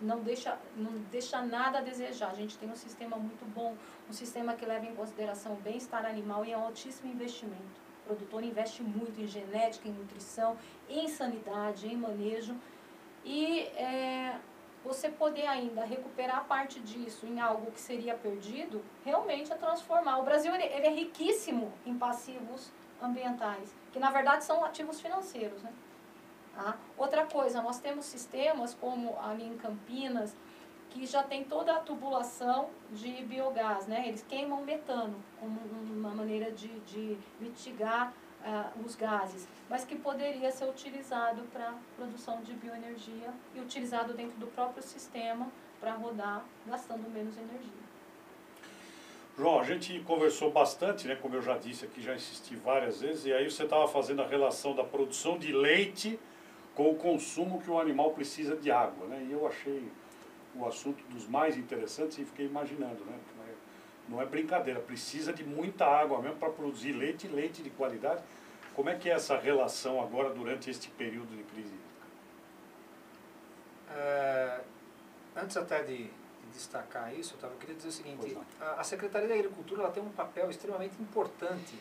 Não 0.00 0.20
deixa, 0.20 0.58
não 0.74 0.92
deixa 1.10 1.42
nada 1.42 1.78
a 1.78 1.82
desejar. 1.82 2.30
A 2.30 2.34
gente 2.34 2.56
tem 2.56 2.70
um 2.70 2.74
sistema 2.76 3.18
muito 3.18 3.44
bom, 3.54 3.76
um 4.08 4.12
sistema 4.12 4.54
que 4.54 4.64
leva 4.64 4.86
em 4.86 4.94
consideração 4.94 5.52
o 5.52 5.56
bem-estar 5.56 6.06
animal 6.06 6.44
e 6.46 6.52
é 6.52 6.56
um 6.56 6.64
altíssimo 6.64 7.12
investimento 7.12 7.90
produtor 8.10 8.42
investe 8.42 8.82
muito 8.82 9.20
em 9.20 9.26
genética, 9.26 9.88
em 9.88 9.92
nutrição, 9.92 10.56
em 10.88 11.06
sanidade, 11.08 11.86
em 11.86 11.96
manejo. 11.96 12.56
E 13.24 13.60
é, 13.76 14.36
você 14.84 15.08
poder 15.08 15.46
ainda 15.46 15.84
recuperar 15.84 16.44
parte 16.46 16.80
disso 16.80 17.26
em 17.26 17.38
algo 17.38 17.70
que 17.70 17.80
seria 17.80 18.14
perdido, 18.14 18.82
realmente 19.04 19.52
é 19.52 19.56
transformar. 19.56 20.18
O 20.18 20.24
Brasil 20.24 20.52
ele, 20.54 20.64
ele 20.64 20.86
é 20.86 20.90
riquíssimo 20.90 21.72
em 21.86 21.96
passivos 21.96 22.72
ambientais, 23.02 23.74
que 23.92 23.98
na 23.98 24.10
verdade 24.10 24.44
são 24.44 24.64
ativos 24.64 25.00
financeiros. 25.00 25.62
Né? 25.62 25.72
Tá? 26.54 26.76
Outra 26.96 27.26
coisa, 27.26 27.62
nós 27.62 27.80
temos 27.80 28.04
sistemas 28.04 28.74
como 28.74 29.18
ali 29.20 29.44
em 29.44 29.56
Campinas, 29.56 30.36
que 30.90 31.06
já 31.06 31.22
tem 31.22 31.44
toda 31.44 31.76
a 31.76 31.80
tubulação 31.80 32.68
de 32.90 33.24
biogás, 33.24 33.86
né? 33.86 34.08
Eles 34.08 34.24
queimam 34.28 34.62
metano 34.62 35.22
como 35.38 35.60
uma 35.60 36.10
maneira 36.10 36.50
de, 36.50 36.68
de 36.80 37.16
mitigar 37.38 38.12
uh, 38.40 38.84
os 38.84 38.96
gases, 38.96 39.46
mas 39.68 39.84
que 39.84 39.94
poderia 39.94 40.50
ser 40.50 40.68
utilizado 40.68 41.42
para 41.52 41.74
produção 41.96 42.42
de 42.42 42.52
bioenergia 42.54 43.32
e 43.54 43.60
utilizado 43.60 44.14
dentro 44.14 44.36
do 44.38 44.48
próprio 44.48 44.82
sistema 44.82 45.48
para 45.78 45.94
rodar, 45.94 46.44
gastando 46.66 47.08
menos 47.08 47.36
energia. 47.38 47.89
João, 49.36 49.60
a 49.60 49.64
gente 49.64 49.98
conversou 50.00 50.50
bastante, 50.50 51.08
né, 51.08 51.16
como 51.16 51.34
eu 51.34 51.42
já 51.42 51.56
disse 51.56 51.84
aqui, 51.84 52.02
já 52.02 52.14
insisti 52.14 52.56
várias 52.56 53.00
vezes, 53.00 53.24
e 53.24 53.32
aí 53.32 53.50
você 53.50 53.64
estava 53.64 53.88
fazendo 53.88 54.20
a 54.22 54.26
relação 54.26 54.74
da 54.74 54.84
produção 54.84 55.38
de 55.38 55.52
leite 55.52 56.18
com 56.74 56.90
o 56.90 56.94
consumo 56.94 57.60
que 57.60 57.70
o 57.70 57.80
animal 57.80 58.10
precisa 58.10 58.56
de 58.56 58.70
água. 58.70 59.06
Né? 59.06 59.26
E 59.28 59.32
eu 59.32 59.46
achei 59.46 59.88
o 60.54 60.66
assunto 60.66 61.02
dos 61.04 61.26
mais 61.26 61.56
interessantes 61.56 62.18
e 62.18 62.24
fiquei 62.24 62.46
imaginando. 62.46 63.04
Né? 63.04 63.18
Não 64.10 64.20
é 64.20 64.26
brincadeira, 64.26 64.80
precisa 64.80 65.32
de 65.32 65.44
muita 65.44 65.86
água 65.86 66.20
mesmo 66.20 66.36
para 66.36 66.50
produzir 66.50 66.92
leite, 66.92 67.28
leite 67.28 67.62
de 67.62 67.70
qualidade. 67.70 68.22
Como 68.74 68.90
é 68.90 68.96
que 68.96 69.08
é 69.08 69.12
essa 69.12 69.38
relação 69.38 70.02
agora 70.02 70.30
durante 70.30 70.68
este 70.68 70.90
período 70.90 71.36
de 71.36 71.44
crise 71.44 71.68
hídrica? 71.68 72.06
É, 73.92 74.60
antes 75.36 75.56
até 75.56 75.82
de, 75.84 76.10
destacar 76.50 77.14
isso, 77.14 77.36
eu 77.42 77.50
queria 77.58 77.74
dizer 77.74 77.88
o 77.88 77.92
seguinte, 77.92 78.38
a, 78.60 78.80
a, 78.80 78.84
Secretaria 78.84 79.28
da 79.28 79.34
Agricultura 79.34 79.82
ela 79.82 79.90
tem 79.90 80.02
um 80.02 80.10
papel 80.10 80.50
extremamente 80.50 81.00
importante, 81.00 81.78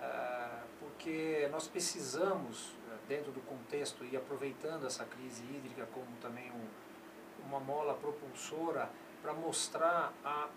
é, 0.00 0.48
porque 0.78 1.48
nós 1.52 1.68
precisamos, 1.68 2.72
é, 2.90 3.08
dentro 3.08 3.32
do 3.32 3.40
contexto 3.40 4.04
e 4.04 4.16
aproveitando 4.16 4.86
essa 4.86 5.04
crise 5.04 5.42
hídrica 5.44 5.86
como 5.92 6.06
também 6.20 6.50
um, 6.50 7.46
uma 7.46 7.60
mola 7.60 7.94
propulsora, 7.94 8.88
para 9.22 9.34
mostrar 9.34 10.12
a 10.24 10.48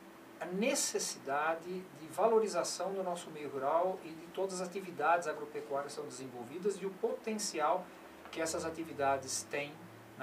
a 0.44 0.46
necessidade 0.46 1.70
de 1.70 2.08
valorização 2.12 2.94
do 2.94 3.02
nosso 3.02 3.30
meio 3.32 3.50
rural 3.50 3.98
e 4.04 4.10
de 4.10 4.28
todas 4.28 4.56
as 4.60 4.68
atividades 4.68 5.26
agropecuárias 5.28 5.94
que 5.94 6.00
são 6.00 6.06
desenvolvidas 6.06 6.76
e 6.82 6.86
o 6.86 6.90
potencial 6.90 7.86
que 8.30 8.42
essas 8.42 8.66
atividades 8.66 9.44
têm 9.44 9.72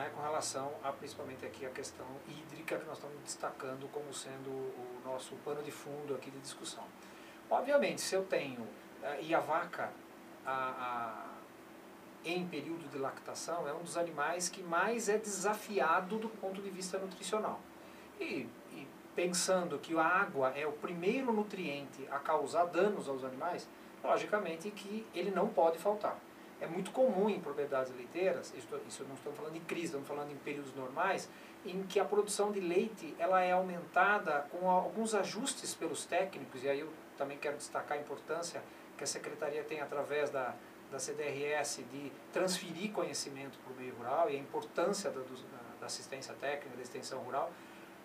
né, 0.01 0.11
com 0.15 0.23
relação 0.23 0.73
a 0.83 0.91
principalmente 0.93 1.45
aqui 1.45 1.67
a 1.67 1.71
questão 1.71 2.07
hídrica 2.27 2.79
que 2.79 2.87
nós 2.87 2.97
estamos 2.97 3.19
destacando 3.23 3.87
como 3.93 4.13
sendo 4.15 4.49
o 4.49 5.03
nosso 5.05 5.35
pano 5.45 5.63
de 5.63 5.71
fundo 5.71 6.15
aqui 6.15 6.31
de 6.31 6.39
discussão. 6.39 6.85
Obviamente, 7.51 8.01
se 8.01 8.15
eu 8.15 8.25
tenho, 8.25 8.63
uh, 8.63 9.21
e 9.21 9.35
a 9.35 9.41
vaca 9.41 9.93
a, 10.47 10.55
a, 10.55 11.27
em 12.25 12.47
período 12.49 12.89
de 12.89 12.97
lactação 12.97 13.69
é 13.69 13.75
um 13.75 13.83
dos 13.83 13.99
animais 13.99 14.49
que 14.49 14.63
mais 14.63 15.11
é 15.11 15.19
desafiado 15.19 16.17
do 16.17 16.31
ponto 16.31 16.63
de 16.63 16.71
vista 16.71 16.99
nutricional. 16.99 17.61
E 18.19 18.49
pensando 19.15 19.79
que 19.79 19.95
a 19.99 20.05
água 20.05 20.51
é 20.57 20.67
o 20.67 20.73
primeiro 20.73 21.31
nutriente 21.33 22.07
a 22.11 22.19
causar 22.19 22.65
danos 22.67 23.07
aos 23.07 23.23
animais, 23.23 23.69
logicamente 24.03 24.71
que 24.71 25.07
ele 25.15 25.31
não 25.31 25.49
pode 25.49 25.79
faltar. 25.79 26.17
É 26.61 26.67
muito 26.67 26.91
comum 26.91 27.31
em 27.31 27.41
propriedades 27.41 27.93
leiteiras, 27.95 28.53
isso 28.55 28.69
não 29.05 29.15
estamos 29.15 29.37
falando 29.37 29.57
em 29.57 29.61
crise, 29.61 29.87
estamos 29.87 30.07
falando 30.07 30.31
em 30.31 30.37
períodos 30.37 30.75
normais, 30.75 31.29
em 31.65 31.83
que 31.85 31.99
a 31.99 32.05
produção 32.05 32.53
de 32.53 32.61
leite 32.61 33.15
ela 33.19 33.43
é 33.43 33.53
aumentada 33.53 34.47
com 34.51 34.69
alguns 34.69 35.15
ajustes 35.15 35.75
pelos 35.75 36.05
técnicos, 36.05 36.63
e 36.63 36.69
aí 36.69 36.81
eu 36.81 36.93
também 37.17 37.39
quero 37.39 37.57
destacar 37.57 37.97
a 37.97 38.01
importância 38.01 38.63
que 38.97 39.05
a 39.05 39.07
Secretaria 39.07 39.65
tem 39.65 39.81
através 39.81 40.29
da, 40.29 40.55
da 40.91 40.99
CDRS 40.99 41.83
de 41.91 42.13
transferir 42.33 42.93
conhecimento 42.93 43.59
para 43.61 43.73
o 43.73 43.77
meio 43.77 43.95
rural 43.95 44.29
e 44.29 44.37
a 44.37 44.39
importância 44.39 45.11
da, 45.11 45.21
da 45.81 45.87
assistência 45.87 46.35
técnica, 46.35 46.77
da 46.77 46.83
extensão 46.83 47.21
rural, 47.21 47.51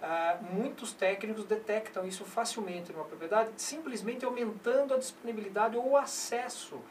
ah, 0.02 0.38
muitos 0.54 0.94
técnicos 0.94 1.46
detectam 1.46 2.06
isso 2.06 2.26
facilmente 2.26 2.92
numa 2.92 3.06
propriedade, 3.06 3.50
simplesmente 3.58 4.24
aumentando 4.24 4.94
a 4.94 4.98
disponibilidade 4.98 5.76
ou 5.76 5.92
o 5.92 5.98
acesso 5.98 6.82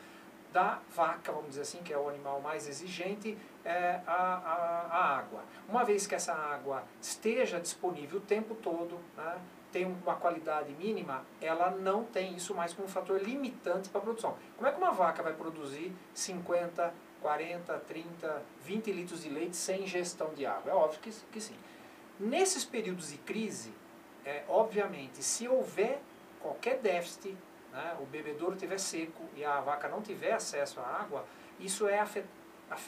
da 0.55 0.79
vaca, 0.95 1.33
vamos 1.33 1.49
dizer 1.49 1.63
assim, 1.63 1.83
que 1.83 1.93
é 1.93 1.99
o 1.99 2.09
animal 2.09 2.41
mais 2.41 2.69
exigente, 2.69 3.37
é, 3.65 4.01
a, 4.07 4.13
a, 4.13 4.87
a, 4.89 5.19
água. 5.19 5.43
Uma 5.69 5.85
vez 5.85 6.07
que 6.07 6.15
essa 6.15 6.33
água 6.33 6.85
esteja 7.03 7.59
disponível 7.59 8.19
o 8.19 8.23
tempo 8.23 8.55
todo, 8.55 9.01
né, 9.17 9.37
tem 9.73 9.85
uma 9.85 10.15
qualidade 10.15 10.73
mínima, 10.75 11.25
ela 11.41 11.73
não 11.73 12.05
tem 12.05 12.37
isso 12.37 12.55
mais 12.55 12.73
como 12.73 12.87
um 12.87 12.89
fator 12.89 13.21
limitante 13.21 13.89
para 13.89 13.99
a 13.99 14.05
produção. 14.05 14.37
Como 14.57 14.69
é 14.69 14.71
que 14.71 14.79
uma 14.79 14.93
vaca 14.93 15.25
vai 15.25 15.33
produzir 15.33 15.93
50, 16.15 16.95
40, 17.21 17.79
30, 17.81 18.43
20 18.63 18.93
litros 18.93 19.23
de 19.25 19.31
leite 19.31 19.57
sem 19.57 19.83
ingestão 19.83 20.33
de 20.35 20.47
água? 20.47 20.71
É 20.71 20.75
óbvio 20.75 21.01
que, 21.01 21.11
que 21.33 21.41
sim. 21.41 21.57
Nesses 22.21 22.65
períodos 22.65 23.11
de 23.11 23.19
crise, 23.19 23.75
é, 24.25 24.45
obviamente, 24.49 25.21
se 25.21 25.49
houver 25.49 26.01
qualquer 26.41 26.79
déficit, 26.79 27.37
né, 27.75 27.97
o 28.01 28.07
bebedouro 28.07 28.55
estiver 28.55 28.79
seco 28.79 29.23
e 29.37 29.45
a 29.45 29.61
vaca 29.61 29.89
não 29.89 30.01
tiver 30.01 30.33
acesso 30.33 30.81
à 30.81 30.85
água, 30.85 31.25
isso 31.59 31.87
é, 31.87 31.99
afet, 31.99 32.25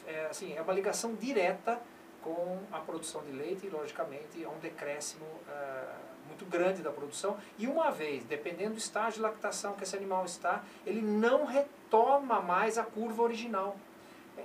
é, 0.07 0.25
assim, 0.25 0.55
é 0.55 0.61
uma 0.61 0.73
ligação 0.73 1.13
direta 1.13 1.79
com 2.23 2.59
a 2.71 2.79
produção 2.79 3.21
de 3.23 3.31
leite 3.31 3.67
e, 3.67 3.69
logicamente, 3.69 4.43
é 4.43 4.47
um 4.47 4.57
decréscimo 4.59 5.25
é, 5.49 5.83
muito 6.27 6.45
grande 6.45 6.81
da 6.81 6.91
produção. 6.91 7.37
E 7.57 7.67
uma 7.67 7.91
vez, 7.91 8.23
dependendo 8.23 8.71
do 8.71 8.79
estágio 8.79 9.15
de 9.15 9.21
lactação 9.21 9.73
que 9.73 9.83
esse 9.83 9.95
animal 9.95 10.25
está, 10.25 10.63
ele 10.85 11.01
não 11.01 11.45
retoma 11.45 12.41
mais 12.41 12.77
a 12.77 12.83
curva 12.83 13.23
original 13.23 13.77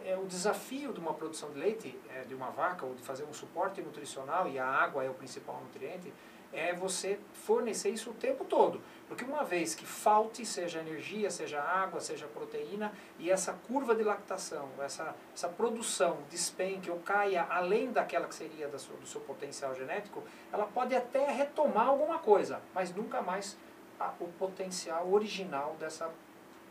é, 0.04 0.16
o 0.16 0.26
desafio 0.26 0.92
de 0.92 1.00
uma 1.00 1.12
produção 1.12 1.50
de 1.50 1.58
leite, 1.58 1.98
é, 2.14 2.22
de 2.22 2.34
uma 2.34 2.50
vaca, 2.50 2.84
ou 2.84 2.94
de 2.94 3.02
fazer 3.02 3.24
um 3.24 3.32
suporte 3.32 3.80
nutricional, 3.82 4.48
e 4.48 4.58
a 4.58 4.66
água 4.66 5.04
é 5.04 5.10
o 5.10 5.14
principal 5.14 5.60
nutriente, 5.62 6.12
é 6.52 6.74
você 6.74 7.18
fornecer 7.32 7.90
isso 7.90 8.10
o 8.10 8.14
tempo 8.14 8.44
todo. 8.44 8.80
Porque 9.08 9.24
uma 9.24 9.44
vez 9.44 9.74
que 9.74 9.84
falte, 9.84 10.44
seja 10.46 10.80
energia, 10.80 11.30
seja 11.30 11.60
água, 11.60 12.00
seja 12.00 12.26
proteína, 12.26 12.92
e 13.18 13.30
essa 13.30 13.52
curva 13.52 13.94
de 13.94 14.02
lactação, 14.02 14.68
essa, 14.80 15.14
essa 15.34 15.48
produção 15.48 16.18
despenque 16.30 16.90
ou 16.90 16.98
caia 17.00 17.46
além 17.50 17.92
daquela 17.92 18.26
que 18.26 18.34
seria 18.34 18.68
do 18.68 18.78
seu, 18.78 19.20
potencial 19.20 19.74
genético, 19.74 20.22
ela 20.52 20.66
pode 20.66 20.94
até 20.94 21.30
retomar 21.30 21.88
alguma 21.88 22.18
coisa, 22.18 22.62
mas 22.74 22.94
nunca 22.94 23.20
mais 23.20 23.56
a, 24.00 24.12
o 24.18 24.28
potencial 24.28 25.10
original 25.12 25.76
dessa 25.78 26.10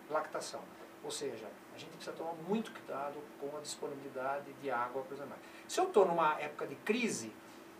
lactação. 0.09 0.61
Ou 1.03 1.11
seja, 1.11 1.47
a 1.75 1.77
gente 1.77 1.91
precisa 1.91 2.15
tomar 2.15 2.33
muito 2.47 2.71
cuidado 2.71 3.15
com 3.39 3.55
a 3.57 3.59
disponibilidade 3.59 4.51
de 4.53 4.69
água 4.69 5.01
para 5.03 5.13
os 5.13 5.21
animais. 5.21 5.41
Se 5.67 5.79
eu 5.79 5.85
estou 5.85 6.05
numa 6.05 6.39
época 6.39 6.67
de 6.67 6.75
crise 6.75 7.31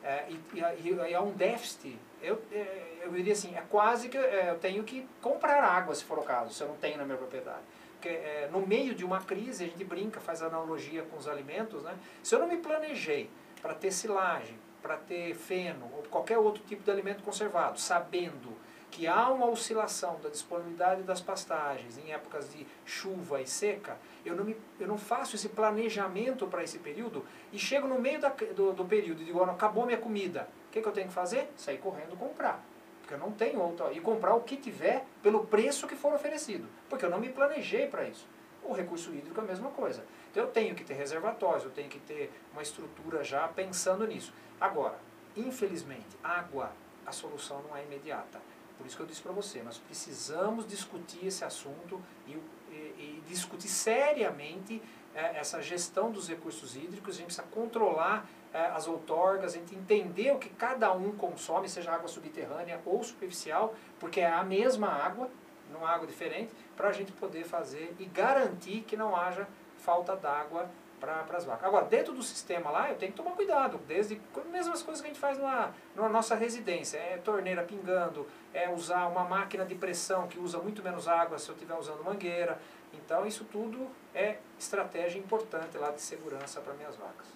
é, 0.03 0.25
e, 0.29 0.59
e, 0.59 0.93
e 0.93 1.15
há 1.15 1.21
um 1.21 1.31
déficit, 1.31 1.97
eu, 2.21 2.41
é, 2.51 2.97
eu 3.03 3.11
diria 3.11 3.33
assim, 3.33 3.55
é 3.55 3.61
quase 3.69 4.09
que 4.09 4.17
é, 4.17 4.49
eu 4.49 4.59
tenho 4.59 4.83
que 4.83 5.07
comprar 5.21 5.63
água, 5.63 5.93
se 5.93 6.03
for 6.03 6.19
o 6.19 6.23
caso, 6.23 6.53
se 6.53 6.63
eu 6.63 6.67
não 6.67 6.75
tenho 6.75 6.97
na 6.97 7.05
minha 7.05 7.17
propriedade. 7.17 7.61
Porque 7.93 8.09
é, 8.09 8.49
no 8.51 8.65
meio 8.65 8.95
de 8.95 9.05
uma 9.05 9.21
crise, 9.21 9.63
a 9.63 9.67
gente 9.67 9.83
brinca, 9.83 10.19
faz 10.19 10.41
analogia 10.41 11.03
com 11.03 11.17
os 11.17 11.27
alimentos, 11.27 11.83
né? 11.83 11.95
Se 12.23 12.33
eu 12.33 12.39
não 12.39 12.47
me 12.47 12.57
planejei 12.57 13.29
para 13.61 13.75
ter 13.75 13.91
silagem, 13.91 14.57
para 14.81 14.97
ter 14.97 15.35
feno 15.35 15.85
ou 15.95 16.03
qualquer 16.03 16.39
outro 16.39 16.63
tipo 16.63 16.83
de 16.83 16.89
alimento 16.89 17.21
conservado, 17.21 17.79
sabendo 17.79 18.57
que 18.91 19.07
há 19.07 19.29
uma 19.29 19.49
oscilação 19.49 20.19
da 20.21 20.29
disponibilidade 20.29 21.01
das 21.03 21.21
pastagens 21.21 21.97
em 21.97 22.11
épocas 22.11 22.51
de 22.51 22.67
chuva 22.85 23.41
e 23.41 23.47
seca, 23.47 23.97
eu 24.25 24.35
não, 24.35 24.43
me, 24.43 24.55
eu 24.79 24.87
não 24.87 24.97
faço 24.97 25.35
esse 25.35 25.49
planejamento 25.49 26.45
para 26.45 26.61
esse 26.61 26.77
período 26.77 27.25
e 27.53 27.57
chego 27.57 27.87
no 27.87 27.99
meio 27.99 28.19
da, 28.19 28.29
do, 28.29 28.73
do 28.73 28.85
período 28.85 29.21
e 29.21 29.25
digo, 29.25 29.41
acabou 29.43 29.85
minha 29.85 29.97
comida. 29.97 30.47
O 30.67 30.71
que, 30.71 30.81
que 30.81 30.87
eu 30.87 30.91
tenho 30.91 31.07
que 31.07 31.13
fazer? 31.13 31.49
Sair 31.55 31.77
correndo 31.77 32.17
comprar. 32.17 32.63
Porque 33.01 33.13
eu 33.13 33.17
não 33.17 33.31
tenho 33.31 33.59
outra. 33.59 33.91
E 33.93 33.99
comprar 33.99 34.35
o 34.35 34.41
que 34.41 34.57
tiver 34.57 35.05
pelo 35.23 35.45
preço 35.45 35.87
que 35.87 35.95
for 35.95 36.13
oferecido. 36.13 36.67
Porque 36.89 37.05
eu 37.05 37.09
não 37.09 37.19
me 37.19 37.29
planejei 37.29 37.87
para 37.87 38.03
isso. 38.05 38.27
O 38.63 38.73
recurso 38.73 39.13
hídrico 39.13 39.39
é 39.39 39.43
a 39.43 39.47
mesma 39.47 39.69
coisa. 39.71 40.03
Então 40.29 40.43
eu 40.43 40.49
tenho 40.49 40.75
que 40.75 40.83
ter 40.83 40.93
reservatórios, 40.93 41.63
eu 41.63 41.71
tenho 41.71 41.89
que 41.89 41.99
ter 41.99 42.31
uma 42.53 42.61
estrutura 42.61 43.23
já 43.23 43.47
pensando 43.47 44.05
nisso. 44.05 44.33
Agora, 44.59 44.97
infelizmente, 45.35 46.17
água, 46.23 46.71
a 47.05 47.11
solução 47.11 47.61
não 47.63 47.75
é 47.75 47.83
imediata. 47.83 48.39
Por 48.81 48.87
isso 48.87 48.97
que 48.97 49.03
eu 49.03 49.07
disse 49.07 49.21
para 49.21 49.31
você, 49.31 49.61
nós 49.61 49.77
precisamos 49.77 50.65
discutir 50.65 51.27
esse 51.27 51.45
assunto 51.45 52.01
e, 52.27 52.31
e, 52.71 52.73
e 52.73 53.23
discutir 53.27 53.67
seriamente 53.67 54.81
é, 55.13 55.37
essa 55.37 55.61
gestão 55.61 56.11
dos 56.11 56.27
recursos 56.27 56.75
hídricos, 56.75 57.13
a 57.13 57.17
gente 57.17 57.27
precisa 57.27 57.47
controlar 57.47 58.27
é, 58.51 58.65
as 58.67 58.87
outorgas, 58.87 59.53
a 59.53 59.57
gente 59.57 59.75
entender 59.75 60.31
o 60.31 60.39
que 60.39 60.49
cada 60.49 60.91
um 60.93 61.11
consome, 61.11 61.69
seja 61.69 61.91
água 61.91 62.07
subterrânea 62.07 62.81
ou 62.83 63.03
superficial, 63.03 63.75
porque 63.99 64.19
é 64.19 64.31
a 64.31 64.43
mesma 64.43 64.87
água, 64.87 65.29
não 65.71 65.85
há 65.85 65.91
água 65.91 66.07
diferente, 66.07 66.51
para 66.75 66.89
a 66.89 66.91
gente 66.91 67.11
poder 67.11 67.43
fazer 67.43 67.95
e 67.99 68.05
garantir 68.05 68.81
que 68.81 68.97
não 68.97 69.15
haja 69.15 69.47
falta 69.77 70.15
d'água 70.15 70.67
para 71.01 71.25
as 71.35 71.43
vacas. 71.43 71.65
Agora, 71.65 71.85
dentro 71.85 72.13
do 72.13 72.21
sistema 72.21 72.69
lá, 72.69 72.89
eu 72.89 72.95
tenho 72.95 73.11
que 73.11 73.17
tomar 73.17 73.31
cuidado, 73.31 73.79
desde 73.87 74.21
mesmas 74.51 74.83
coisas 74.83 75.01
que 75.01 75.07
a 75.07 75.11
gente 75.11 75.19
faz 75.19 75.39
na, 75.39 75.71
na 75.95 76.07
nossa 76.07 76.35
residência, 76.35 76.97
é 76.97 77.17
torneira 77.17 77.63
pingando, 77.63 78.27
é 78.53 78.69
usar 78.69 79.07
uma 79.07 79.23
máquina 79.23 79.65
de 79.65 79.73
pressão 79.73 80.27
que 80.27 80.39
usa 80.39 80.59
muito 80.59 80.83
menos 80.83 81.07
água 81.07 81.39
se 81.39 81.49
eu 81.49 81.55
estiver 81.55 81.75
usando 81.77 82.03
mangueira. 82.03 82.59
Então, 82.93 83.25
isso 83.25 83.43
tudo 83.45 83.89
é 84.13 84.37
estratégia 84.59 85.17
importante 85.17 85.75
lá 85.77 85.89
de 85.89 86.01
segurança 86.01 86.61
para 86.61 86.73
minhas 86.75 86.95
vacas. 86.95 87.27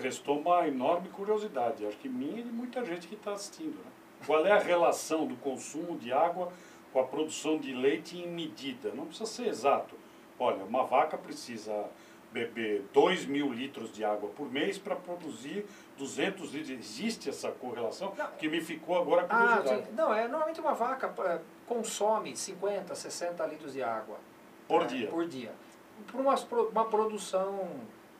Restou 0.00 0.40
uma 0.40 0.66
enorme 0.66 1.08
curiosidade, 1.10 1.86
acho 1.86 1.98
que 1.98 2.08
minha 2.08 2.40
e 2.40 2.42
de 2.42 2.50
muita 2.50 2.84
gente 2.84 3.06
que 3.06 3.14
está 3.14 3.32
assistindo. 3.32 3.76
Né? 3.76 3.90
Qual 4.26 4.44
é 4.44 4.50
a 4.50 4.58
relação 4.58 5.26
do 5.26 5.36
consumo 5.36 5.96
de 5.98 6.12
água 6.12 6.52
com 6.92 7.00
a 7.00 7.04
produção 7.04 7.58
de 7.58 7.72
leite 7.74 8.16
em 8.16 8.26
medida? 8.26 8.90
Não 8.94 9.06
precisa 9.06 9.30
ser 9.30 9.46
exato. 9.46 9.94
Olha, 10.38 10.64
uma 10.64 10.84
vaca 10.84 11.18
precisa 11.18 11.86
beber 12.32 12.84
2 12.92 13.26
mil 13.26 13.52
litros 13.52 13.92
de 13.92 14.04
água 14.04 14.30
por 14.30 14.50
mês 14.50 14.78
para 14.78 14.96
produzir 14.96 15.66
200 15.98 16.52
litros. 16.54 16.70
Existe 16.70 17.28
essa 17.28 17.50
correlação 17.50 18.14
Não. 18.16 18.26
que 18.32 18.48
me 18.48 18.60
ficou 18.60 18.98
agora 18.98 19.26
Ah, 19.28 19.56
curiosidade. 19.58 19.86
sim. 19.88 19.92
não, 19.94 20.12
é, 20.12 20.26
normalmente 20.26 20.60
uma 20.60 20.74
vaca 20.74 21.12
é, 21.24 21.40
consome 21.66 22.36
50, 22.36 22.94
60 22.94 23.46
litros 23.46 23.72
de 23.74 23.82
água. 23.82 24.16
Por 24.66 24.82
é, 24.82 24.86
dia. 24.86 25.08
Por 25.08 25.26
dia. 25.26 25.52
Por 26.10 26.20
uma, 26.20 26.34
uma 26.70 26.84
produção, 26.86 27.58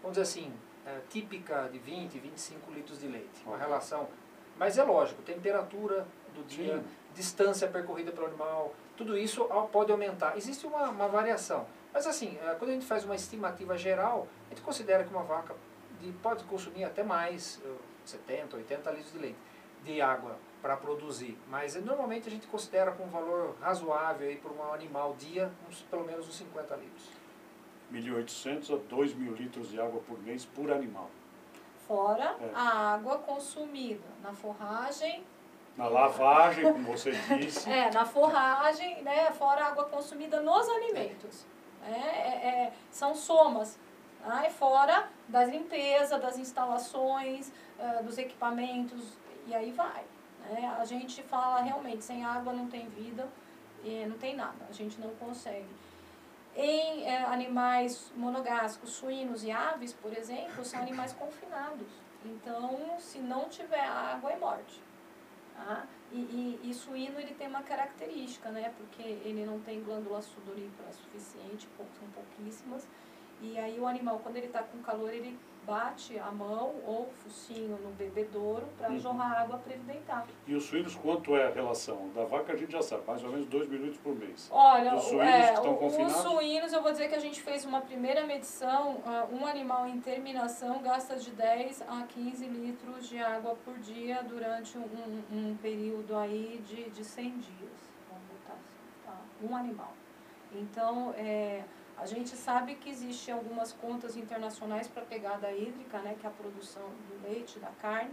vamos 0.02 0.16
dizer 0.18 0.22
assim, 0.22 0.52
é, 0.86 0.98
típica 1.08 1.68
de 1.72 1.78
20, 1.78 2.18
25 2.18 2.70
litros 2.72 3.00
de 3.00 3.08
leite. 3.08 3.42
Uma 3.46 3.56
relação. 3.56 4.08
Mas 4.58 4.76
é 4.76 4.84
lógico, 4.84 5.22
temperatura 5.22 6.06
do 6.34 6.42
dia, 6.44 6.76
Sim. 6.76 6.84
distância 7.14 7.66
percorrida 7.66 8.12
pelo 8.12 8.26
animal, 8.26 8.74
tudo 8.96 9.16
isso 9.16 9.42
ao- 9.50 9.68
pode 9.68 9.90
aumentar. 9.90 10.36
Existe 10.36 10.66
uma, 10.66 10.90
uma 10.90 11.08
variação. 11.08 11.66
Mas 11.93 12.07
assim, 12.07 12.38
é, 12.43 12.55
quando 12.55 12.70
a 12.70 12.74
gente 12.74 12.86
faz 12.86 13.05
uma 13.05 13.14
estimativa 13.14 13.76
geral, 13.76 14.26
a 14.47 14.55
gente 14.55 14.62
considera 14.62 15.05
que 15.05 15.11
uma 15.11 15.22
vaca 15.24 15.55
de- 16.01 16.12
pode 16.22 16.43
consumir 16.45 16.84
até 16.84 17.03
mais, 17.03 17.61
eh, 17.64 17.68
70, 18.05 18.57
80 18.57 18.90
litros 18.90 19.12
de 19.12 19.18
leite, 19.18 19.38
de 19.84 20.01
água 20.01 20.36
para 20.62 20.76
produzir. 20.76 21.38
Mas 21.49 21.76
eh, 21.76 21.80
normalmente 21.80 22.26
a 22.28 22.30
gente 22.30 22.47
considera 22.47 22.93
com 22.93 23.05
um 23.05 23.11
valor 23.11 23.55
razoável 23.61 24.28
aí 24.28 24.36
para 24.36 24.51
um 24.51 24.72
animal 24.72 25.14
dia, 25.18 25.53
uns, 25.68 25.82
pelo 25.82 26.05
menos 26.05 26.26
uns 26.26 26.36
50 26.36 26.74
litros. 26.76 27.11
1.800 27.93 28.70
a 28.74 28.76
2 28.88 29.14
mil 29.14 29.34
litros 29.34 29.68
de 29.70 29.80
água 29.80 30.01
por 30.07 30.18
mês 30.22 30.45
por 30.47 30.70
animal. 30.72 31.11
Fora 31.86 32.36
É. 32.40 32.51
a 32.55 32.95
água 32.95 33.18
consumida 33.18 34.07
na 34.22 34.32
forragem, 34.32 35.24
Na 35.76 35.88
lavagem, 35.88 36.64
como 36.72 36.84
você 36.97 37.12
disse. 37.38 37.68
é, 37.70 37.90
na 37.90 38.05
forragem, 38.05 39.03
né, 39.03 39.30
fora 39.32 39.64
a 39.64 39.68
água 39.68 39.84
consumida 39.86 40.40
nos 40.40 40.68
alimentos. 40.68 41.47
É, 41.87 41.91
é, 41.91 42.49
é, 42.49 42.72
são 42.91 43.14
somas. 43.14 43.78
Tá? 44.22 44.49
Fora 44.51 45.09
da 45.28 45.45
limpeza, 45.45 46.18
das 46.18 46.39
instalações, 46.39 47.51
eh, 47.78 48.03
dos 48.05 48.18
equipamentos, 48.18 49.18
e 49.47 49.55
aí 49.55 49.72
vai. 49.72 50.05
né? 50.49 50.76
A 50.78 50.85
gente 50.85 51.22
fala 51.24 51.61
realmente, 51.61 52.05
sem 52.05 52.24
água 52.24 52.53
não 52.53 52.68
tem 52.68 52.89
vida, 52.89 53.28
não 54.09 54.16
tem 54.16 54.37
nada, 54.37 54.64
a 54.70 54.72
gente 54.72 55.01
não 55.01 55.11
consegue. 55.16 55.66
Em 56.55 57.11
animais 57.24 58.12
monogástricos, 58.14 58.91
suínos 58.91 59.43
e 59.43 59.51
aves, 59.51 59.93
por 59.93 60.16
exemplo, 60.16 60.64
são 60.64 60.78
animais 60.80 61.12
confinados. 61.12 61.89
Então, 62.24 62.97
se 63.01 63.18
não 63.18 63.49
tiver 63.49 63.85
água, 63.85 64.30
é 64.30 64.37
morte. 64.37 64.80
Tá? 65.57 65.85
E, 66.12 66.60
e, 66.62 66.70
e 66.70 66.74
suíno 66.74 67.18
ele 67.18 67.34
tem 67.34 67.48
uma 67.48 67.62
característica, 67.62 68.50
né? 68.50 68.72
Porque 68.76 69.02
ele 69.02 69.46
não 69.46 69.58
tem 69.60 69.82
glândula 69.82 70.20
sudorípara 70.20 70.92
suficiente, 70.92 71.66
são 71.76 72.08
pouquíssimas. 72.14 72.86
E 73.40 73.58
aí 73.58 73.80
o 73.80 73.86
animal, 73.86 74.20
quando 74.20 74.36
ele 74.36 74.46
está 74.46 74.62
com 74.62 74.78
calor, 74.82 75.12
ele 75.12 75.38
bate 75.66 76.18
a 76.18 76.30
mão 76.32 76.74
ou 76.84 77.02
o 77.02 77.12
focinho 77.22 77.76
no 77.78 77.90
bebedouro 77.92 78.66
para 78.76 78.90
Uhum. 78.90 78.98
jorrar 78.98 79.42
água 79.42 79.58
para 79.58 79.72
ele 79.74 79.82
deitar. 79.84 80.26
E 80.46 80.54
os 80.54 80.64
suínos, 80.64 80.94
quanto 80.96 81.36
é 81.36 81.46
a 81.46 81.50
relação? 81.50 82.08
Da 82.14 82.24
vaca 82.24 82.52
a 82.52 82.56
gente 82.56 82.72
já 82.72 82.82
sabe, 82.82 83.02
mais 83.06 83.22
ou 83.22 83.30
menos 83.30 83.46
2 83.46 83.68
mil 83.68 83.78
litros 83.78 83.98
por 83.98 84.14
mês. 84.16 84.48
Olha, 84.50 84.94
Os 84.96 85.04
suínos 85.04 85.26
é, 85.26 85.48
que 85.48 85.54
estão 85.54 85.76
confinados? 85.76 86.16
os 86.16 86.22
suínos, 86.22 86.72
eu 86.72 86.82
vou 86.82 86.90
dizer 86.92 87.08
que 87.08 87.14
a 87.14 87.20
gente 87.20 87.40
fez 87.40 87.64
uma 87.64 87.80
primeira 87.80 88.26
medição, 88.26 89.00
ah, 89.06 89.26
um 89.32 89.46
animal 89.46 89.86
em 89.86 90.00
terminação 90.00 90.82
gasta 90.82 91.16
de 91.16 91.30
10 91.30 91.82
a 91.82 92.02
15 92.08 92.44
litros 92.46 93.08
de 93.08 93.18
água 93.18 93.56
por 93.64 93.74
dia 93.78 94.22
durante 94.24 94.76
um, 94.76 94.82
um- 94.82 95.50
um 95.50 95.56
período 95.58 96.16
aí 96.16 96.60
de, 96.66 96.90
de 96.90 97.04
100 97.04 97.30
dias. 97.38 97.92
Vamos 98.10 98.24
botar 98.28 98.54
assim, 98.54 99.06
tá? 99.06 99.14
Um 99.48 99.56
animal. 99.56 99.92
Então, 100.54 101.14
é, 101.16 101.62
a 102.03 102.07
gente 102.07 102.30
sabe 102.30 102.74
que 102.74 102.90
existem 102.90 103.32
algumas 103.32 103.72
contas 103.72 104.16
internacionais 104.16 104.88
para 104.88 105.05
pegada 105.05 105.53
hídrica, 105.53 106.00
né, 106.00 106.16
que 106.18 106.26
é 106.26 106.28
a 106.28 106.32
produção 106.32 106.82
do 106.82 107.28
leite, 107.28 107.61
da 107.61 107.68
carne, 107.80 108.11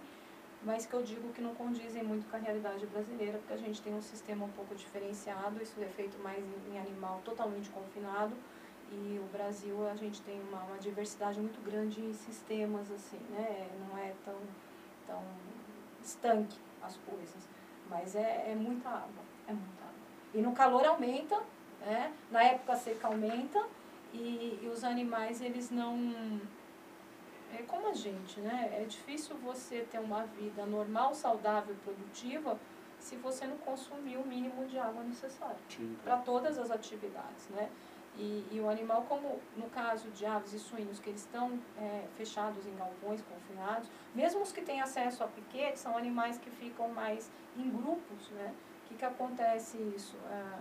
mas 0.64 0.86
que 0.86 0.94
eu 0.94 1.02
digo 1.02 1.34
que 1.34 1.42
não 1.42 1.56
condizem 1.56 2.04
muito 2.04 2.30
com 2.30 2.36
a 2.36 2.40
realidade 2.40 2.86
brasileira, 2.86 3.40
porque 3.40 3.54
a 3.54 3.58
gente 3.58 3.82
tem 3.82 3.96
um 3.96 4.02
sistema 4.02 4.46
um 4.46 4.50
pouco 4.50 4.76
diferenciado, 4.76 5.60
isso 5.64 5.74
é 5.82 5.88
feito 5.88 6.20
mais 6.20 6.38
em, 6.72 6.78
animal 6.78 7.20
totalmente 7.26 7.72
confinado, 7.72 8.36
e 8.92 9.20
o 9.20 9.28
Brasil 9.32 9.88
a 9.88 9.96
gente 9.96 10.22
tem 10.22 10.40
uma, 10.40 10.62
uma 10.66 10.78
diversidade 10.78 11.40
muito 11.40 11.60
grande 11.66 12.00
em 12.00 12.14
sistemas, 12.14 12.92
assim, 12.92 13.20
né, 13.32 13.70
não 13.88 13.98
é 13.98 14.14
tão, 14.24 14.38
tão 15.08 15.24
estanque 16.04 16.60
as 16.84 16.96
coisas, 16.98 17.50
mas 17.90 18.16
é, 18.16 18.52
é 18.52 18.56
muita 18.56 18.88
água, 18.88 19.24
é 19.48 19.52
muita 19.52 19.82
água. 19.82 20.00
E 20.32 20.42
no 20.42 20.52
calor 20.52 20.86
aumenta, 20.86 21.42
né, 21.80 22.14
na 22.30 22.44
época 22.44 22.76
seca 22.76 23.08
aumenta, 23.08 23.66
e, 24.14 24.60
e 24.62 24.68
os 24.68 24.84
animais 24.84 25.42
eles 25.42 25.70
não 25.70 26.14
é 27.54 27.64
como 27.64 27.88
a 27.88 27.94
gente, 27.94 28.40
né? 28.40 28.78
É 28.80 28.86
difícil 28.86 29.36
você 29.38 29.86
ter 29.90 30.00
uma 30.00 30.26
vida 30.26 30.66
normal, 30.66 31.14
saudável, 31.16 31.76
produtiva, 31.84 32.60
se 33.00 33.16
você 33.16 33.48
não 33.48 33.58
consumir 33.58 34.18
o 34.18 34.26
mínimo 34.26 34.66
de 34.66 34.78
água 34.78 35.04
necessário 35.04 35.58
Sim, 35.70 35.98
para 36.04 36.18
todas 36.18 36.58
as 36.58 36.70
atividades, 36.70 37.48
né? 37.50 37.70
E, 38.18 38.46
e 38.52 38.60
o 38.60 38.70
animal, 38.70 39.06
como 39.08 39.40
no 39.56 39.70
caso 39.70 40.10
de 40.10 40.26
aves 40.26 40.52
e 40.54 40.60
suínos, 40.60 41.00
que 41.00 41.10
eles 41.10 41.22
estão 41.22 41.58
é, 41.78 42.06
fechados 42.18 42.66
em 42.68 42.76
galpões, 42.76 43.22
confinados, 43.22 43.90
mesmo 44.14 44.42
os 44.42 44.52
que 44.52 44.62
têm 44.62 44.82
acesso 44.82 45.24
a 45.24 45.28
piquete, 45.28 45.80
são 45.80 45.98
animais 45.98 46.38
que 46.38 46.50
ficam 46.50 46.90
mais 46.90 47.32
em 47.56 47.70
grupos, 47.70 48.30
né? 48.32 48.54
O 48.84 48.90
que, 48.90 48.96
que 48.96 49.06
acontece 49.06 49.78
isso? 49.96 50.18
Ah, 50.26 50.60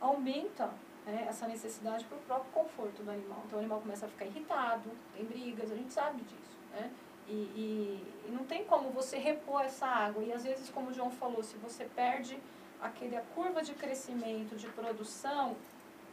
aumenta 0.00 0.70
né, 1.06 1.26
essa 1.28 1.46
necessidade 1.46 2.04
para 2.04 2.16
o 2.16 2.20
próprio 2.20 2.52
conforto 2.52 3.02
do 3.02 3.10
animal. 3.10 3.42
Então 3.46 3.58
o 3.58 3.60
animal 3.60 3.80
começa 3.80 4.06
a 4.06 4.08
ficar 4.08 4.26
irritado, 4.26 4.90
tem 5.14 5.24
brigas, 5.24 5.70
a 5.70 5.76
gente 5.76 5.92
sabe 5.92 6.22
disso, 6.22 6.58
né? 6.72 6.90
E, 7.28 7.32
e, 7.32 8.06
e 8.28 8.30
não 8.32 8.44
tem 8.44 8.64
como 8.64 8.90
você 8.90 9.16
repor 9.16 9.62
essa 9.62 9.86
água. 9.86 10.22
E 10.22 10.32
às 10.32 10.42
vezes, 10.42 10.68
como 10.68 10.90
o 10.90 10.92
João 10.92 11.10
falou, 11.10 11.42
se 11.44 11.56
você 11.58 11.84
perde 11.84 12.36
aquele, 12.80 13.16
a 13.16 13.20
curva 13.20 13.62
de 13.62 13.72
crescimento, 13.74 14.56
de 14.56 14.66
produção, 14.68 15.56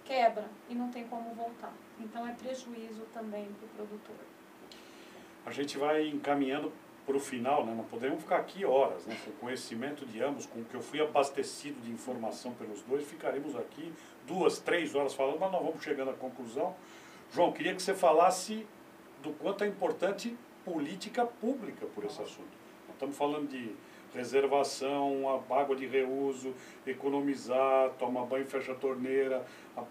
quebra 0.05 0.45
e 0.69 0.75
não 0.75 0.89
tem 0.89 1.07
como 1.07 1.33
voltar. 1.33 1.73
Então 1.99 2.27
é 2.27 2.33
prejuízo 2.33 3.01
também 3.13 3.45
para 3.45 3.65
o 3.65 3.87
produtor. 3.87 4.15
A 5.45 5.51
gente 5.51 5.77
vai 5.77 6.07
encaminhando 6.07 6.71
para 7.05 7.15
o 7.15 7.19
final, 7.19 7.65
né? 7.65 7.73
não 7.73 7.85
podemos 7.85 8.21
ficar 8.21 8.37
aqui 8.37 8.65
horas, 8.65 9.05
né? 9.05 9.17
com 9.23 9.31
o 9.31 9.33
conhecimento 9.35 10.05
de 10.05 10.21
ambos, 10.21 10.45
com 10.45 10.59
o 10.59 10.65
que 10.65 10.75
eu 10.75 10.81
fui 10.81 11.01
abastecido 11.01 11.79
de 11.81 11.89
informação 11.89 12.53
pelos 12.53 12.81
dois, 12.81 13.07
ficaremos 13.07 13.55
aqui 13.55 13.93
duas, 14.27 14.59
três 14.59 14.93
horas 14.93 15.13
falando, 15.13 15.39
mas 15.39 15.51
nós 15.51 15.63
vamos 15.63 15.81
chegando 15.81 16.11
à 16.11 16.13
conclusão. 16.13 16.75
João, 17.33 17.51
queria 17.51 17.73
que 17.73 17.81
você 17.81 17.93
falasse 17.93 18.67
do 19.23 19.31
quanto 19.31 19.63
é 19.63 19.67
importante 19.67 20.37
política 20.63 21.25
pública 21.25 21.85
por 21.95 22.03
esse 22.05 22.21
assunto. 22.21 22.57
Nós 22.87 22.93
estamos 22.95 23.17
falando 23.17 23.47
de 23.47 23.73
reservação, 24.13 25.41
água 25.49 25.75
de 25.75 25.85
reuso, 25.87 26.53
economizar, 26.85 27.91
toma 27.99 28.25
banho, 28.25 28.45
fecha 28.45 28.71
a 28.71 28.75
torneira, 28.75 29.45
a- 29.75 29.83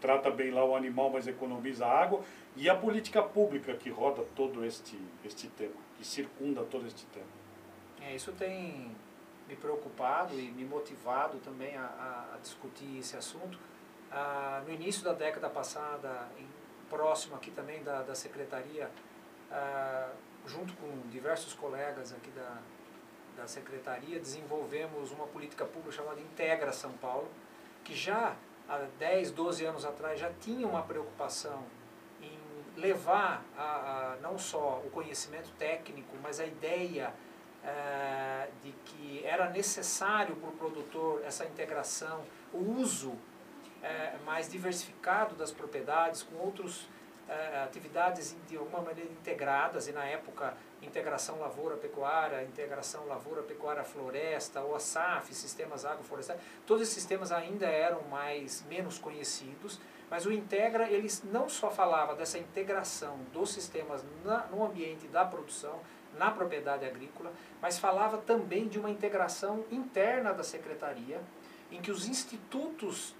trata 0.00 0.30
bem 0.30 0.50
lá 0.50 0.64
o 0.64 0.74
animal, 0.76 1.10
mas 1.10 1.26
economiza 1.26 1.86
água, 1.86 2.22
e 2.56 2.68
a 2.68 2.74
política 2.74 3.22
pública 3.22 3.74
que 3.74 3.88
roda 3.90 4.24
todo 4.34 4.64
este, 4.64 4.98
este 5.24 5.48
tema, 5.48 5.74
que 5.96 6.06
circunda 6.06 6.62
todo 6.64 6.86
este 6.86 7.06
tema. 7.06 7.26
É, 8.02 8.14
isso 8.14 8.32
tem 8.32 8.90
me 9.48 9.56
preocupado 9.56 10.38
e 10.38 10.50
me 10.50 10.64
motivado 10.64 11.38
também 11.38 11.76
a- 11.76 12.26
a 12.34 12.38
discutir 12.38 12.98
esse 12.98 13.16
assunto. 13.16 13.58
Ah, 14.10 14.62
no 14.66 14.72
início 14.72 15.04
da 15.04 15.12
década 15.12 15.48
passada, 15.50 16.28
em- 16.38 16.48
próximo 16.88 17.36
aqui 17.36 17.50
também 17.50 17.82
da, 17.82 18.02
da 18.02 18.14
secretaria, 18.14 18.90
ah, 19.50 20.10
junto 20.46 20.72
com 20.74 21.08
diversos 21.10 21.52
colegas 21.52 22.12
aqui 22.12 22.30
da, 22.30 22.56
da 23.36 23.46
secretaria, 23.46 24.18
desenvolvemos 24.18 25.12
uma 25.12 25.26
política 25.26 25.64
pública 25.66 25.92
chamada 25.96 26.20
Integra 26.20 26.72
São 26.72 26.92
Paulo, 26.92 27.28
que 27.84 27.94
já 27.94 28.34
há 28.68 28.78
10, 28.98 29.30
12 29.32 29.64
anos 29.66 29.84
atrás 29.84 30.18
já 30.18 30.30
tinha 30.40 30.66
uma 30.66 30.82
preocupação 30.82 31.62
em 32.22 32.38
levar 32.80 33.44
a, 33.56 33.62
a, 33.62 34.16
não 34.22 34.38
só 34.38 34.80
o 34.84 34.90
conhecimento 34.90 35.50
técnico, 35.58 36.16
mas 36.22 36.40
a 36.40 36.46
ideia 36.46 37.12
eh, 37.64 38.48
de 38.62 38.72
que 38.84 39.24
era 39.24 39.48
necessário 39.50 40.36
para 40.36 40.48
o 40.48 40.52
produtor 40.52 41.22
essa 41.24 41.44
integração, 41.44 42.24
o 42.52 42.58
uso 42.80 43.16
eh, 43.82 44.16
mais 44.24 44.50
diversificado 44.50 45.34
das 45.34 45.50
propriedades 45.52 46.22
com 46.22 46.36
outras 46.36 46.88
atividades 47.62 48.34
de 48.48 48.56
alguma 48.56 48.80
maneira 48.80 49.10
integradas 49.10 49.86
e 49.86 49.92
na 49.92 50.02
época 50.02 50.56
integração 50.80 51.38
lavoura-pecuária, 51.38 52.42
integração 52.42 53.06
lavoura-pecuária-floresta, 53.06 54.62
ou 54.62 54.74
a 54.74 54.80
SAF, 54.80 55.34
sistemas 55.34 55.84
agroflorestais, 55.84 56.40
todos 56.66 56.84
esses 56.84 56.94
sistemas 56.94 57.30
ainda 57.30 57.66
eram 57.66 58.02
mais 58.04 58.64
menos 58.68 58.98
conhecidos, 58.98 59.78
mas 60.10 60.24
o 60.24 60.32
Integra 60.32 60.90
ele 60.90 61.08
não 61.24 61.48
só 61.48 61.70
falava 61.70 62.14
dessa 62.14 62.38
integração 62.38 63.18
dos 63.32 63.52
sistemas 63.52 64.02
na, 64.24 64.46
no 64.46 64.64
ambiente 64.64 65.06
da 65.08 65.24
produção, 65.24 65.80
na 66.16 66.30
propriedade 66.30 66.86
agrícola, 66.86 67.32
mas 67.60 67.78
falava 67.78 68.16
também 68.18 68.66
de 68.68 68.78
uma 68.78 68.90
integração 68.90 69.64
interna 69.70 70.32
da 70.32 70.42
secretaria, 70.42 71.20
em 71.70 71.82
que 71.82 71.90
os 71.90 72.08
institutos 72.08 73.14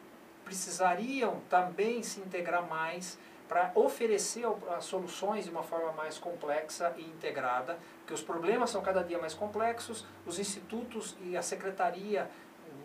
precisariam 0.49 1.43
também 1.51 2.03
se 2.03 2.21
integrar 2.21 2.67
mais 2.67 3.19
para 3.47 3.71
oferecer 3.75 4.47
soluções 4.81 5.45
de 5.45 5.51
uma 5.51 5.63
forma 5.63 5.93
mais 5.93 6.17
complexa 6.19 6.95
e 6.97 7.03
integrada, 7.03 7.79
porque 7.99 8.15
os 8.15 8.23
problemas 8.23 8.71
são 8.71 8.81
cada 8.81 9.03
dia 9.03 9.19
mais 9.19 9.35
complexos, 9.35 10.07
os 10.27 10.39
institutos 10.39 11.17
e 11.23 11.37
a 11.37 11.43
secretaria, 11.43 12.31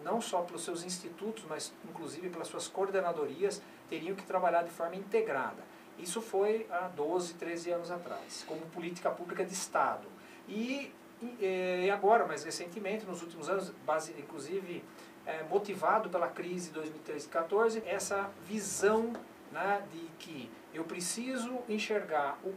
não 0.03 0.19
só 0.19 0.41
pelos 0.41 0.63
seus 0.63 0.83
institutos, 0.83 1.45
mas 1.47 1.73
inclusive 1.85 2.29
pelas 2.29 2.49
suas 2.49 2.67
coordenadorias, 2.67 3.61
teriam 3.89 4.13
que 4.15 4.23
trabalhar 4.23 4.63
de 4.63 4.71
forma 4.71 4.95
integrada. 4.95 5.63
Isso 5.97 6.21
foi 6.21 6.67
há 6.69 6.89
12, 6.89 7.35
13 7.35 7.71
anos 7.71 7.91
atrás, 7.91 8.43
como 8.45 8.61
política 8.67 9.09
pública 9.09 9.45
de 9.45 9.53
Estado. 9.53 10.07
E, 10.49 10.93
e 11.39 11.89
agora, 11.89 12.25
mais 12.25 12.43
recentemente, 12.43 13.05
nos 13.05 13.21
últimos 13.21 13.49
anos, 13.49 13.69
base, 13.85 14.13
inclusive 14.17 14.83
é, 15.25 15.43
motivado 15.43 16.09
pela 16.09 16.27
crise 16.27 16.67
de 16.67 16.75
2013 16.75 17.25
e 17.25 17.29
2014, 17.29 17.83
essa 17.85 18.29
visão 18.45 19.13
né, 19.51 19.83
de 19.91 19.99
que 20.19 20.49
eu 20.73 20.83
preciso 20.83 21.59
enxergar 21.69 22.37
o, 22.43 22.53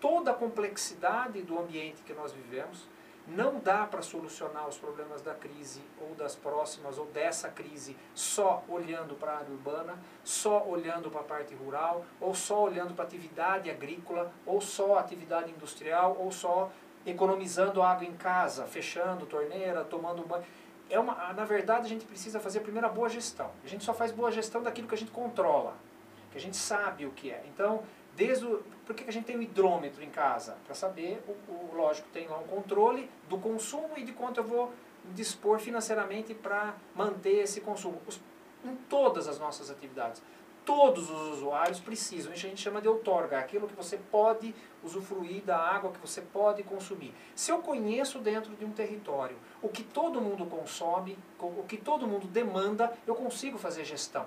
toda 0.00 0.32
a 0.32 0.34
complexidade 0.34 1.42
do 1.42 1.58
ambiente 1.58 2.02
que 2.02 2.12
nós 2.12 2.32
vivemos, 2.32 2.88
não 3.26 3.60
dá 3.60 3.86
para 3.86 4.02
solucionar 4.02 4.68
os 4.68 4.76
problemas 4.76 5.22
da 5.22 5.32
crise 5.32 5.80
ou 6.00 6.14
das 6.16 6.34
próximas 6.34 6.98
ou 6.98 7.06
dessa 7.06 7.48
crise 7.48 7.96
só 8.14 8.64
olhando 8.68 9.14
para 9.14 9.32
a 9.32 9.38
área 9.38 9.50
urbana, 9.50 9.96
só 10.24 10.66
olhando 10.66 11.08
para 11.08 11.20
a 11.20 11.24
parte 11.24 11.54
rural, 11.54 12.04
ou 12.20 12.34
só 12.34 12.64
olhando 12.64 12.94
para 12.94 13.04
a 13.04 13.06
atividade 13.06 13.70
agrícola, 13.70 14.32
ou 14.44 14.60
só 14.60 14.98
atividade 14.98 15.52
industrial, 15.52 16.16
ou 16.18 16.32
só 16.32 16.70
economizando 17.06 17.82
água 17.82 18.04
em 18.04 18.14
casa, 18.14 18.66
fechando 18.66 19.26
torneira, 19.26 19.84
tomando 19.84 20.26
banho. 20.26 20.44
É 20.92 21.00
uma, 21.00 21.32
na 21.32 21.44
verdade, 21.44 21.86
a 21.86 21.88
gente 21.88 22.04
precisa 22.04 22.38
fazer 22.38 22.60
primeiro 22.60 22.86
a 22.86 22.90
boa 22.90 23.08
gestão. 23.08 23.50
A 23.64 23.66
gente 23.66 23.82
só 23.82 23.92
faz 23.92 24.12
boa 24.12 24.30
gestão 24.30 24.62
daquilo 24.62 24.86
que 24.86 24.94
a 24.94 24.98
gente 24.98 25.10
controla 25.10 25.74
que 26.32 26.38
a 26.38 26.40
gente 26.40 26.56
sabe 26.56 27.06
o 27.06 27.10
que 27.10 27.30
é. 27.30 27.44
Então, 27.54 27.82
desde 28.16 28.46
o, 28.46 28.62
por 28.86 28.96
que 28.96 29.08
a 29.08 29.12
gente 29.12 29.26
tem 29.26 29.36
um 29.36 29.42
hidrômetro 29.42 30.02
em 30.02 30.10
casa? 30.10 30.56
Para 30.64 30.74
saber, 30.74 31.22
o, 31.28 31.52
o, 31.52 31.70
lógico, 31.74 32.08
tem 32.12 32.26
lá 32.26 32.38
um 32.38 32.44
controle 32.44 33.08
do 33.28 33.38
consumo 33.38 33.90
e 33.96 34.02
de 34.02 34.12
quanto 34.12 34.38
eu 34.38 34.44
vou 34.44 34.72
dispor 35.14 35.58
financeiramente 35.58 36.32
para 36.34 36.74
manter 36.94 37.42
esse 37.42 37.60
consumo. 37.60 38.00
Os, 38.06 38.18
em 38.64 38.74
todas 38.88 39.28
as 39.28 39.38
nossas 39.38 39.70
atividades. 39.70 40.22
Todos 40.64 41.10
os 41.10 41.38
usuários 41.38 41.80
precisam, 41.80 42.32
isso 42.32 42.46
a 42.46 42.48
gente 42.48 42.60
chama 42.60 42.80
de 42.80 42.86
outorga, 42.86 43.38
aquilo 43.38 43.66
que 43.66 43.74
você 43.74 43.96
pode 43.96 44.54
usufruir 44.82 45.42
da 45.42 45.56
água 45.56 45.90
que 45.90 45.98
você 45.98 46.20
pode 46.20 46.62
consumir. 46.62 47.12
Se 47.34 47.50
eu 47.50 47.58
conheço 47.58 48.20
dentro 48.20 48.54
de 48.54 48.64
um 48.64 48.70
território 48.70 49.36
o 49.60 49.68
que 49.68 49.82
todo 49.82 50.20
mundo 50.20 50.46
consome, 50.46 51.18
o 51.38 51.64
que 51.64 51.76
todo 51.76 52.06
mundo 52.06 52.28
demanda, 52.28 52.92
eu 53.06 53.14
consigo 53.14 53.58
fazer 53.58 53.84
gestão. 53.84 54.26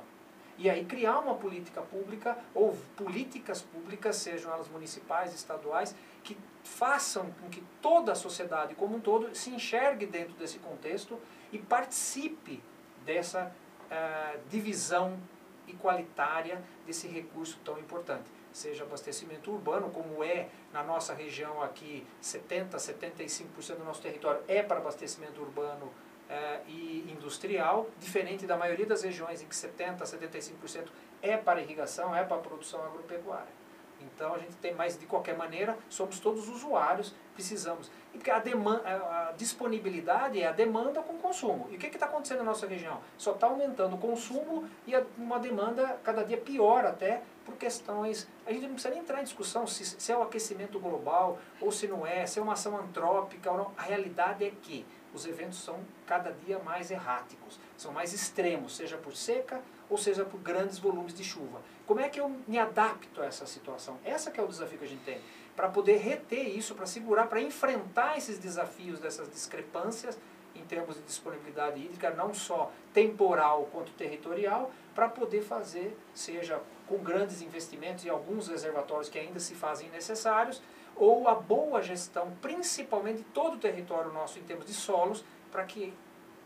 E 0.58 0.70
aí 0.70 0.86
criar 0.86 1.20
uma 1.20 1.36
política 1.36 1.82
pública 1.82 2.38
ou 2.54 2.78
políticas 2.96 3.62
públicas, 3.62 4.16
sejam 4.16 4.54
elas 4.54 4.68
municipais, 4.70 5.34
estaduais, 5.34 5.96
que 6.24 6.38
façam 6.64 7.30
com 7.42 7.50
que 7.50 7.64
toda 7.82 8.14
a 8.14 8.16
sociedade 8.16 8.76
como 8.76 8.96
um 8.96 9.00
todo 9.00 9.36
se 9.36 9.50
enxergue 9.50 10.06
dentro 10.06 10.34
desse 10.36 10.60
contexto 10.60 11.20
e 11.52 11.60
participe 11.60 12.62
dessa 13.06 13.54
uh, 13.92 14.40
divisão 14.50 15.20
igualitária 15.68 16.62
desse 16.86 17.08
recurso 17.08 17.60
tão 17.64 17.78
importante. 17.78 18.30
Seja 18.52 18.84
abastecimento 18.84 19.52
urbano, 19.52 19.90
como 19.90 20.24
é 20.24 20.48
na 20.72 20.84
nossa 20.84 21.14
região 21.14 21.62
aqui, 21.62 22.06
70, 22.22 22.78
75% 22.78 23.76
do 23.76 23.84
nosso 23.84 24.02
território 24.02 24.42
é 24.48 24.64
para 24.64 24.78
abastecimento 24.78 25.42
urbano 25.42 25.92
é, 26.30 26.62
e 26.68 27.06
industrial, 27.12 27.90
diferente 28.00 28.46
da 28.46 28.58
maioria 28.58 28.86
das 28.86 29.04
regiões 29.04 29.42
em 29.42 29.48
que 29.48 29.56
70% 29.56 30.02
a 30.02 30.06
75% 30.06 30.88
é 31.22 31.38
para 31.38 31.62
irrigação, 31.62 32.16
é 32.16 32.24
para 32.24 32.38
produção 32.38 32.84
agropecuária. 32.84 33.65
Então 34.02 34.34
a 34.34 34.38
gente 34.38 34.56
tem, 34.58 34.74
mas 34.74 34.98
de 34.98 35.06
qualquer 35.06 35.38
maneira, 35.38 35.78
somos 35.90 36.20
todos 36.20 36.48
usuários, 36.48 37.14
precisamos. 37.34 37.92
E 38.14 38.18
porque 38.18 38.32
a, 38.32 38.40
demanda, 38.40 38.82
a 38.88 39.34
disponibilidade 39.38 40.42
é 40.42 40.48
a 40.48 40.52
demanda 40.52 41.02
com 41.02 41.18
consumo. 41.18 41.68
E 41.70 41.76
o 41.76 41.80
que 41.80 41.88
está 41.88 42.06
acontecendo 42.06 42.40
na 42.40 42.46
nossa 42.46 42.66
região? 42.66 43.02
Só 43.18 43.34
está 43.34 43.48
aumentando 43.48 43.96
o 43.96 44.00
consumo 44.00 44.68
e 44.88 44.94
uma 45.18 45.40
demanda 45.40 46.00
cada 46.04 46.24
dia 46.24 46.38
pior 46.38 46.86
até 46.86 47.22
por 47.44 47.56
questões. 47.56 48.28
A 48.46 48.52
gente 48.52 48.64
não 48.64 48.74
precisa 48.74 48.94
nem 48.94 49.02
entrar 49.04 49.20
em 49.20 49.24
discussão 49.24 49.68
se, 49.68 49.86
se 49.86 50.12
é 50.12 50.18
o 50.18 50.24
aquecimento 50.24 50.80
global 50.80 51.38
ou 51.60 51.72
se 51.72 51.88
não 51.88 52.06
é, 52.06 52.26
se 52.26 52.40
é 52.40 52.42
uma 52.42 52.54
ação 52.54 52.78
antrópica 52.78 53.52
ou 53.52 53.58
não. 53.58 53.72
A 53.78 53.84
realidade 53.84 54.46
é 54.46 54.52
que 54.62 54.86
os 55.14 55.26
eventos 55.26 55.60
são 55.60 55.80
cada 56.06 56.32
dia 56.32 56.60
mais 56.60 56.92
erráticos, 56.92 57.58
são 57.78 57.92
mais 57.94 58.12
extremos, 58.12 58.76
seja 58.76 58.98
por 58.98 59.16
seca 59.16 59.62
ou 59.90 59.98
seja 59.98 60.26
por 60.26 60.40
grandes 60.40 60.78
volumes 60.78 61.14
de 61.14 61.24
chuva. 61.24 61.62
Como 61.86 62.00
é 62.00 62.10
que 62.10 62.20
eu 62.20 62.30
me 62.48 62.58
adapto 62.58 63.22
a 63.22 63.26
essa 63.26 63.46
situação? 63.46 64.00
Essa 64.04 64.32
que 64.32 64.40
é 64.40 64.44
o 64.44 64.48
desafio 64.48 64.80
que 64.80 64.86
a 64.86 64.88
gente 64.88 65.04
tem, 65.04 65.20
para 65.56 65.70
poder 65.70 65.98
reter 65.98 66.48
isso, 66.48 66.76
para 66.76 66.86
segurar, 66.86 67.28
para 67.28 67.42
enfrentar 67.42 68.18
esses 68.18 68.40
desafios 68.40 69.00
dessas 69.00 69.30
discrepâncias 69.30 70.18
em 70.56 70.64
termos 70.64 70.96
de 70.96 71.02
disponibilidade 71.04 71.80
hídrica, 71.80 72.10
não 72.12 72.34
só 72.34 72.72
temporal 72.94 73.70
quanto 73.72 73.92
territorial, 73.92 74.72
para 74.94 75.10
poder 75.10 75.42
fazer, 75.42 75.98
seja 76.14 76.62
com 76.88 76.98
grandes 76.98 77.42
investimentos 77.42 78.06
e 78.06 78.10
alguns 78.10 78.48
reservatórios 78.48 79.10
que 79.10 79.20
ainda 79.20 79.40
se 79.40 79.54
fazem 79.54 79.90
necessários, 79.90 80.62
ou 80.96 81.28
a 81.28 81.36
boa 81.36 81.82
gestão, 81.82 82.32
principalmente 82.42 83.18
de 83.18 83.24
todo 83.26 83.56
o 83.56 83.60
território 83.60 84.12
nosso 84.14 84.40
em 84.40 84.44
termos 84.44 84.66
de 84.66 84.74
solos, 84.74 85.26
para 85.52 85.66
que 85.66 85.94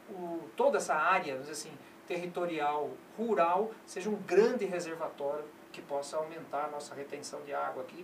o, 0.09 0.41
toda 0.55 0.77
essa 0.77 0.95
área, 0.95 1.33
vamos 1.33 1.47
dizer 1.47 1.69
assim, 1.69 1.77
territorial, 2.09 2.89
rural, 3.15 3.69
seja 3.85 4.09
um 4.09 4.15
grande 4.15 4.65
reservatório 4.65 5.45
que 5.71 5.79
possa 5.79 6.17
aumentar 6.17 6.65
a 6.65 6.67
nossa 6.69 6.95
retenção 6.95 7.39
de 7.43 7.53
água 7.53 7.83
aqui 7.83 8.03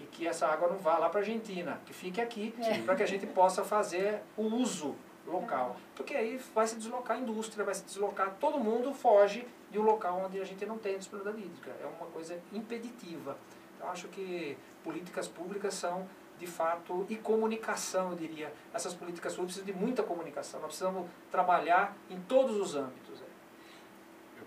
e 0.00 0.04
que 0.06 0.26
essa 0.26 0.48
água 0.48 0.68
não 0.68 0.76
vá 0.76 0.98
lá 0.98 1.08
para 1.08 1.20
a 1.20 1.22
Argentina, 1.22 1.80
que 1.86 1.92
fique 1.92 2.20
aqui, 2.20 2.52
é. 2.58 2.78
para 2.82 2.96
que 2.96 3.04
a 3.04 3.06
gente 3.06 3.28
possa 3.28 3.62
fazer 3.62 4.20
o 4.36 4.42
uso 4.42 4.96
local. 5.24 5.76
Porque 5.94 6.14
aí 6.14 6.36
vai 6.52 6.66
se 6.66 6.74
deslocar 6.74 7.16
a 7.16 7.20
indústria, 7.20 7.64
vai 7.64 7.74
se 7.74 7.84
deslocar, 7.84 8.34
todo 8.40 8.58
mundo 8.58 8.92
foge 8.92 9.46
de 9.70 9.78
um 9.78 9.82
local 9.82 10.22
onde 10.26 10.40
a 10.40 10.44
gente 10.44 10.66
não 10.66 10.76
tem 10.76 10.98
disponibilidade 10.98 11.46
hídrica. 11.46 11.70
É 11.80 11.86
uma 11.86 12.10
coisa 12.10 12.36
impeditiva. 12.52 13.38
Então, 13.76 13.88
acho 13.88 14.08
que 14.08 14.58
políticas 14.82 15.28
públicas 15.28 15.74
são, 15.74 16.08
de 16.38 16.46
fato, 16.48 17.06
e 17.08 17.16
comunicação, 17.16 18.10
eu 18.10 18.16
diria. 18.16 18.52
Essas 18.72 18.94
políticas 18.94 19.32
públicas 19.34 19.54
precisam 19.54 19.78
de 19.78 19.84
muita 19.84 20.02
comunicação. 20.02 20.58
Nós 20.58 20.70
precisamos 20.70 21.08
trabalhar 21.30 21.96
em 22.10 22.20
todos 22.22 22.56
os 22.56 22.74
âmbitos. 22.74 23.23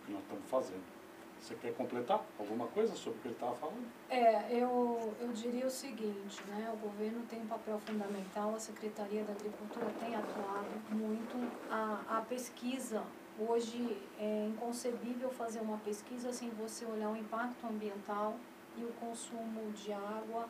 Que 0.08 0.14
nós 0.14 0.22
estamos 0.22 0.50
fazendo. 0.50 0.98
Você 1.38 1.54
quer 1.56 1.74
completar 1.76 2.26
alguma 2.40 2.66
coisa 2.68 2.96
sobre 2.96 3.20
o 3.20 3.22
que 3.22 3.28
ele 3.28 3.36
estava 3.36 3.54
falando? 3.56 3.86
É, 4.10 4.54
eu, 4.54 5.14
eu 5.20 5.28
diria 5.34 5.68
o 5.68 5.70
seguinte, 5.70 6.42
né, 6.48 6.72
o 6.74 6.78
governo 6.78 7.24
tem 7.30 7.42
um 7.42 7.46
papel 7.46 7.78
fundamental, 7.80 8.56
a 8.56 8.60
Secretaria 8.60 9.24
da 9.26 9.34
Agricultura 9.34 9.86
tem 10.00 10.16
atuado 10.16 10.68
muito, 10.90 11.36
a, 11.70 12.18
a 12.18 12.22
pesquisa, 12.22 13.04
hoje 13.38 13.98
é 14.18 14.48
inconcebível 14.48 15.30
fazer 15.30 15.60
uma 15.60 15.78
pesquisa 15.80 16.32
sem 16.32 16.50
você 16.52 16.86
olhar 16.86 17.10
o 17.10 17.18
impacto 17.18 17.68
ambiental 17.68 18.38
e 18.78 18.84
o 18.86 18.94
consumo 18.94 19.72
de 19.74 19.92
água 19.92 20.48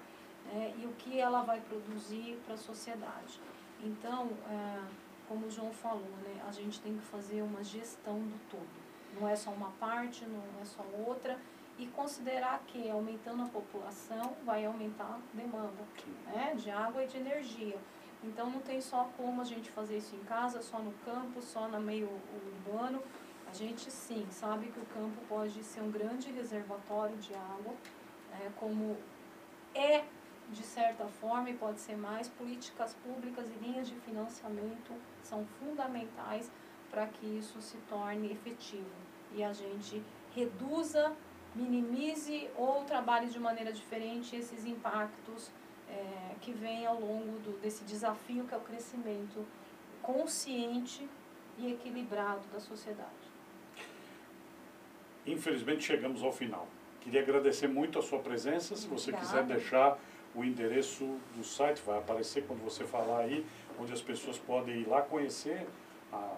é, 0.54 0.72
e 0.78 0.86
o 0.86 0.94
que 0.94 1.20
ela 1.20 1.42
vai 1.42 1.60
produzir 1.62 2.40
para 2.46 2.54
a 2.54 2.58
sociedade. 2.58 3.42
Então, 3.84 4.30
é, 4.50 4.84
como 5.28 5.48
o 5.48 5.52
João 5.52 5.74
falou, 5.74 6.14
né, 6.24 6.44
a 6.48 6.52
gente 6.52 6.80
tem 6.80 6.96
que 6.96 7.04
fazer 7.04 7.42
uma 7.42 7.64
gestão 7.64 8.20
do 8.20 8.40
todo. 8.50 8.87
Não 9.20 9.28
é 9.28 9.36
só 9.36 9.52
uma 9.52 9.72
parte, 9.80 10.26
não 10.26 10.44
é 10.62 10.66
só 10.66 10.84
outra. 11.08 11.40
E 11.78 11.86
considerar 11.88 12.60
que 12.68 12.90
aumentando 12.90 13.44
a 13.44 13.48
população 13.48 14.36
vai 14.44 14.66
aumentar 14.66 15.20
a 15.20 15.38
demanda 15.38 15.84
né, 16.26 16.56
de 16.56 16.72
água 16.72 17.04
e 17.04 17.08
de 17.08 17.18
energia. 17.18 17.78
Então 18.24 18.50
não 18.50 18.60
tem 18.62 18.82
só 18.82 19.10
como 19.16 19.42
a 19.42 19.46
gente 19.46 19.70
fazer 19.72 19.98
isso 19.98 20.16
em 20.16 20.24
casa, 20.24 20.62
só 20.62 20.80
no 20.80 20.92
campo, 21.06 21.42
só 21.42 21.68
no 21.68 21.80
meio 21.80 22.10
urbano. 22.66 23.02
A 23.48 23.54
gente 23.54 23.92
sim 23.92 24.26
sabe 24.32 24.68
que 24.68 24.80
o 24.80 24.86
campo 24.86 25.18
pode 25.30 25.64
ser 25.64 25.82
um 25.82 25.92
grande 25.92 26.32
reservatório 26.32 27.16
de 27.18 27.34
água, 27.34 27.74
é, 28.42 28.50
como 28.58 28.98
é 29.74 30.04
de 30.50 30.64
certa 30.64 31.06
forma 31.06 31.50
e 31.50 31.54
pode 31.54 31.80
ser 31.80 31.98
mais, 31.98 32.28
políticas 32.30 32.96
públicas 33.04 33.50
e 33.50 33.64
linhas 33.64 33.88
de 33.88 33.96
financiamento 33.96 34.94
são 35.22 35.46
fundamentais 35.60 36.50
para 36.90 37.08
que 37.08 37.26
isso 37.26 37.62
se 37.62 37.78
torne 37.90 38.32
efetivo 38.32 39.08
e 39.34 39.44
a 39.44 39.54
gente 39.54 40.02
reduza, 40.36 41.14
minimize 41.56 42.50
ou 42.56 42.84
trabalhe 42.84 43.28
de 43.28 43.40
maneira 43.40 43.72
diferente 43.72 44.36
esses 44.36 44.66
impactos 44.66 45.52
é, 45.90 46.36
que 46.42 46.52
vêm 46.52 46.86
ao 46.86 47.00
longo 47.00 47.40
do, 47.40 47.60
desse 47.60 47.84
desafio 47.84 48.46
que 48.46 48.54
é 48.54 48.58
o 48.58 48.62
crescimento 48.62 49.46
consciente 50.02 51.08
e 51.58 51.72
equilibrado 51.72 52.42
da 52.54 52.60
sociedade. 52.60 53.28
Infelizmente 55.26 55.84
chegamos 55.84 56.24
ao 56.24 56.32
final. 56.32 56.68
Queria 57.02 57.22
agradecer 57.22 57.68
muito 57.68 58.00
a 58.00 58.02
sua 58.02 58.20
presença. 58.20 58.76
Se 58.76 58.88
você 58.88 59.12
quiser 59.12 59.44
deixar 59.44 59.98
o 60.36 60.44
endereço 60.44 61.18
do 61.36 61.44
site, 61.44 61.82
vai 61.86 61.98
aparecer 61.98 62.46
quando 62.46 62.64
você 62.64 62.86
falar 62.86 63.20
aí, 63.20 63.46
onde 63.80 63.92
as 63.92 64.02
pessoas 64.02 64.38
podem 64.38 64.82
ir 64.82 64.88
lá 64.88 65.02
conhecer 65.02 65.68
a 66.12 66.38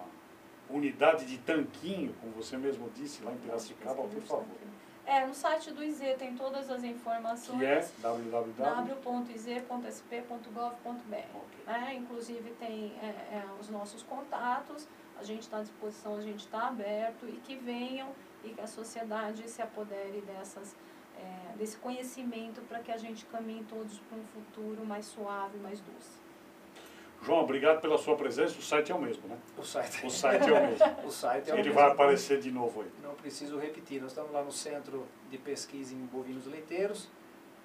unidade 0.72 1.26
de 1.26 1.38
tanquinho, 1.38 2.14
como 2.20 2.32
você 2.32 2.56
mesmo 2.56 2.90
disse, 2.90 3.22
lá 3.22 3.32
em 3.32 3.36
Piracicaba, 3.36 4.02
por 4.02 4.22
favor. 4.22 4.46
É, 5.06 5.26
no 5.26 5.34
site 5.34 5.72
do 5.72 5.82
IZ 5.82 6.00
tem 6.18 6.36
todas 6.36 6.70
as 6.70 6.84
informações. 6.84 7.58
Que 7.58 7.64
é 7.64 7.88
www. 7.98 8.52
w.iz.sp.gov.br. 9.02 9.80
né? 11.66 11.94
Inclusive 11.96 12.50
tem 12.52 12.92
é, 13.02 13.06
é, 13.06 13.44
os 13.60 13.68
nossos 13.68 14.04
contatos, 14.04 14.86
a 15.18 15.24
gente 15.24 15.42
está 15.42 15.58
à 15.58 15.62
disposição, 15.62 16.16
a 16.16 16.20
gente 16.20 16.40
está 16.40 16.68
aberto 16.68 17.26
e 17.28 17.32
que 17.32 17.56
venham 17.56 18.08
e 18.44 18.50
que 18.50 18.60
a 18.60 18.66
sociedade 18.66 19.48
se 19.48 19.60
apodere 19.60 20.20
dessas, 20.20 20.76
é, 21.18 21.56
desse 21.56 21.76
conhecimento 21.78 22.60
para 22.62 22.78
que 22.78 22.92
a 22.92 22.96
gente 22.96 23.26
caminhe 23.26 23.64
todos 23.64 23.98
para 23.98 24.16
um 24.16 24.24
futuro 24.24 24.86
mais 24.86 25.06
suave, 25.06 25.58
mais 25.58 25.80
doce. 25.80 26.29
João, 27.22 27.40
obrigado 27.40 27.80
pela 27.80 27.98
sua 27.98 28.16
presença. 28.16 28.58
O 28.58 28.62
site 28.62 28.90
é 28.90 28.94
o 28.94 29.00
mesmo, 29.00 29.28
né? 29.28 29.38
O 29.58 29.62
site, 29.62 30.06
O 30.06 30.10
site 30.10 30.48
é 30.48 30.52
o 30.52 30.66
mesmo. 30.68 30.86
o 31.06 31.10
site 31.10 31.50
é 31.50 31.52
o 31.52 31.56
Ele 31.56 31.64
mesmo. 31.64 31.74
vai 31.74 31.90
aparecer 31.90 32.40
de 32.40 32.50
novo 32.50 32.80
aí. 32.80 32.90
Não 33.02 33.14
preciso 33.14 33.58
repetir, 33.58 34.00
nós 34.00 34.12
estamos 34.12 34.32
lá 34.32 34.42
no 34.42 34.50
Centro 34.52 35.06
de 35.28 35.36
Pesquisa 35.36 35.94
em 35.94 35.98
Bovinos 36.06 36.46
Leiteiros, 36.46 37.08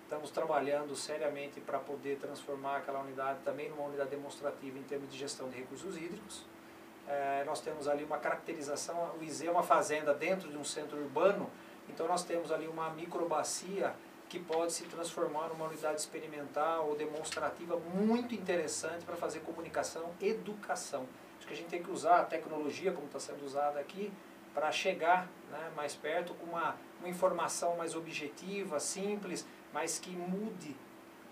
estamos 0.03 0.29
trabalhando 0.29 0.93
seriamente 0.95 1.61
para 1.61 1.79
poder 1.79 2.17
transformar 2.17 2.77
aquela 2.77 2.99
unidade 2.99 3.39
também 3.45 3.69
numa 3.69 3.83
unidade 3.83 4.09
demonstrativa 4.09 4.77
em 4.77 4.83
termos 4.83 5.09
de 5.09 5.17
gestão 5.17 5.47
de 5.49 5.57
recursos 5.57 5.95
hídricos. 5.95 6.45
Eh, 7.07 7.43
nós 7.45 7.61
temos 7.61 7.87
ali 7.87 8.03
uma 8.03 8.17
caracterização, 8.17 9.11
o 9.19 9.23
IZ 9.23 9.43
é 9.43 9.51
uma 9.51 9.63
fazenda 9.63 10.13
dentro 10.13 10.49
de 10.49 10.57
um 10.57 10.63
centro 10.63 10.97
urbano, 10.97 11.49
então 11.87 12.07
nós 12.07 12.23
temos 12.23 12.51
ali 12.51 12.67
uma 12.67 12.89
microbacia 12.89 13.93
que 14.29 14.39
pode 14.39 14.73
se 14.73 14.85
transformar 14.85 15.49
numa 15.49 15.65
unidade 15.65 15.99
experimental 15.99 16.89
ou 16.89 16.95
demonstrativa 16.95 17.77
muito 17.77 18.33
interessante 18.33 19.05
para 19.05 19.15
fazer 19.15 19.39
comunicação 19.41 20.11
educação. 20.21 21.05
Acho 21.37 21.47
que 21.47 21.53
a 21.53 21.57
gente 21.57 21.69
tem 21.69 21.83
que 21.83 21.91
usar 21.91 22.21
a 22.21 22.25
tecnologia 22.25 22.91
como 22.91 23.05
está 23.07 23.19
sendo 23.19 23.45
usada 23.45 23.79
aqui 23.79 24.11
para 24.53 24.71
chegar 24.71 25.27
né, 25.51 25.71
mais 25.75 25.95
perto 25.95 26.33
com 26.35 26.45
uma, 26.45 26.75
uma 26.99 27.09
informação 27.09 27.75
mais 27.75 27.93
objetiva, 27.93 28.79
simples, 28.79 29.45
mas 29.73 29.99
que 29.99 30.09
mude 30.11 30.75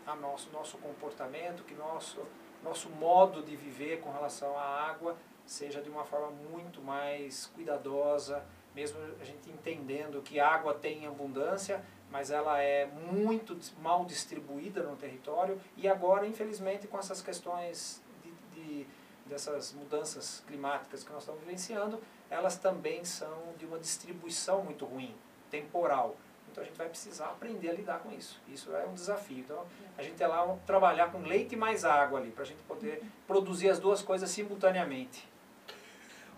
a 0.06 0.16
nosso, 0.16 0.52
nosso 0.52 0.78
comportamento, 0.78 1.64
que 1.64 1.74
nosso, 1.74 2.22
nosso 2.62 2.90
modo 2.90 3.42
de 3.42 3.56
viver 3.56 4.02
com 4.02 4.12
relação 4.12 4.58
à 4.58 4.64
água 4.90 5.18
seja 5.46 5.82
de 5.82 5.90
uma 5.90 6.04
forma 6.04 6.32
muito 6.52 6.82
mais 6.82 7.48
cuidadosa, 7.48 8.46
mesmo 8.76 9.00
a 9.20 9.24
gente 9.24 9.50
entendendo 9.50 10.22
que 10.22 10.40
água 10.40 10.74
tem 10.74 11.06
abundância, 11.06 11.84
mas 12.14 12.30
ela 12.30 12.62
é 12.62 12.86
muito 13.12 13.58
mal 13.82 14.06
distribuída 14.06 14.84
no 14.84 14.96
território 14.96 15.60
e 15.76 15.88
agora, 15.88 16.28
infelizmente, 16.28 16.88
com 16.88 17.00
essas 17.00 17.24
questões 17.24 18.04
de, 18.24 18.32
de, 18.62 18.88
dessas 19.26 19.74
mudanças 19.74 20.44
climáticas 20.46 21.04
que 21.04 21.12
nós 21.12 21.24
estamos 21.24 21.42
vivenciando, 21.42 22.00
elas 22.30 22.56
também 22.56 23.04
são 23.04 23.56
de 23.58 23.66
uma 23.66 23.80
distribuição 23.80 24.64
muito 24.64 24.86
ruim, 24.86 25.16
temporal. 25.50 26.16
Então 26.52 26.64
a 26.64 26.68
gente 26.68 26.78
vai 26.78 26.88
precisar 26.88 27.26
aprender 27.26 27.72
a 27.72 27.74
lidar 27.74 27.98
com 27.98 28.12
isso. 28.12 28.40
Isso 28.48 28.72
é 28.76 28.86
um 28.86 28.94
desafio. 28.94 29.40
Então 29.40 29.66
a 29.98 30.04
gente 30.04 30.22
é 30.22 30.28
lá 30.28 30.56
trabalhar 30.68 31.12
com 31.12 31.18
leite 31.18 31.54
e 31.54 31.58
mais 31.58 31.84
água 31.84 32.20
ali, 32.20 32.30
para 32.30 32.44
a 32.44 32.46
gente 32.46 32.62
poder 32.68 33.02
produzir 33.26 33.72
as 33.72 33.80
duas 33.80 34.04
coisas 34.04 34.30
simultaneamente. 34.30 35.28